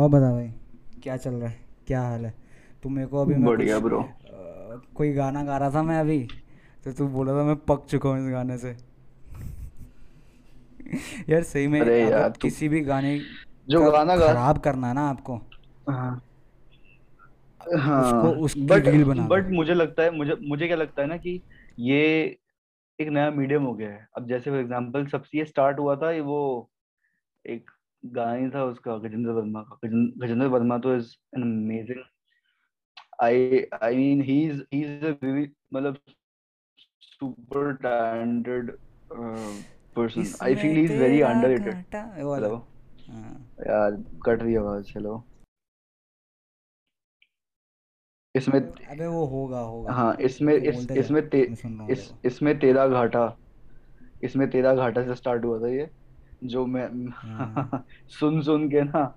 और 0.00 0.08
बता 0.08 0.32
भाई 0.32 0.52
क्या 1.02 1.16
चल 1.16 1.34
रहा 1.34 1.48
है? 1.48 1.60
क्या 1.86 2.02
हाल 2.02 2.24
है? 2.26 2.34
तू 2.82 2.88
मेरे 2.88 3.06
को 3.08 3.22
अभी 3.22 3.34
मैं 3.34 3.44
बढ़िया 3.44 3.78
ब्रो 3.78 4.08
कोई 4.94 5.12
गाना 5.12 5.42
गा 5.44 5.56
रहा 5.56 5.70
था 5.70 5.82
मैं 5.82 6.00
अभी? 6.00 6.28
तो 6.84 6.92
तू 6.92 7.08
बोला 7.08 7.32
था 7.32 7.44
मैं 7.44 7.56
पक 7.56 7.86
चुका 7.90 8.08
हूँ 8.08 8.26
इस 8.26 8.32
गाने 8.32 8.58
से। 8.58 8.76
यार 11.30 11.42
सही 11.42 11.66
में 11.66 11.80
अरे 11.80 12.10
यार 12.10 12.30
किसी 12.30 12.68
भी 12.68 12.80
गाने 12.80 13.20
जो 13.68 13.90
गाना 13.90 14.16
गा 14.16 14.26
खराब 14.26 14.58
करना 14.58 14.88
है 14.88 14.94
ना 14.94 15.08
आपको 15.08 15.36
हाँ। 15.88 16.22
हाँ 17.78 18.22
उसकी 18.22 18.60
बट 18.60 18.88
बट 19.28 19.50
मुझे 19.50 19.74
लगता 19.74 20.02
है 20.02 20.10
मुझे 20.10 20.34
मुझे 20.42 20.66
क्या 20.66 20.76
लगता 20.76 21.02
है 21.02 21.08
ना 21.08 21.16
कि 21.16 21.40
ये 21.78 22.00
एक 23.00 23.08
नया 23.08 23.30
मीडियम 23.30 23.62
हो 23.62 23.74
गया 23.74 23.90
है। 23.90 24.08
अब 24.16 24.28
जैसे 24.28 24.50
फॉर 24.50 24.58
एग्जांपल 24.58 25.06
सबसे 25.06 25.38
ये 25.38 25.44
स्टार्ट 25.44 25.78
हुआ 25.78 25.96
था 25.96 26.10
ये 26.10 26.20
वो 26.20 26.70
एक 27.46 27.70
गाना 28.02 28.32
ही 28.34 28.48
था 28.50 28.64
उसका 28.64 28.96
गजेंद्र 28.98 29.30
वर्मा 29.32 29.62
का। 29.62 29.78
गजेंद्र 29.86 30.46
वर्मा 30.48 30.78
तो 30.78 30.94
is 30.96 31.14
an 31.36 31.42
amazing 31.42 32.02
I 33.22 33.64
I 33.82 33.96
mean 33.96 34.22
he 34.22 34.42
is 34.44 34.62
he 34.74 34.82
is 34.84 35.04
a 35.06 35.10
मतलब 35.74 35.96
super 37.02 37.72
talented 37.82 38.70
person 39.96 40.32
I 40.42 40.54
feel 40.54 40.76
he 40.76 40.84
is 40.84 40.92
very 41.00 41.20
underrated 41.22 41.74
hello 41.94 42.54
यार 43.68 44.02
कट 44.26 44.42
रही 44.42 44.54
आवाज़ 44.56 44.92
हेलो 44.96 45.22
इसमें 48.34 48.60
अबे 48.60 49.06
वो 49.06 49.24
होगा 49.26 49.60
होगा। 49.60 49.92
हाँ 49.92 50.16
इसमें 50.22 50.54
इस 50.54 50.86
इसमें 50.96 51.28
ते, 51.30 51.40
इस 51.90 52.10
इसमें 52.24 52.58
तेरा 52.60 52.86
घाटा 52.88 53.22
इसमें 54.22 54.48
तेरा 54.50 54.74
घाटा 54.74 55.02
से 55.04 55.14
स्टार्ट 55.14 55.44
हुआ 55.44 55.58
था 55.60 55.68
ये। 55.68 55.88
जो 56.44 56.66
मैं 56.66 56.88
हाँ। 57.10 57.84
सुन 58.10 58.40
सुन 58.42 58.68
के 58.68 58.82
ना 58.82 59.14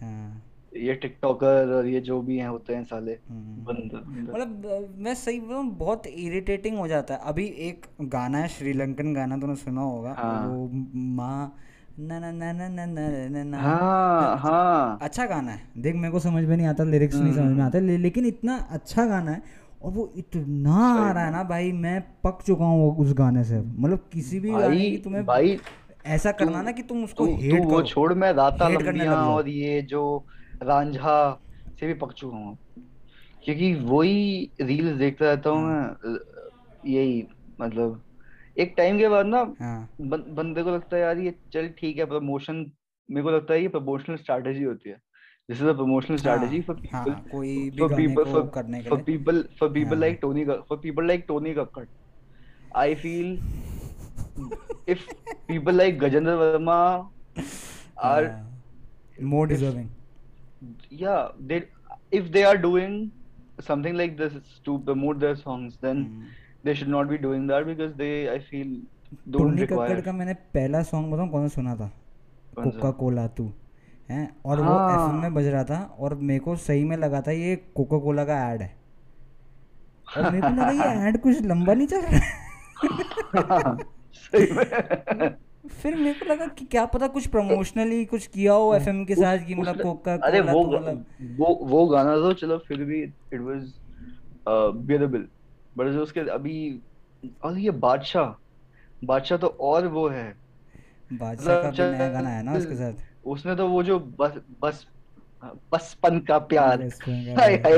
हाँ। 0.00 0.42
ये 0.76 0.94
टिकटॉकर 0.94 1.72
और 1.76 1.86
ये 1.86 2.00
जो 2.00 2.20
भी 2.22 2.36
हैं 2.38 2.48
होते 2.48 2.74
हैं 2.74 2.84
साले 2.84 3.12
हाँ। 3.12 3.40
बंदर 3.64 4.04
मतलब 4.32 4.94
मैं 4.98 5.14
सही 5.14 5.40
बोलूँ 5.40 5.64
बहुत 5.78 6.06
इरिटेटिंग 6.06 6.78
हो 6.78 6.86
जाता 6.88 7.14
है। 7.14 7.20
अभी 7.24 7.44
एक 7.68 7.86
गाना 8.02 8.38
है 8.38 8.48
श्रीलंकन 8.48 9.12
गाना 9.14 9.36
तुमने 9.38 9.56
सुना 9.56 9.80
होगा। 9.80 10.14
हाँ। 10.18 10.46
वो 10.48 10.68
माँ 10.94 11.56
ना 11.98 12.18
ना 12.18 12.30
ना 12.32 12.52
ना 12.52 12.68
ना 12.68 12.86
ना 12.86 13.42
ना 13.44 13.58
हाँ 13.58 14.32
अच्छा, 14.32 14.48
हाँ। 14.48 14.98
अच्छा 15.02 15.26
गाना 15.26 15.52
है। 15.52 15.60
देख 15.78 15.94
मेरे 15.94 16.10
को 16.12 16.18
समझ 16.18 16.44
में 16.44 16.56
नहीं 16.56 16.66
आता 16.66 16.84
लिरिक्स 16.84 17.16
नहीं 17.16 17.32
समझ 17.32 17.42
में 17.42 17.50
हम्म। 17.50 17.62
आते 17.62 17.80
ले, 17.80 17.96
लेकिन 17.98 18.26
इतना 18.26 18.56
अच्छा 18.70 19.04
गाना 19.06 19.30
है 19.30 19.42
और 19.82 19.92
वो 19.92 20.12
इतना 20.16 20.74
आ 20.74 21.10
रहा 21.12 21.24
है 21.24 21.32
ना 21.32 21.42
भाई 21.44 21.72
मैं 21.72 22.00
पक 22.24 22.38
चुका 22.46 22.64
हूँ 22.64 22.96
उस 22.96 23.12
गाने 23.14 23.44
से। 23.44 23.60
मतलब 23.60 24.08
किसी 24.12 24.40
भी 24.40 24.52
भाई, 24.52 24.62
गाने 24.62 24.90
की 24.90 24.96
तुम्हें 24.98 25.24
भाई 25.26 25.58
ऐसा 26.04 26.32
करना 26.32 26.62
ना 26.62 26.72
कि 26.72 26.82
तुम 26.82 27.04
उसको 27.04 27.26
तू 27.26 27.34
तू 27.34 27.40
हेट 27.42 27.64
वो 27.64 27.70
करो। 27.70 27.82
छोड़ 27.82 28.12
मैं 28.14 28.32
राता 28.32 28.68
लंबियाँ 28.68 29.16
और 29.26 29.48
ये 29.48 29.80
जो 29.82 30.02
रांझा 30.62 31.16
से 31.78 31.86
भी 31.86 31.94
पक 31.94 32.12
चुका 32.12 32.36
हूँ। 32.36 32.56
क्योंकि 33.44 33.72
वही 33.74 34.52
रील्स 34.60 34.96
देखता 34.98 35.24
रहता 35.24 35.50
हूँ 35.50 35.62
हाँ। 35.62 35.96
मैं 36.04 36.18
यही 36.90 37.26
मतलब 37.60 38.02
एक 38.56 38.74
टाइम 38.76 38.98
के 38.98 39.08
बाद 39.08 39.26
ना 39.26 39.38
हाँ। 39.60 39.88
बंदे 40.00 40.62
को 40.62 40.70
लगता 40.70 40.96
है 40.96 41.02
यार 41.02 41.18
ये 41.18 41.34
चल 41.52 41.68
ठीक 41.78 41.98
है 41.98 42.04
प्रमोशन 42.04 42.64
मेरे 43.08 43.22
को 43.22 43.30
लगता 43.30 43.54
है 43.54 43.62
ये 43.62 43.68
प्रमोशनल 43.68 44.16
स्ट्रैटेजी 44.16 44.62
होती 44.64 44.90
है। 44.90 44.96
This 45.48 45.60
is 45.60 45.68
a 45.68 45.72
promotional 45.72 46.16
strategy 46.16 46.60
for 46.60 46.76
people 46.76 47.14
कोई 47.30 47.70
भी 47.70 47.80
फॉर 47.80 47.88
गाने 47.88 48.06
पीपल 48.06 48.24
फॉर 48.24 48.50
करने 48.54 48.78
के 48.78 48.82
लिए। 48.82 48.90
For 48.90 49.02
people 49.02 49.42
for 49.60 49.68
people 49.72 49.98
like 50.00 50.18
Tony 50.22 50.44
for 50.44 50.78
people 50.78 51.06
like 51.06 51.24
Tony 51.28 51.54
Kakkar 51.54 51.84
I 52.76 52.94
feel 52.94 53.36
if 54.86 55.06
people 55.46 55.72
like 55.72 55.98
Gajendra 55.98 56.36
Verma 56.42 57.08
are 57.96 58.24
हाँ 58.24 58.48
more 59.22 59.52
if 59.52 59.62
yeah 60.90 61.28
they 61.40 61.64
if 62.10 62.30
they 62.32 62.44
are 62.44 62.56
doing 62.56 63.10
something 63.60 63.94
like 63.94 64.16
this 64.16 64.32
to 64.64 64.78
promote 64.80 65.20
their 65.20 65.36
songs 65.36 65.76
then 65.80 66.04
mm. 66.04 66.26
they 66.64 66.74
should 66.74 66.88
not 66.88 67.08
be 67.08 67.18
doing 67.18 67.46
that 67.46 67.66
because 67.66 67.94
they 67.94 68.28
I 68.28 68.38
feel 68.50 68.68
don't 69.30 69.56
Tony 69.56 69.66
Kakkar 69.66 69.78
require 69.78 70.02
का 70.04 70.12
मैंने 70.12 70.34
पहला 70.54 70.82
song 70.90 71.12
बताऊँ 71.12 71.30
कौन 71.30 71.48
सा 71.48 71.54
सुना 71.54 71.74
था 71.76 71.90
Coca 72.58 72.90
Cola 73.00 73.26
तू 73.38 73.50
हैं 74.10 74.24
और 74.46 74.60
वो 74.60 74.74
एफएम 74.74 75.14
में 75.14 75.22
हाँ 75.22 75.32
बज 75.34 75.46
रहा 75.46 75.64
था 75.64 75.80
और 75.98 76.14
मेरे 76.30 76.40
को 76.44 76.56
सही 76.66 76.84
में 76.84 76.96
लगा 76.96 77.20
था 77.26 77.32
ये 77.32 77.56
कोका 77.76 77.98
कोला 78.04 78.24
का 78.24 78.38
ऐड 78.52 78.62
है 78.62 78.74
और 80.16 80.30
मेरे 80.30 80.40
को 80.40 80.54
लगा 80.54 80.70
ये 80.70 81.08
ऐड 81.08 81.20
कुछ 81.22 81.42
लंबा 81.46 81.74
नहीं 81.74 81.86
चल 81.86 82.00
रहा 82.02 83.56
है 83.58 84.00
फिर 85.72 85.94
मेरे 85.96 86.12
को 86.12 86.26
लगा 86.26 86.46
कि 86.46 86.64
क्या 86.64 86.84
पता 86.86 87.06
कुछ 87.06 87.26
प्रमोशनली 87.26 88.04
कुछ 88.04 88.26
किया 88.26 88.52
हो 88.52 88.74
एफएम 88.74 89.04
के 89.04 89.14
साथ 89.14 89.46
कि 89.46 89.54
मतलब 89.54 89.82
कोका 89.82 90.14
अरे 90.26 90.40
वो 90.40 90.62
तो 90.64 90.70
मतलब 90.70 91.04
वो 91.38 91.54
वो 91.62 91.86
गाना 91.86 92.16
तो 92.16 92.32
चलो 92.32 92.58
फिर 92.58 92.84
भी 92.84 93.02
इट 93.02 93.40
वाज 93.40 93.72
बियरेबल 94.48 95.26
बट 95.78 95.92
जो 95.92 96.02
उसके 96.02 96.20
अभी 96.20 96.56
और 97.44 97.58
ये 97.58 97.70
बादशाह 97.70 98.34
बादशाह 99.04 99.38
तो 99.38 99.46
और 99.46 99.86
वो 99.86 100.08
है। 100.08 100.34
बादशाह 101.12 101.62
का 101.62 101.68
मतलब 101.68 101.90
भी 101.90 101.98
नया 101.98 102.08
गाना 102.12 102.28
है 102.28 102.42
ना 102.42 102.52
उसके 102.52 102.74
साथ। 102.76 102.92
उसने 103.26 103.54
तो 103.56 103.68
वो 103.68 103.82
जो 103.82 103.98
बस 104.20 104.40
बस 104.62 104.86
बचपन 105.72 106.18
का 106.20 106.38
प्यार। 106.38 106.82
हाय 107.38 107.54
हाय 107.56 107.76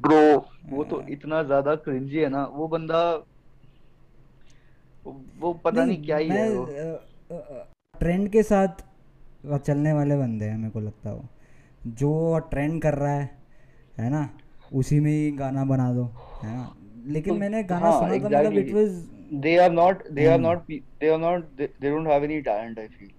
ब्रो 0.00 0.22
वो 0.68 0.84
तो 0.84 1.00
हाँ। 1.00 1.08
इतना 1.10 1.42
ज़्यादा 1.42 1.74
क्रिंजी 1.74 2.18
है 2.18 2.28
ना। 2.28 2.44
वो 2.52 2.68
बंदा 2.68 3.00
वो 5.06 5.52
पता 5.52 5.84
नहीं, 5.84 5.96
नहीं 5.96 6.06
क्या 6.06 6.16
ही 6.16 6.28
है 6.28 6.50
वो। 6.50 6.66
ट्रेंड 7.98 8.28
के 8.28 8.42
साथ 8.42 8.84
चलने 9.58 9.92
वाले 9.92 10.16
बंदे 10.16 10.44
हैं 10.44 10.56
मेरे 10.58 10.70
को 10.70 10.80
लगता 10.80 11.10
है 11.10 11.28
जो 11.86 12.38
ट्रेंड 12.50 12.82
कर 12.82 12.94
रहा 12.94 13.12
है 13.12 13.30
है 13.98 14.10
ना? 14.10 14.28
उसी 14.72 15.00
में 15.00 15.10
ही 15.10 15.30
गाना 15.30 15.64
बना 15.64 15.92
दो 15.92 16.04
है 16.44 16.56
ना? 16.56 16.76
लेकिन 17.06 17.36
मैंने 17.38 17.62
गाना 17.62 17.86
हाँ, 17.86 18.00
सुना 18.00 18.18
तो 18.18 18.24
मतलब 18.24 18.30
exactly. 18.30 18.46
था 18.46 18.50
मतलब 18.50 18.58
it 18.58 18.74
was 18.74 19.40
they 19.42 19.56
are 19.56 19.70
not 19.72 20.08
they 20.08 20.26
are 20.26 20.38
not 20.38 20.66
they 20.68 21.10
are 21.10 21.18
not 21.18 21.44
they 21.58 21.90
don't 21.90 22.08
have 22.08 22.24
any 22.24 22.40
talent 22.40 22.78
I 22.78 22.86
feel 22.86 23.10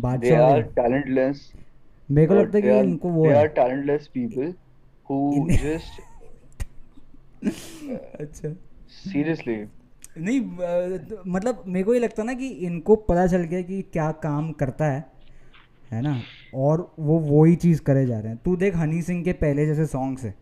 Badshah 0.00 0.30
they 0.30 0.42
are 0.42 0.62
talentless 0.62 1.52
मेरे 2.10 2.26
को 2.26 2.34
लगता 2.34 2.58
है 2.58 2.62
कि 2.62 2.78
इनको 2.80 3.08
वो 3.08 3.26
they 3.26 3.32
are 3.32 3.46
talentless 3.46 4.06
people 4.14 4.54
who 5.10 5.48
just 5.50 6.00
अच्छा। 8.20 8.48
सीरियसली 8.88 9.56
नहीं 10.18 10.40
तो 10.98 11.22
मतलब 11.26 11.62
मेरे 11.66 11.84
को 11.84 11.94
ये 11.94 12.00
लगता 12.00 12.22
ना 12.22 12.34
कि 12.34 12.48
इनको 12.48 12.96
पता 12.96 13.26
चल 13.26 13.42
गया 13.42 13.60
कि 13.62 13.82
क्या 13.92 14.10
काम 14.22 14.50
करता 14.52 14.84
है 14.84 15.04
है 15.92 16.02
ना? 16.02 16.20
और 16.54 16.94
वो 16.98 17.18
वो 17.18 17.44
ही 17.44 17.54
चीज़ 17.56 17.80
करे 17.80 18.06
जा 18.06 18.18
रहे 18.18 18.28
हैं। 18.28 18.38
तू 18.44 18.56
देख 18.56 18.76
हनी 18.76 19.02
सिंह 19.02 19.22
के 19.24 19.32
पहले 19.32 19.66
जैसे 19.66 19.86
सॉन्ग्स 19.86 20.24
है 20.24 20.34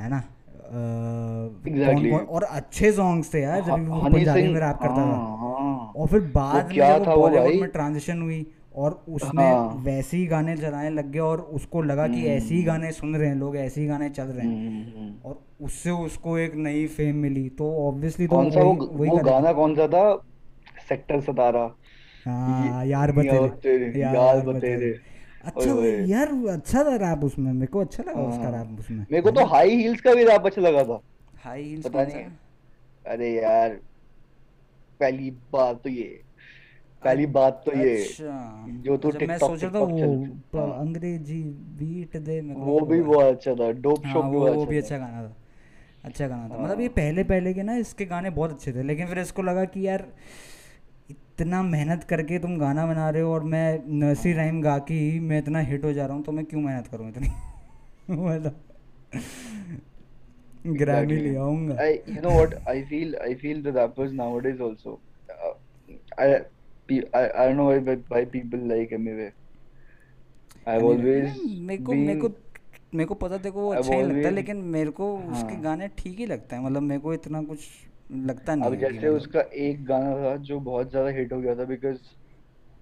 है 0.00 0.08
ना? 0.10 0.22
exactly. 1.66 2.10
कौन 2.10 2.24
और 2.26 2.42
अच्छे 2.42 2.92
सॉन्ग्स 2.92 3.34
थे 3.34 3.40
यार 3.40 3.60
जब 3.60 3.88
वो 3.88 4.00
पंजाबी 4.10 4.42
में 4.42 4.60
रैप 4.60 4.78
करता 4.82 4.96
था। 4.96 5.02
हाँ 5.02 5.36
हाँ। 5.38 5.92
और 5.96 6.06
फिर 6.06 6.20
बाद 6.34 6.72
में 6.72 6.98
वो 6.98 7.16
बॉलीवुड 7.16 7.60
में 7.60 7.70
ट्रांजिशन 7.70 8.22
हुई। 8.22 8.46
और 8.76 9.04
उसने 9.08 9.42
हाँ। 9.42 9.74
वैसे 9.78 10.16
ही 10.16 10.26
गाने 10.26 10.56
चलाने 10.56 10.90
लग 10.90 11.10
गए 11.10 11.18
और 11.18 11.40
उसको 11.40 11.82
लगा 11.82 12.08
कि 12.08 12.26
ऐसे 12.26 12.54
ही 12.54 12.60
हम्म 12.60 12.66
गाने 12.66 12.92
सुन 12.92 13.16
रहे 13.16 13.28
हैं 13.28 13.36
लोग 13.36 13.56
ऐसे 13.56 13.80
ही 13.80 13.86
गाने 13.86 14.10
चल 14.10 14.24
रहे 14.24 14.46
हैं। 14.46 14.94
हम्म, 14.94 15.00
हम्म। 15.00 15.14
और 15.24 15.40
उससे 15.60 15.90
उसको 15.90 16.38
एक 16.38 16.54
नई 16.54 16.86
फेम 16.86 17.16
मिली। 17.16 17.48
तो 17.48 17.88
ऑब्वियसली 17.88 18.26
तो 18.26 18.50
सा 18.50 18.60
वो 18.60 18.72
वही 18.74 19.10
वो 19.10 19.16
करेगा 19.16 19.32
गाना 19.32 19.52
कौन 19.52 19.74
सा 19.74 19.88
था? 19.88 20.24
सेक्टर 20.88 21.20
सतारा। 21.20 21.74
हाँ 22.24 22.86
यार 22.86 23.12
बतेरे। 23.12 24.00
यार 24.00 24.40
बतेरे 24.40 25.00
अच्छा 25.44 25.72
वो- 25.72 26.08
यार 26.08 26.28
अच्छा 26.48 26.84
था 26.84 26.96
रैप 26.96 27.24
उसमें। 27.24 27.52
मेरे 27.52 27.66
को 27.66 27.80
अच्छा 27.80 28.04
लगा 28.08 28.22
उसका 28.22 28.42
हाँ। 28.42 28.52
रैप 28.52 28.80
उसमें। 28.80 28.98
मेरे 28.98 29.22
को 29.22 29.30
तो 29.30 29.44
हाई 29.44 29.70
हील्स 29.70 30.00
का 30.00 30.14
भी 30.14 30.24
रैप 30.24 30.46
अच्छा 30.46 30.62
लगा 30.62 30.84
था। 30.84 31.00
हाई 31.44 31.62
हील्स 31.62 31.86
पता 31.86 32.04
नहीं। 32.04 32.24
अरे 33.06 33.42
यार 33.42 33.70
पहली 35.00 35.30
बात 35.30 35.80
तो 35.82 35.88
ये। 35.90 36.20
पहली 37.06 37.26
बात 37.36 37.62
तो 37.66 37.72
ये 37.78 37.96
अच्छा। 38.02 38.34
जो 38.86 38.96
तू 38.96 39.08
अच्छा 39.08 39.26
मैं 39.26 39.38
टिकटॉक 39.38 39.50
सोच 39.50 39.62
रहा 39.64 39.72
था 39.72 39.78
वो 40.58 40.70
अंग्रेज़ी 40.72 41.42
बीट 41.80 42.16
दे 42.16 42.40
मेरे 42.40 42.60
को 42.60 42.66
वो 42.66 42.78
भी 42.86 43.00
वो 43.00 43.12
बहुत 43.14 43.34
अच्छा 43.34 43.54
था 43.54 43.70
डोप 43.86 44.06
हाँ 44.06 44.12
शोप 44.12 44.24
भी 44.24 44.36
वो 44.36 44.46
अच्छा 44.46 44.64
भी 44.70 44.78
अच्छा 44.78 44.98
गाना 44.98 45.22
था 45.22 45.34
अच्छा 46.04 46.26
गाना 46.28 46.48
था। 46.48 46.58
मतलब 46.58 46.80
ये 46.80 46.86
हाँ। 46.86 46.94
पहले 46.96 47.24
पहले 47.30 47.52
के 47.54 47.62
ना 47.62 47.76
इसके 47.76 48.04
गाने 48.06 48.30
बहुत 48.30 48.52
अच्छे 48.52 48.72
थे 48.72 48.82
लेकिन 48.82 49.06
फिर 49.06 49.18
इसको 49.18 49.42
लगा 49.42 49.64
कि 49.74 49.86
यार 49.86 50.06
इतना 51.10 51.62
मेहनत 51.62 52.04
करके 52.10 52.38
तुम 52.38 52.58
गाना 52.58 52.86
बना 52.86 53.08
रहे 53.10 53.22
हो 53.22 53.32
और 53.34 53.42
मैं 53.54 53.66
नर्सरी 54.02 54.32
हाँ। 54.32 54.40
राइम 54.40 54.60
गा 54.62 54.76
के 54.88 54.94
ही 54.94 55.18
मैं 55.20 55.38
इतना 55.38 55.60
हिट 55.72 55.84
हो 55.84 55.92
जा 55.92 56.06
रहा 56.06 56.16
हूँ 56.16 56.24
तो 56.24 56.32
मैं 56.32 56.44
क्यों 56.44 56.60
मेहनत 56.60 56.86
करूँ 56.86 57.08
इतनी? 57.08 57.28
मतलब 58.10 58.60
ग्रैमी 60.78 61.16
ले 61.16 61.34
आऊँगा। 61.36 61.74
Know 62.22 62.30
what? 62.36 62.54
I 62.70 62.82
feel 62.84 63.12
I 63.24 63.34
feel 63.42 63.62
the 63.62 63.72
rappers 63.72 64.12
nowadays 64.20 64.60
also 64.60 64.98
uh, 65.28 66.38
I, 66.88 67.02
I 67.14 67.42
I 67.42 67.46
don't 67.48 67.56
know 67.56 67.66
why 67.66 67.78
but 67.80 68.04
why 68.08 68.24
people 68.26 68.60
like 68.60 68.92
MAW 68.92 69.30
I've 70.66 70.82
always 70.84 71.30
मेरे 71.66 71.78
को 71.78 71.96
मेरे 71.96 72.16
को 72.16 72.28
मेरे 72.94 73.06
को 73.06 73.14
पता 73.14 73.50
को 73.50 73.68
I've 73.72 73.88
अच्छा 73.88 73.94
ही 73.94 74.02
लगता 74.02 74.28
है 74.28 74.34
लेकिन 74.34 74.56
मेरे 74.68 74.90
को 74.90 75.08
उसके 75.30 75.56
हाँ 75.56 75.60
गाने 75.60 75.88
ठीक 75.98 76.18
ही 76.18 76.26
लगता 76.26 76.56
है 76.56 76.62
मतलब 76.64 76.82
मेरे 76.82 77.00
को 77.00 77.14
इतना 77.14 77.42
कुछ 77.42 77.68
लगता 78.12 78.54
नहीं 78.54 78.66
अब 78.66 78.74
जैसे 78.76 79.08
मतलब। 79.08 79.08
उसका 79.08 79.40
एक 79.56 79.84
गाना 79.84 80.14
था 80.16 80.36
जो 80.44 80.58
बहुत 80.60 80.90
ज़्यादा 80.90 81.08
हिट 81.08 81.32
हो 81.32 81.40
गया 81.40 81.54
था 81.56 81.64
बिकॉज़ 81.64 81.98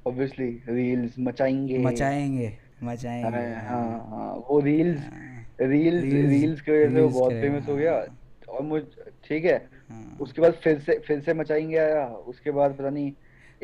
ऑब्वियसली 0.07 0.49
रील्स 0.69 1.15
मचाएँगे। 1.19 1.79
मचाएँगे 1.79 2.49
मचाएँगे 2.83 3.45
हाँ 3.47 3.63
हाँ। 3.63 3.81
हाँ 3.81 3.99
हाँ, 4.11 4.35
वो 4.51 4.61
रील्स 4.61 5.09
हाँ, 5.11 5.47
रील्स 5.61 6.13
रील्स 6.13 6.61
की 6.61 6.73
वजह 6.73 6.93
से 6.93 7.01
वो 7.01 7.11
बहुत 7.11 7.39
फ़ेमस 7.41 7.69
हो 7.69 7.77
गया। 7.77 7.95
हाँ। 7.99 8.19
और 8.49 8.63
मुझ 8.63 8.83
ठीक 9.25 9.45
है। 9.45 9.59
हाँ। 9.91 10.21
उसके 10.21 10.43
बाद 10.43 10.55
फिर 10.65 10.81
से 10.81 10.99
फिर 11.07 11.21
से 11.21 11.35
मचाएँगे 11.35 11.77
आया 11.79 12.07
उसके 12.33 12.51
बाद 12.53 12.73
पता 12.79 12.91
नहीं 12.91 13.13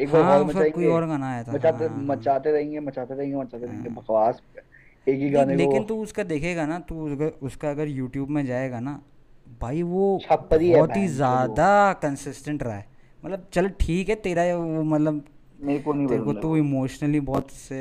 एक 0.00 0.11
बार 0.11 0.23
हाँ 0.23 0.38
और 0.38 0.47
उसका 0.47 0.69
कोई 0.70 0.87
और 0.87 1.06
गाना 1.06 1.31
आया 1.31 1.43
था 1.44 1.52
मचाते 1.52 1.85
हाँ। 1.85 1.94
हाँ 1.94 2.02
मचाते 2.06 2.52
रहेंगे 2.52 2.81
मचाते 2.81 3.14
रहेंगे 3.14 3.37
मचाते 3.37 3.67
रहेंगे 3.67 3.88
हाँ 3.88 3.97
बकवास। 3.97 4.41
एक 5.06 5.19
ही 5.20 5.31
गाने 5.31 5.52
को 5.52 5.58
लेकिन 5.58 5.85
तू 5.85 6.02
उसका 6.02 6.23
देखेगा 6.25 6.67
ना 6.67 6.79
तू 6.88 7.08
उसका 7.43 7.70
अगर 7.70 7.88
यूट्यूब 7.88 8.31
में 8.31 8.44
जाएगा 8.47 8.81
ना 8.81 9.00
भाई 9.61 9.82
वो 9.82 10.17
है 10.25 10.37
बहुत 10.37 10.97
ही 10.97 11.06
ज़्यादा 11.08 11.93
कंसिस्टेंट 12.02 12.62
रहा 12.62 12.75
है। 12.75 12.87
मतलब 13.23 13.47
चल 13.52 13.69
ठीक 13.81 14.08
है 14.08 14.14
तेरा 14.17 14.44
वो 14.56 14.82
मतलब 14.85 15.25
मेरे 15.58 15.81
को 15.81 15.93
नहीं 15.93 16.06
तेरे 16.08 16.23
को 16.23 16.32
तू 16.35 16.56
इमोशनली 16.56 17.20
बहुत 17.20 17.50
से 17.50 17.79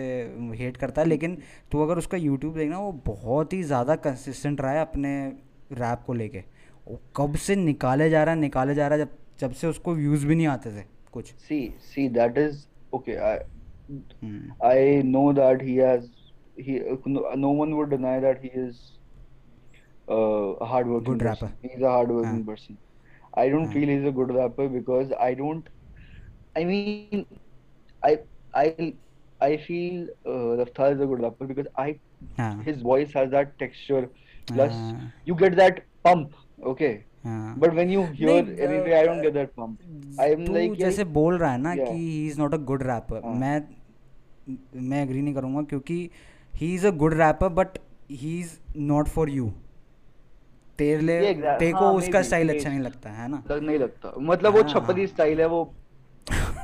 हेट 0.56 0.78
करता 0.78 1.02
है 1.02 1.08
लेकिन 1.08 1.38
तू 1.72 1.84
अगर 1.84 1.98
उसका 1.98 2.18
यूट्यूब 2.18 2.58
देखना 2.58 2.80
वो 2.80 2.92
बहुत 3.06 3.54
ही 3.54 3.62
ज़्यादा 3.64 3.96
कंसिस्टेंट 3.98 4.62
रहा 4.62 4.72
है 4.72 4.82
अपने 4.82 5.12
रैप 5.74 6.04
को 6.06 6.14
लेके। 6.14 6.44
वो 6.88 7.00
कब 7.16 7.36
से 7.38 7.56
निकाले 7.56 8.10
जा 8.10 8.24
रहा 8.24 8.34
है 8.36 8.40
निकाले 8.42 8.76
जा 8.76 8.88
रहा 8.88 9.00
है 9.00 9.06
जब 9.06 9.18
जब 9.40 9.52
से 9.52 9.68
उसको 9.68 9.94
व्यूज़ 9.96 10.26
भी 10.28 10.36
नहीं 10.36 10.48
आते 10.48 10.72
थे। 10.72 10.84
कुछ 11.15 11.35
see 11.47 11.61
see 11.91 12.09
that 12.19 12.39
is 12.39 12.67
okay 12.93 13.19
I 13.19 13.39
hmm 14.23 14.55
I 14.63 15.03
know 15.05 15.33
that 15.33 15.61
he 15.63 15.77
has 15.77 16.11
he 16.57 16.81
no, 17.07 17.23
no 17.37 17.51
one 17.51 17.77
would 17.77 17.91
deny 17.91 18.19
that 18.21 18.41
he 18.43 18.49
is 18.49 18.99
uh, 20.11 20.55
a 20.61 20.67
hardworking 20.67 21.21
good 21.21 21.23
rapper 21.23 21.49
person 21.49 21.57
he's 21.63 21.83
a 21.83 21.91
हाँ 22.25 22.37
hardworking 22.37 22.45
person 22.47 22.79
I 23.37 23.49
don't 23.49 23.69
हाँ 23.69 23.77
feel 23.77 23.89
he's 23.89 24.07
a 24.07 24.13
good 24.13 24.33
rapper 24.35 24.69
because 24.69 25.13
I 25.21 25.35
don't 25.35 25.69
I 26.57 26.65
mean 26.65 26.99
I 27.79 28.19
I 28.55 28.61
I 29.41 29.57
feel 29.57 30.07
uh, 30.27 30.31
Raftaar 30.61 30.79
is 30.95 31.01
a 31.01 31.07
good 31.07 31.11
rapper 31.11 31.39
because 31.39 31.59
I 31.77 32.01
हाँ 32.39 32.55
his 32.59 32.83
voice 32.83 33.13
has 33.13 33.31
that 33.31 33.59
texture 33.59 34.09
plus 34.53 34.77
हाँ 34.77 35.13
you 35.25 35.35
get 35.35 35.57
that 35.57 35.83
pump 36.05 36.35
okay 36.75 37.07
हाँ। 37.24 37.56
When 37.60 37.90
you 37.90 38.04
hear 38.04 38.44
hear 38.46 38.94
I 38.94 39.08
don't 39.08 39.22
get 39.22 39.34
that 39.34 39.50
pump 39.50 40.20
I 40.22 40.32
am 40.32 40.46
like 40.54 40.76
जैसे 40.76 41.04
बोल 41.04 41.38
रहा 41.38 41.52
है 41.52 41.58
ना 41.58 41.76
कि 41.76 41.92
he 41.92 42.28
is 42.28 42.40
not 42.40 42.54
a 42.54 42.58
good 42.58 42.84
rapper 42.84 43.22
मैं 43.36 43.62
मैं 44.82 45.04
एग्री 45.04 45.22
नहीं 45.22 45.34
करूँगा 45.34 45.62
क्योंकि 45.62 46.10
he 46.56 46.74
is 46.76 46.88
a 46.88 46.92
good 46.92 47.14
rapper 47.14 47.50
but 47.50 47.78
he 48.12 48.40
is 48.40 48.58
not 48.78 49.08
for 49.08 49.30
you 49.30 49.52
तेरे 50.78 51.02
लिए 51.02 51.34
तेरे 51.34 51.72
को 51.72 51.86
हाँ 51.86 51.94
उसका 51.94 52.22
स्टाइल 52.22 52.50
अच्छा 52.50 52.70
नहीं 52.70 52.80
लगता 52.80 53.10
है 53.10 53.28
ना? 53.28 53.44
नहीं 53.52 53.80
लगता। 53.80 54.14
मतलब 54.20 54.56
वो 54.56 54.64
छपरी 54.64 55.02
हाँ 55.02 55.08
स्टाइल 55.08 55.40
है 55.40 55.48
वो 55.48 55.64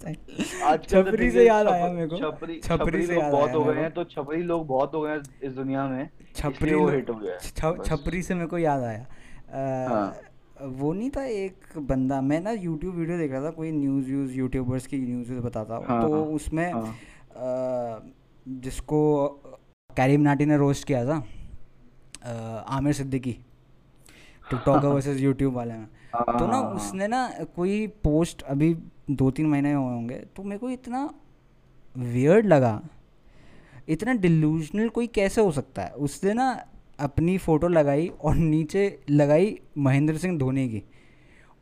छपरी 0.00 1.30
से 1.30 1.46
याद 1.46 1.66
आया 1.66 1.92
मेरे 1.92 2.06
को। 2.08 2.16
छपरी 2.16 2.58
छपरी 2.60 3.06
से 3.06 3.18
याद 3.18 3.32
बहुत 3.32 3.54
हो 3.54 3.64
गए 3.64 3.74
हैं 3.74 3.90
तो 3.94 4.04
छपरी 4.06 4.42
लोग 4.42 4.66
बहुत 4.66 4.94
हो 4.94 5.00
गए 5.00 5.10
हैं 5.10 5.22
इस 5.42 5.52
दुनिया 5.52 5.86
में 5.88 6.08
छपरी 6.36 6.74
वो 6.74 6.88
हिट 6.88 7.10
हो 7.10 7.14
गया 7.14 7.38
छपरी 7.84 8.22
से 8.22 8.34
मेरे 8.34 8.46
को 8.46 8.58
याद 8.58 8.82
आया। 8.82 9.06
हाँ। 9.88 10.16
वो 10.60 10.92
नहीं 10.92 11.10
था 11.10 11.24
एक 11.24 11.78
बंदा 11.88 12.20
मैं 12.20 12.40
ना 12.40 12.50
यूट्यूब 12.52 12.94
वीडियो 12.94 13.18
देख 13.18 13.30
रहा 13.32 13.44
था 13.44 13.50
कोई 13.50 13.70
न्यूज़ 13.72 14.06
व्यूज़ 14.06 14.32
यूट्यूबर्स 14.38 14.86
की 14.86 14.98
न्यूज़ 14.98 15.32
बताता 15.40 15.74
हूँ। 15.74 15.84
हाँ 15.86 16.00
तो 16.02 16.24
उसमें 16.34 16.72
हाँ। 16.72 18.02
जिसको 18.64 18.98
कैरी 19.90 20.16
नाटी 20.16 20.46
ने 20.46 20.56
रोस्ट 20.56 20.86
किया 20.86 21.04
था 21.04 21.22
Aamir 22.68 22.92
Siddiqui 22.92 23.32
TikToker 24.50 24.86
versus 24.86 25.20
YouTube 25.20 25.54
वाले 25.54 25.74
में। 25.74 25.86
तो 26.12 26.46
ना 26.46 26.60
उसने 26.76 27.06
ना 27.08 27.28
कोई 27.56 27.86
पोस्ट 28.04 28.42
अभी 28.42 28.74
दो 29.10 29.30
तीन 29.30 29.46
महीने 29.46 29.72
हुए 29.72 29.84
होंगे 29.84 30.14
तो 30.36 30.42
मेरे 30.42 30.58
को 30.58 30.70
इतना 30.70 31.08
वियर्ड 31.94 32.46
लगा। 32.46 32.80
इतना 33.88 34.12
डिल्यूजनल 34.14 34.88
कोई 34.88 35.06
कैसे 35.06 35.40
हो 35.40 35.52
सकता 35.52 35.82
है? 35.82 35.90
उसने 35.90 36.32
ना 36.32 36.64
अपनी 37.00 37.38
फ़ोटो 37.38 37.68
लगाई 37.68 38.10
और 38.20 38.34
नीचे 38.34 38.98
लगाई 39.10 39.58
महेंद्र 39.78 40.16
सिंह 40.16 40.38
धोनी 40.38 40.68
की। 40.68 40.82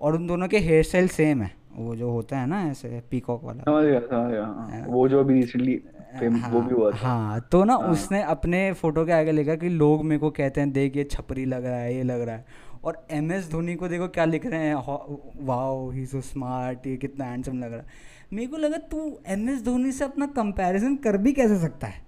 और 0.01 0.15
उन 0.15 0.27
दोनों 0.27 0.49
के 0.49 0.59
हेयर 0.59 0.83
स्टाइल 0.83 1.09
सेम 1.09 1.43
है। 1.43 1.51
वो 1.77 1.95
जो 1.97 2.11
होता 2.11 2.39
है 2.39 2.47
ना 2.47 2.63
ऐसे 2.63 3.03
पीकॉक 3.11 3.45
वाला। 3.45 3.63
समझ 3.63 3.85
गया 3.85 4.01
समझ 4.01 4.31
गया 4.31 4.45
हाँ। 4.45 4.69
है। 4.71 4.85
वो 4.87 5.09
जो 5.09 5.21
अभी 5.21 5.35
रिसेंटली 5.35 5.77
फेम 6.19 6.37
वो 6.37 6.61
भी 6.61 6.69
हाँ 6.69 6.77
हुआ 6.77 6.91
था। 6.91 6.97
हाँ 6.97 7.41
तो 7.53 7.65
ना 7.65 7.75
हाँ। 7.75 7.89
उसने 7.89 8.23
अपने 8.23 8.73
फ़ोटो 8.73 9.05
के 9.07 9.13
आगे 9.13 9.33
लिखा 9.33 9.55
कि 9.55 9.69
लोग 9.69 10.05
मेरे 10.05 10.19
को 10.19 10.31
कहते 10.31 10.61
हैं 10.61 10.71
देख 10.73 10.97
ये 10.97 11.05
छपरी 11.05 11.45
लग 11.45 11.65
रहा 11.65 11.79
है 11.79 11.97
ये 11.97 12.03
लग 12.03 12.21
रहा 12.21 12.35
है। 12.35 12.45
और 12.85 13.07
एम 13.11 13.33
एस 13.33 13.51
धोनी 13.51 13.75
को 13.75 13.89
देखो 13.89 14.09
क्या 14.09 14.25
लिख 14.25 14.47
रहे 14.47 14.61
हैं 14.61 14.75
वाओ 15.47 15.91
ही 15.91 16.07
सो 16.07 16.21
स्मार्ट 16.21 16.87
ये 16.87 16.97
कितना 16.97 17.25
हैंडसम 17.25 17.59
लग 17.59 17.73
रहा 17.73 17.81
है। 17.81 17.87
मेरे 18.33 18.49
को 18.49 18.57
लगा 18.57 18.77
तू 18.91 19.19
एम 19.27 19.49
एस 19.51 19.63
धोनी 19.63 19.93
से 19.93 20.05
अपना 20.05 20.27
कंपैरिजन 20.27 20.97
कर 20.97 21.17
भी 21.17 21.33
कैसे 21.33 21.59
सकता 21.59 21.87
है? 21.87 22.03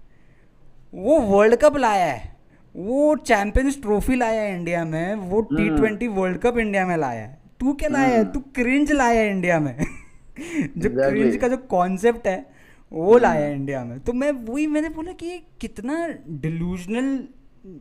वो 0.95 1.19
वर्ल्ड 1.21 1.57
कप 1.57 1.77
लाया 1.77 2.07
है 2.07 2.39
वो 2.75 3.17
चैंपियंस 3.17 3.81
ट्रॉफी 3.83 4.17
लाया 4.17 4.41
है 4.43 4.55
इंडिया 4.55 4.85
में 4.85 5.15
वो 5.15 5.41
T 5.41 5.67
hmm 5.69 5.77
twenty 5.77 6.09
world 6.09 6.39
cup 6.39 6.59
India 6.59 6.87
में 6.87 6.97
लाया 6.97 7.21
है। 7.21 7.39
तू 7.61 7.73
क्या 7.73 7.89
लाया 7.89 8.09
है? 8.09 8.21
हम्म। 8.21 8.33
तू 8.33 8.41
क्रिंज 8.55 8.93
लाया 8.93 9.21
है 9.21 9.31
इंडिया 9.31 9.59
में। 9.61 9.77
जो 10.77 10.91
क्रिंज 10.91 11.37
का 11.37 11.49
जो 11.49 11.57
कॉन्सेप्ट 11.71 12.27
है 12.27 12.51
वो 12.93 13.19
लाया 13.19 13.41
है 13.41 13.51
हम्म। 13.51 13.61
इंडिया 13.61 13.85
में। 13.85 13.99
तो 14.01 14.13
मैं 14.13 14.31
वही 14.33 14.67
मैंने 14.67 14.89
बोला 14.89 15.13
कि 15.13 15.27
ये 15.27 15.43
कितना 15.61 16.07
डिलूजनल 16.29 17.29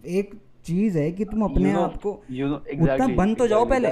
एक 0.05 0.33
चीज़ 0.65 0.97
है 0.97 1.11
कि 1.11 1.25
तुम 1.25 1.43
अपने 1.43 1.71
आप 1.71 1.97
को 1.97 2.11
उतना 2.11 3.07
बन 3.07 3.35
तो 3.35 3.47
जाओ 3.47 3.65
पहले। 3.65 3.89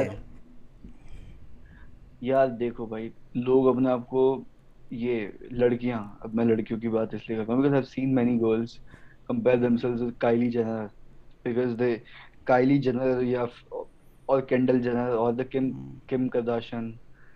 यार 2.24 2.48
देखो 2.48 2.88
भाई 2.88 3.12
लोग 3.38 3.68
अपने 3.68 3.90
आप 3.90 4.06
को 4.06 4.48
ये 4.94 5.40
लड़कियाँ 5.54 6.20
अब 6.24 6.34
मैं 6.34 6.46
लड़कियों 6.46 6.80
की 6.80 6.88
बात 6.88 7.14
इसलिए 7.14 7.38
करता 7.40 7.54
हूँ 7.54 7.62
because 7.62 7.76
I 7.76 7.82
seen 7.82 8.14
many 8.14 8.38
girls 8.38 8.80
compare 9.28 9.60
themselves 9.60 10.02
with 10.02 10.16
Kylie 10.22 10.50
Jenner 10.50 10.90
because 11.48 11.76
they 11.76 12.04
Kylie 12.48 12.80
Jenner 12.80 13.24
या 13.24 13.48
और 14.30 14.42
केंडल 14.42 14.80
जेनर 14.80 15.10
और 15.10 15.36
the 15.36 15.44
Kim 15.44 15.72
Kim 16.10 16.30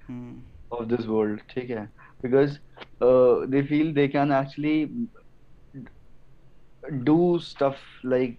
hmm, 0.09 0.41
of 0.71 0.87
this 0.89 1.05
world 1.05 1.39
ठीक 1.49 1.69
है? 1.69 1.91
Because 2.23 2.59
uh, 3.01 3.45
they 3.47 3.61
feel 3.61 3.93
they 3.93 4.07
can 4.07 4.31
actually 4.31 4.89
do 7.03 7.39
stuff 7.39 7.75
like 8.03 8.37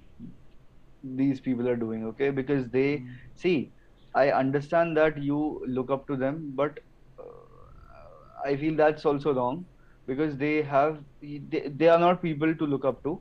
these 1.02 1.40
people 1.40 1.68
are 1.68 1.76
doing 1.76 2.06
okay? 2.06 2.30
Because 2.30 2.68
they 2.68 2.98
mm. 2.98 3.08
see 3.34 3.72
i 4.14 4.30
understand 4.30 4.94
that 4.94 5.16
you 5.26 5.64
look 5.66 5.90
up 5.90 6.06
to 6.06 6.16
them 6.22 6.52
but 6.54 6.80
uh, 7.18 8.48
i 8.48 8.54
feel 8.54 8.74
that's 8.76 9.06
also 9.06 9.32
wrong 9.32 9.64
because 10.06 10.36
they 10.36 10.62
have 10.62 10.98
they, 11.22 11.70
they 11.76 11.88
are 11.88 11.98
not 11.98 12.22
people 12.22 12.54
to 12.54 12.66
look 12.66 12.84
up 12.84 13.02
to. 13.04 13.20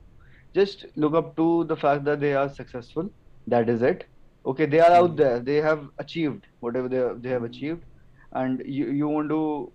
Just 0.54 0.86
look 0.96 1.14
up 1.14 1.36
to 1.36 1.64
the 1.64 1.76
fact 1.76 2.04
that 2.04 2.20
they 2.20 2.34
are 2.34 2.48
successful. 2.48 3.10
That 3.46 3.68
is 3.68 3.82
it. 3.82 4.04
Okay 4.44 4.66
they 4.66 4.80
are 4.80 4.90
out 4.90 5.10
hmm. 5.10 5.16
there. 5.16 5.38
They 5.40 5.56
have 5.56 5.88
achieved 5.98 6.46
whatever 6.60 6.88
they, 6.88 7.02
they 7.20 7.30
have 7.30 7.42
hmm. 7.42 7.46
achieved. 7.46 7.84
And 8.32 8.62
you, 8.64 8.90
you 8.90 9.08
want 9.08 9.28
to 9.28 9.72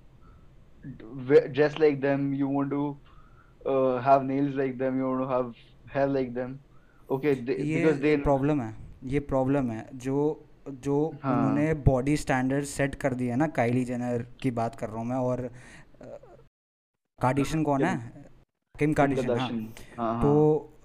dress 1.52 1.78
like 1.78 2.02
them. 2.02 2.34
You 2.34 2.48
want 2.48 2.72
to 2.72 2.98
uh, 3.66 4.02
have 4.02 4.24
nails 4.24 4.56
like 4.56 4.78
them. 4.78 4.98
You 4.98 5.10
want 5.10 5.22
to 5.22 5.28
have 5.28 5.54
hair 5.88 6.08
like 6.08 6.34
them. 6.34 6.60
Okay 7.10 7.34
ये 7.60 8.16
problem 8.24 8.62
है 8.62 8.74
ये 9.06 9.20
problem 9.32 9.72
है 9.72 9.86
जो 9.96 10.16
जो 10.84 10.96
हाँ। 11.24 11.34
उन्होंने 11.36 11.74
body 11.84 12.16
standard 12.18 12.66
set 12.66 12.96
कर 12.96 13.14
दिया 13.14 13.36
ना 13.36 13.48
काइली 13.58 13.84
जेनर 13.86 14.26
की 14.42 14.52
बात 14.52 14.76
कर 14.76 14.90
रहा 14.90 14.98
हूँ 14.98 15.06
मैं 15.06 15.16
और 15.16 15.50
कार्डिशन 17.20 17.64
कौन 17.64 17.84
है? 17.84 18.26
किम 18.76 18.94
कार्डिशन 18.94 19.30
हाँ। 19.30 19.50
हाँ 19.98 20.22
तो 20.22 20.32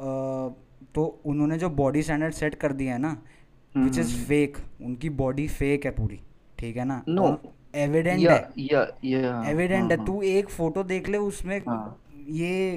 हाँ 0.01 0.49
अ, 0.49 0.55
तो 0.95 1.05
उन्होंने 1.27 1.59
जो 1.59 1.71
बॉडी 1.71 2.03
स्टैंडर्ड 2.03 2.35
सेट 2.35 2.55
कर 2.55 2.73
दिया 2.73 2.93
है 2.93 2.99
ना 3.01 3.17
विच 3.77 3.99
इज़ 3.99 4.15
फेक 4.27 4.57
उनकी 4.83 5.11
बॉडी 5.21 5.47
फेक 5.49 5.85
है 5.85 5.91
पूरी 5.91 6.21
ठीक 6.59 6.77
है 6.77 6.85
ना? 6.85 7.03
नो 7.09 7.27
एविडेंट 7.75 8.21
है। 8.31 8.49
या 8.59 8.81
या 9.05 9.43
एविडेंट 9.51 9.83
हाँ 9.83 9.91
है 9.91 9.97
हाँ। 9.97 10.07
तू 10.07 10.21
एक 10.23 10.49
फ़ोटो 10.49 10.83
देख 10.85 11.09
ले 11.09 11.19
उसमें 11.19 11.57
ये 12.31 12.77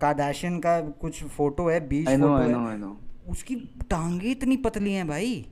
कार्दाशियन 0.00 0.58
का 0.60 0.80
कुछ 1.00 1.22
फ़ोटो 1.26 1.68
है 1.68 1.80
बीच 1.88 2.06
फ़ोटो 2.06 2.32
आई 2.34 2.46
है। 2.46 2.52
नो 2.52 2.66
आई 2.68 2.76
नो 2.76 2.96
उसकी 3.30 3.56
टांगे 3.90 4.30
इतनी 4.30 4.56
पतली 4.56 4.92
हैं 4.92 5.06
भाई। 5.08 5.46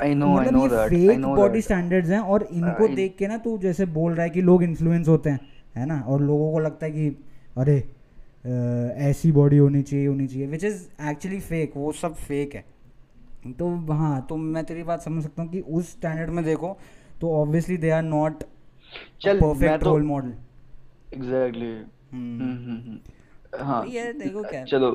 आई 0.00 0.14
मतलब 0.14 1.36
बॉडी 1.36 1.60
स्टैंडर्ड्स 1.62 2.10
हैं 2.10 2.18
और 2.18 2.42
इनको 2.52 2.86
आई 2.86 2.94
देख 2.94 3.16
के 3.18 3.26
ना 3.26 3.36
तू 3.38 3.56
जैसे 3.58 3.86
बोल 3.94 4.12
रहा 4.12 4.24
है 4.24 4.30
कि 4.30 4.42
लोग 4.42 4.62
इन्फ्लुएंस 4.62 5.08
होते 5.08 5.30
हैं 5.30 5.40
है 5.76 5.86
ना? 5.86 6.00
और 6.00 6.20
लोगों 6.22 6.52
को 6.52 6.58
लगता 6.58 6.86
है 6.86 6.92
कि 6.92 7.08
अरे 7.56 7.76
ऐसी 9.02 9.32
बॉडी 9.32 9.58
होनी 9.58 9.82
चाहिए 9.82 10.06
होनी 10.06 10.26
चाहिए 10.26 10.46
विच 10.46 10.64
इज़ 10.64 10.82
एक्चुअली 11.02 11.40
फेक 11.40 11.72
वो 11.76 11.92
सब 11.92 12.14
फेक 12.16 12.54
है। 12.54 12.64
तो 13.52 13.68
हाँ 13.92 14.26
तो 14.28 14.36
मैं 14.36 14.64
तेरी 14.64 14.82
बात 14.82 15.02
समझ 15.02 15.22
सकता 15.22 15.42
हूँ 15.42 15.50
कि 15.50 15.60
उस 15.60 15.90
स्टैंडर्ड 15.90 16.30
में 16.30 16.44
देखो 16.44 16.76
तो 17.20 17.30
obviously 17.32 17.76
they 17.76 17.90
are 17.90 18.02
not 18.02 18.42
perfect 19.26 19.84
role 19.84 20.02
model 20.02 20.32
exactly 21.14 21.72
चलो 24.66 24.90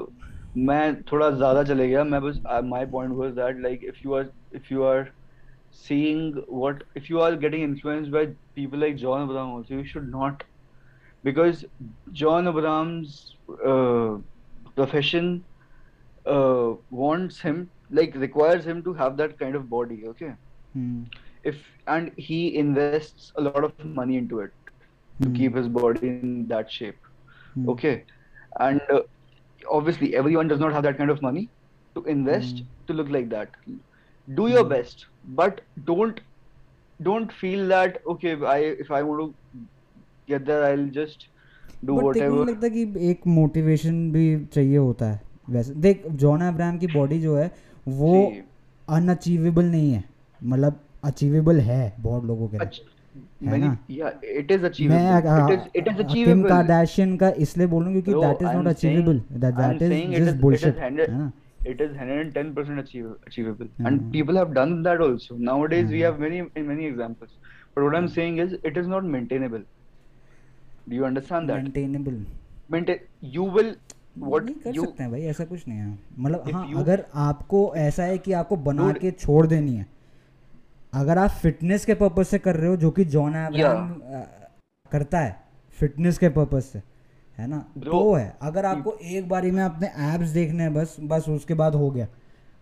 मैं 0.58 1.02
थोड़ा 1.12 1.30
ज़्यादा 1.32 1.64
चले 1.64 1.88
गया। 1.90 2.04
मैं 2.04 2.22
बस 2.22 2.42
my 2.66 2.86
point 2.92 3.14
was 3.16 3.32
that 3.34 3.60
like 3.62 3.84
if 3.84 3.98
you 4.06 4.14
are 4.14 4.30
if 4.56 4.74
you 4.74 4.84
are 4.84 5.12
seeing 5.74 6.36
what 6.50 6.84
if 6.98 7.12
you 7.12 7.20
are 7.20 7.36
getting 7.40 7.64
influenced 7.64 8.12
by 8.12 8.26
people 8.56 8.80
like 8.80 8.96
John 8.96 9.22
Abraham 9.22 9.56
also 9.56 9.76
you 9.76 9.84
should 9.86 10.10
not 10.10 10.44
because 11.24 11.66
John 12.22 12.48
Abraham's 12.48 13.22
profession 13.50 15.42
wants 16.28 17.46
him 17.46 17.66
like 17.94 18.18
requires 18.18 18.68
him 18.68 18.82
to 18.82 18.94
have 18.94 19.16
that 19.16 19.38
kind 19.38 19.56
of 19.56 19.66
body 19.70 20.02
okay 20.08 20.30
if 21.50 21.58
and 21.90 22.10
he 22.20 22.46
invests 22.64 23.32
a 23.38 23.42
lot 23.42 23.64
of 23.64 23.86
money 23.98 24.18
into 24.18 24.42
it 24.42 24.52
to 25.12 25.32
keep 25.34 25.58
his 25.58 25.68
body 25.78 26.08
in 26.08 26.46
that 26.48 26.70
shape 26.72 27.09
Hmm. 27.60 27.74
okay 27.74 28.06
and 28.60 28.82
uh, 28.89 29.01
obviously 29.72 30.16
everyone 30.16 30.48
does 30.48 30.60
not 30.60 30.74
have 30.74 30.84
that 30.84 30.98
kind 30.98 31.12
of 31.12 31.22
money 31.22 31.50
to 31.96 32.04
invest 32.06 32.63
Hmm. 32.63 32.66
to 32.88 32.94
look 32.94 33.10
like 33.10 33.30
that 33.30 33.50
do 34.28 34.48
your 34.48 34.63
Hmm. 34.63 34.72
best 34.74 35.06
but 35.42 35.62
don't 35.84 36.22
don't 37.00 37.34
feel 37.34 37.68
that 37.68 38.01
okay 38.08 38.36
i 38.56 38.60
if 38.86 38.92
i 38.92 39.04
want 39.04 39.22
to 39.25 39.62
get 40.28 40.46
there 40.46 40.63
i'll 40.66 40.89
just 41.01 41.28
do 41.86 41.96
नहीं 41.96 42.06
whatever 42.08 42.46
लगता 42.46 42.68
कि 42.70 42.82
एक 43.10 43.22
motivation 43.28 44.12
भी 44.12 44.24
चाहिए 44.54 44.78
होता 44.78 45.06
है 45.12 45.22
वैसे 45.50 45.74
देख 45.86 46.04
जॉन 46.24 46.42
अब्राहम 46.48 46.78
की 46.80 46.88
बॉडी 46.98 47.20
जो 47.22 47.36
है 47.38 47.51
वो 48.01 48.13
अनअचीवेबल 48.88 49.66
नहीं 49.66 49.92
है 49.94 50.04
मतलब 50.44 50.80
अचीवेबल 51.04 51.60
है 51.70 51.82
बहुत 52.00 52.24
लोगों 52.25 52.48
के 52.50 52.60
लिए 52.60 52.72
हाँ, 53.46 53.80
ऐसा 75.20 75.46
कुछ 75.46 75.68
नहीं 75.68 75.80
है। 75.80 76.00
मतलब 76.20 76.44
हाँ, 76.54 76.74
अगर 76.75 77.06
आपको 77.16 77.74
ऐसा 77.75 78.04
है 78.04 78.18
की 78.18 78.34
आपको 78.34 78.56
बना 78.56 78.94
के 78.94 79.12
छोड़ 79.12 79.48
देनी 79.48 79.75
है 79.75 79.99
अगर 80.93 81.17
आप 81.17 81.29
फिटनेस 81.29 81.86
के 81.86 81.93
पर्पज 81.93 82.25
से 82.25 82.39
कर 82.39 82.55
रहे 82.55 82.67
हो 82.67 82.77
जो 82.77 82.91
कि 82.91 83.05
जॉन 83.05 83.36
एवराम 83.36 83.93
करता 84.91 85.19
है 85.19 85.43
फिटनेस 85.69 86.17
के 86.17 86.29
पर्पज 86.29 86.62
से 86.62 86.81
है 87.38 87.48
ना? 87.48 87.58
तो 87.77 88.13
है 88.13 88.38
अगर 88.41 88.65
आपको 88.65 88.93
एक 88.93 89.29
बारी 89.29 89.51
में 89.51 89.63
अपने 89.63 89.88
एप्स 89.88 90.27
देखने 90.27 90.63
हैं 90.63 90.74
बस 90.74 90.98
बस 91.00 91.29
उसके 91.29 91.53
बाद 91.53 91.75
हो 91.75 91.91
गया। 91.91 92.08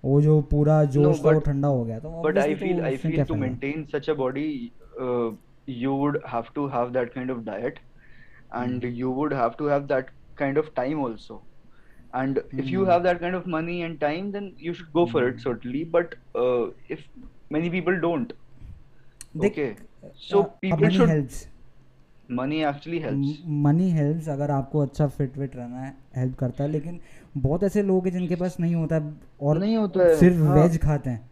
वो 0.06 0.22
जो 0.22 0.42
पूरा 0.42 0.84
जोश 0.84 1.26
था 1.26 1.32
वो 1.32 1.40
ठंडा 1.40 1.68
हो 1.68 1.84
गया 1.84 2.00
तो 2.00 2.10
but 2.22 2.38
I 2.38 2.56
feel 2.56 2.82
I 2.82 2.98
feel 2.98 3.24
to 3.24 3.36
maintain 3.36 3.86
such 3.86 4.10
a 4.10 4.14
body 4.14 4.72
you 5.70 5.92
would 5.92 6.20
have 6.34 6.44
to 6.56 6.68
have 6.68 6.90
that 6.90 7.14
kind 7.14 7.32
of 7.32 7.40
diet 7.40 7.80
and 8.56 8.86
you 8.86 9.12
would 9.12 9.34
many 17.52 17.70
people 17.70 18.02
don't. 18.06 18.34
देख 19.38 19.54
okay. 19.54 19.70
So 20.30 20.40
uh, 20.40 20.48
people 20.64 20.90
should 20.90 21.10
helps 21.10 21.46
money 22.30 22.58
actually 22.70 23.00
helps. 23.04 23.36
Money 23.66 23.90
helps 23.92 24.30
अगर 24.30 24.52
आपको 24.52 24.80
अच्छा 24.80 25.08
fit 25.08 25.38
विट 25.38 25.56
रहना 25.56 25.82
है 25.82 25.94
help 26.16 26.36
करता 26.36 26.64
है 26.64 26.70
लेकिन 26.70 27.00
बहुत 27.38 27.64
ऐसे 27.64 27.84
लोग 27.84 28.08
हैं 28.08 28.14
जिनके 28.14 28.36
पास 28.36 28.58
नहीं 28.60 28.76
होता 28.76 28.96
है 28.96 29.14
और 29.42 29.60
नहीं 29.60 29.78
होता 29.78 30.04
है, 30.04 30.16
सिर्फ़ 30.18 30.38
हाँ। 30.38 30.56
वेज 30.56 30.78
खाते 30.82 31.10
हैं। 31.10 31.30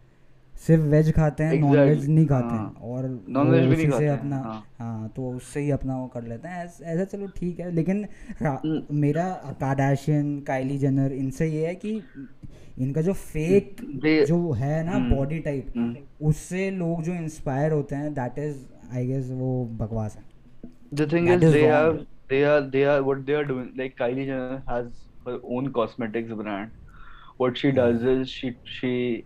सिर्फ़ 0.66 0.82
वेज 0.82 1.12
खाते 1.12 1.44
हैं 1.44 1.60
नॉन 1.60 1.76
वेज 1.78 2.08
नहीं 2.08 2.26
खाते 2.26 2.54
हाँ। 2.54 2.58
हैं। 2.58 2.88
और 2.90 3.08
Non-veg 3.30 3.62
वो 3.64 3.70
भी 3.70 3.76
नहीं 3.76 3.88
खाते 3.90 4.06
अपना 4.06 4.36
हाँ। 4.36 4.62
हाँ 4.78 5.08
तो 5.16 5.30
उससे 5.30 5.60
ही 5.60 5.70
अपना 5.70 5.96
वो 5.96 6.06
कर 6.06 6.22
लेते 6.22 6.48
हैं। 6.48 6.64
ऐस- 6.64 7.10
चलो 7.12 7.26
ठीक 7.26 7.60
है 7.60 7.70
लेकिन। 7.70 8.06
मेरा 8.92 9.28
कार्डाशियन 9.60 10.40
काइली 10.40 10.78
जेनर 10.78 11.12
इनसे 11.12 11.46
ये 11.46 11.66
है 11.66 11.74
कि 11.74 12.02
इनका 12.78 13.02
जो 13.02 13.12
फेक 13.12 13.76
जो 14.28 14.52
है 14.52 14.82
ना 14.84 14.98
बॉडी 15.08 15.38
टाइप 15.38 16.16
उससे 16.22 16.70
लोग 16.70 17.02
जो 17.02 17.12
इंस्पायर 17.12 17.72
होते 17.72 17.94
हैं 17.94 18.12
दैट 18.14 18.38
इज़ 18.38 18.58
आई 18.94 19.06
गेस 19.06 19.30
वो 19.30 19.64
बकवास 19.78 20.16
है। 20.16 20.24
The 20.94 21.12
thing 21.12 21.28
is 21.30 21.44
they 21.52 21.62
have 21.66 21.92
they 22.30 22.42
are 22.44 22.60
they 22.60 22.84
are 22.84 23.00
what 23.00 23.24
they 23.26 23.34
are 23.34 23.44
doing 23.44 23.78
like 23.78 23.96
Kylie 23.98 24.26
Jenner 24.26 24.62
has 24.70 24.86
her 25.28 25.40
own 25.56 25.68
cosmetics 25.80 26.32
brand 26.32 26.70
what 27.40 27.56
she 27.56 27.70
does 27.80 28.06
is 28.08 28.24
she 28.28 28.50
she 28.76 29.16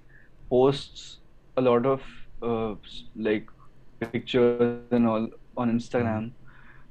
posts 0.50 1.21
a 1.59 1.61
lot 1.61 1.87
of 1.87 2.02
like 3.19 3.50
pictures 4.00 4.95
and 4.95 5.09
all 5.09 5.30
on 5.59 5.71
Instagram 5.71 6.30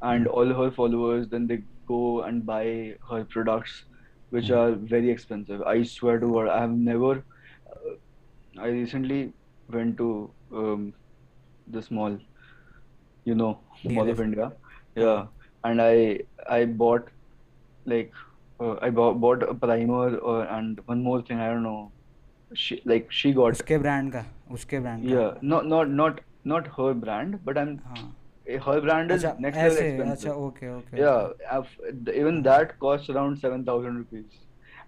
and 0.06 0.28
all 0.28 0.54
her 0.62 0.70
followers 0.70 1.28
then 1.28 1.48
they 1.48 1.64
go 1.90 2.22
and 2.22 2.46
buy 2.46 2.66
her 3.10 3.20
products. 3.26 3.76
which 4.31 4.51
are 4.51 4.73
very 4.73 5.11
expensive 5.11 5.63
I 5.63 5.83
swear 5.83 6.19
to 6.19 6.33
God 6.33 6.49
I 6.49 6.61
have 6.61 6.71
never 6.71 7.13
uh, 7.73 7.95
I 8.59 8.69
recently 8.69 9.33
went 9.69 9.97
to 9.99 10.31
um, 10.53 10.93
this 11.67 11.91
mall 11.91 12.19
you 13.25 13.35
know 13.35 13.59
the 13.85 13.95
Mall 13.95 14.09
of 14.09 14.19
DLF. 14.19 14.25
India 14.25 14.53
yeah 14.97 15.27
and 15.65 15.81
I 15.83 16.21
I 16.49 16.65
bought 16.65 17.09
like 17.87 18.13
uh, 18.61 18.77
I 18.81 18.91
bought, 18.91 19.21
bought 19.21 19.43
a 19.43 19.55
primer 19.55 20.17
or 20.17 20.45
and 20.45 20.81
one 20.87 21.03
more 21.03 21.23
thing 21.23 21.41
I 21.41 21.49
don't 21.49 21.63
know 21.63 21.93
she 22.55 22.81
like 22.85 23.11
she 23.11 23.33
got 23.33 23.53
उसके 23.53 23.79
brand 23.79 24.13
का 24.13 24.25
उसके 24.53 24.81
brand 24.81 25.09
का 25.09 25.15
yeah 25.15 25.33
not 25.53 25.67
not 25.67 25.95
not 26.01 26.21
not 26.53 26.69
her 26.77 26.93
brand 27.07 27.39
but 27.45 27.59
I'm 27.63 27.73
हाँ 27.87 28.03
eh, 28.03 28.11
Her 28.58 28.76
brand 28.82 29.12
is 29.12 29.24
अच्छा 29.24 29.42
next 29.46 29.60
level 29.60 29.80
expensive 29.82 30.12
अच्छा 30.12 30.34
okay 30.46 30.70
okay 30.76 31.02
yeah 31.02 31.18
I've- 31.56 32.14
even 32.22 32.40
that 32.48 32.72
costs 32.86 33.10
around 33.16 33.42
7000 33.46 33.98
rupees 33.98 34.40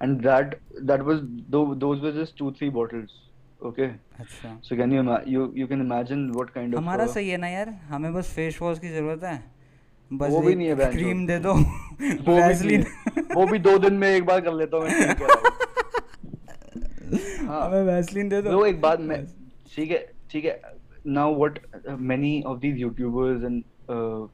and 0.01 0.23
that 0.27 0.55
that 0.91 1.03
was 1.09 1.19
tho- 1.55 1.75
those 1.85 2.03
were 2.05 2.13
just 2.19 2.37
two 2.41 2.51
three 2.59 2.69
bottles 2.77 3.17
okay 3.61 3.89
अच्छा 4.19 4.53
so 4.69 4.77
can 4.81 4.95
you 4.97 5.03
you 5.35 5.47
you 5.61 5.67
can 5.73 5.83
imagine 5.85 6.23
what 6.39 6.53
kind 6.55 6.73
of 6.73 6.79
हमारा 6.79 7.05
uh, 7.05 7.13
सही 7.13 7.29
है 7.29 7.37
ना 7.37 7.47
यार 7.47 7.69
हमें 7.89 8.13
बस 8.13 8.33
face 8.35 8.61
wash 8.61 8.79
की 8.79 8.89
ज़रूरत 8.89 9.23
है 9.23 9.37
बस 10.11 10.31
वो 10.31 10.41
भी 10.41 10.55
नहीं 10.55 10.67
है 10.67 10.91
क्रीम 10.91 11.25
दे 11.27 11.37
दो 11.39 11.53
वो 11.53 12.35
भी 12.35 12.41
वैसलीन 12.41 12.81
है। 12.83 13.23
वो 13.35 13.45
भी 13.51 13.59
दो 13.69 13.77
दिन 13.79 13.93
में 14.03 14.07
एक 14.09 14.25
बार 14.25 14.41
कर 14.41 14.53
लेता 14.53 14.77
हूँ 14.77 14.85
मैं 14.85 15.07
है 15.07 15.15
हाँ 17.47 17.65
हमें 17.65 17.83
वैसलीन 17.83 18.29
दे 18.29 18.41
दो 18.41 18.49
ब्रो 18.49 18.65
एक 18.65 18.81
बात 18.81 18.99
मैं 19.11 19.25
ठीक 19.75 19.91
है 19.91 19.97
ठीक 20.31 20.45
है 20.45 20.61
now 21.03 21.29
what 21.31 21.59
uh, 21.87 21.95
many 21.97 22.43
of 22.43 22.61
these 22.61 22.79
youtubers 22.79 23.45
and 23.45 23.63
uh, 23.89 24.27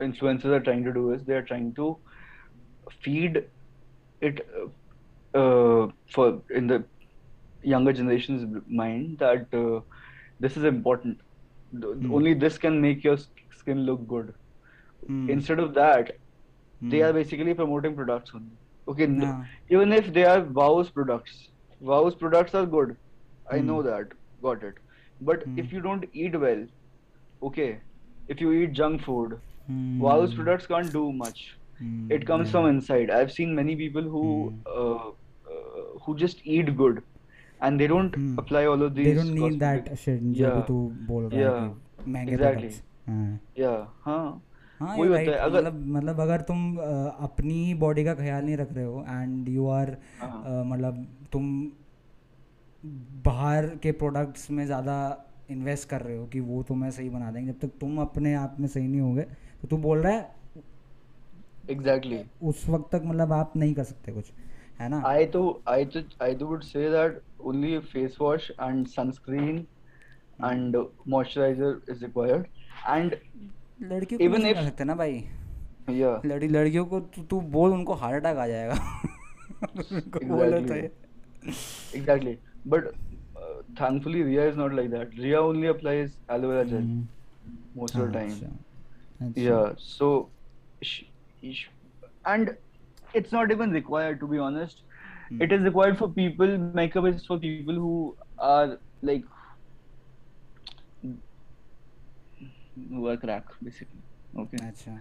influencers 0.00 0.46
are 0.46 0.60
trying 0.60 0.84
to 0.84 0.92
do 0.92 1.12
is 1.12 1.24
they 1.24 1.34
are 1.34 1.42
trying 1.42 1.72
to 1.74 1.96
feed 3.00 3.44
it 4.20 4.46
uh, 4.56 5.38
uh 5.38 5.88
for 6.12 6.40
in 6.50 6.66
the 6.66 6.82
younger 7.62 7.92
generation's 7.92 8.62
mind 8.68 9.18
that 9.18 9.46
uh, 9.52 9.80
this 10.40 10.56
is 10.56 10.64
important 10.64 11.18
mm. 11.74 12.12
only 12.12 12.34
this 12.34 12.58
can 12.58 12.80
make 12.80 13.02
your 13.02 13.18
skin 13.58 13.84
look 13.84 14.06
good 14.06 14.32
mm. 15.10 15.28
instead 15.28 15.58
of 15.58 15.74
that 15.74 16.12
mm. 16.82 16.90
they 16.90 17.02
are 17.02 17.12
basically 17.12 17.54
promoting 17.54 17.96
products 17.96 18.30
only 18.34 18.56
okay 18.88 19.08
yeah. 19.08 19.44
even 19.68 19.92
if 19.92 20.12
they 20.12 20.24
are 20.24 20.42
wow's 20.60 20.90
products 20.90 21.48
wow's 21.80 22.14
products 22.14 22.54
are 22.54 22.66
good 22.66 22.96
i 23.50 23.58
know 23.58 23.80
hmm. 23.80 23.88
that 23.88 24.12
got 24.42 24.62
it 24.62 24.74
but 25.22 25.42
if 25.58 25.74
you 25.74 25.80
don't 25.80 26.06
eat 26.16 26.36
well 26.36 26.66
okay 27.42 27.68
if 28.30 28.42
you 28.42 28.52
eat 28.52 28.72
junk 28.74 29.00
food 29.00 29.34
WOW's 30.00 30.34
products 30.34 30.66
can't 30.66 30.92
do 30.92 31.10
much 31.16 31.44
it 32.12 32.24
comes 32.26 32.50
from 32.50 32.68
inside 32.68 33.10
I 33.10 33.18
have 33.18 33.28
seen 33.36 33.54
many 33.54 33.74
people 33.76 34.06
who 34.08 34.22
who 36.06 36.16
just 36.18 36.42
eat 36.48 36.74
good 36.76 37.00
and 37.62 37.78
they 37.78 37.86
don't 37.88 38.16
apply 38.38 38.66
all 38.66 38.82
of 38.84 38.92
this 38.92 39.06
they 39.06 39.14
don't 39.14 39.34
need 39.34 39.58
that 39.60 39.94
shit 39.96 40.22
जो 40.40 40.60
तू 40.68 40.80
बोल 41.08 41.24
रहा 41.24 41.38
है 41.38 41.44
या 41.44 42.22
exactly 42.22 43.62
या 43.62 43.70
हाँ। 44.04 44.42
हाँ. 44.80 44.96
ये 44.96 45.02
हाँ, 45.02 45.08
राइट 45.08 45.28
मतलब 45.46 45.84
मतलब 45.86 46.20
अगर 46.20 46.40
तुम 46.40 46.76
अपनी 46.76 47.74
बॉडी 47.74 48.04
का 48.04 48.14
ख्याल 48.14 48.44
नहीं 48.44 48.56
रख 48.56 48.72
रहे 48.72 48.84
हो 48.84 49.04
एंड 49.08 49.48
यू 49.48 49.66
आर 49.70 49.96
मतलब 50.66 51.06
तुम 51.32 51.46
बाहर 52.84 53.66
के 53.82 53.92
प्रोडक्ट्स 53.92 54.50
में 54.50 54.66
ज़्यादा 54.66 54.96
इन्वेस्ट 55.50 55.88
कर 55.88 56.00
रहे 56.00 56.16
हो 56.16 56.26
कि 56.26 56.40
वो 56.40 56.62
तुम्हें 56.62 56.90
सही 56.90 57.10
बना 57.10 57.30
देंगे। 57.30 57.52
जब 57.52 57.58
तक 57.60 57.78
तुम 57.80 57.98
अपने 58.00 58.34
आप 58.34 58.56
में 58.60 58.68
सही 58.68 58.88
नहीं 58.88 59.00
होगे 59.00 59.22
तो 59.62 59.68
तू 59.68 59.76
बोल 59.76 59.98
रहा 59.98 60.12
है 60.12 60.34
एग्जैक्टली 61.70 62.16
Exactly. 62.16 62.42
उस 62.42 62.68
वक्त 62.68 62.94
तक 62.94 63.02
मतलब 63.06 63.32
आप 63.32 63.52
नहीं 63.56 63.74
कर 63.74 63.84
सकते 63.84 64.12
कुछ 64.12 64.32
है 64.80 64.88
ना? 64.88 65.02
Too, 65.02 65.60
I 65.66 65.84
too, 65.84 66.02
I 66.20 66.34
too 66.34 66.46
would 66.46 66.64
say 66.64 66.88
that 66.90 67.20
only 67.40 67.80
face 67.92 68.18
wash 68.18 68.50
and 68.58 68.86
sunscreen 68.86 69.64
and 70.38 70.76
moisturizer 71.08 71.70
is 71.94 72.02
required. 72.02 72.46
And 72.88 73.16
लड़कियों 73.82 74.18
को 74.18 74.24
even 74.24 74.42
नहीं 74.42 74.54
if- 74.54 74.64
सकते 74.64 74.84
ना 74.84 74.94
भाई? 74.94 75.24
Yeah, 75.90 76.26
लड़ी 76.26 76.48
लड़कियों 76.48 76.86
को 76.86 77.00
तू 77.00 77.22
तू 77.22 77.40
बोल 77.40 77.72
उनको 77.72 77.94
हार्ट 77.94 78.24
अटैक 78.24 78.38
आ 78.38 78.46
जाएगा। 78.46 78.74
बोलो 80.24 80.60
तो 80.60 80.74
exactly. 81.98 82.36
But 82.66 82.86
uh, 83.36 83.62
thankfully, 83.76 84.22
Ria 84.22 84.48
is 84.48 84.56
not 84.56 84.74
like 84.74 84.90
that. 84.90 85.18
Ria 85.18 85.40
only 85.40 85.68
applies 85.68 86.16
aloe 86.28 86.48
vera 86.48 86.64
gel 86.66 86.80
hmm, 86.80 87.06
most 87.76 87.94
of 87.94 88.00
the 88.00 88.06
हाँ, 88.06 88.12
time. 88.12 88.30
अच्छा, 88.30 89.26
अच्छा, 89.26 89.42
Yeah, 89.42 89.74
so 89.78 90.30
and 92.26 92.56
it's 93.14 93.32
not 93.32 93.50
even 93.50 93.70
required 93.72 94.20
to 94.20 94.26
be 94.26 94.38
honest 94.38 94.82
Hmm. 95.28 95.42
it 95.42 95.52
is 95.54 95.62
required 95.62 95.96
for 95.98 96.06
people 96.16 96.52
makeup 96.74 97.06
is 97.08 97.24
for 97.26 97.36
people 97.38 97.78
who 97.84 97.94
are 98.48 98.78
like 99.02 99.24
who 102.90 103.08
are 103.08 103.16
crack 103.16 103.54
basically 103.60 104.02
okay 104.42 104.60
अच्छा 104.66 104.92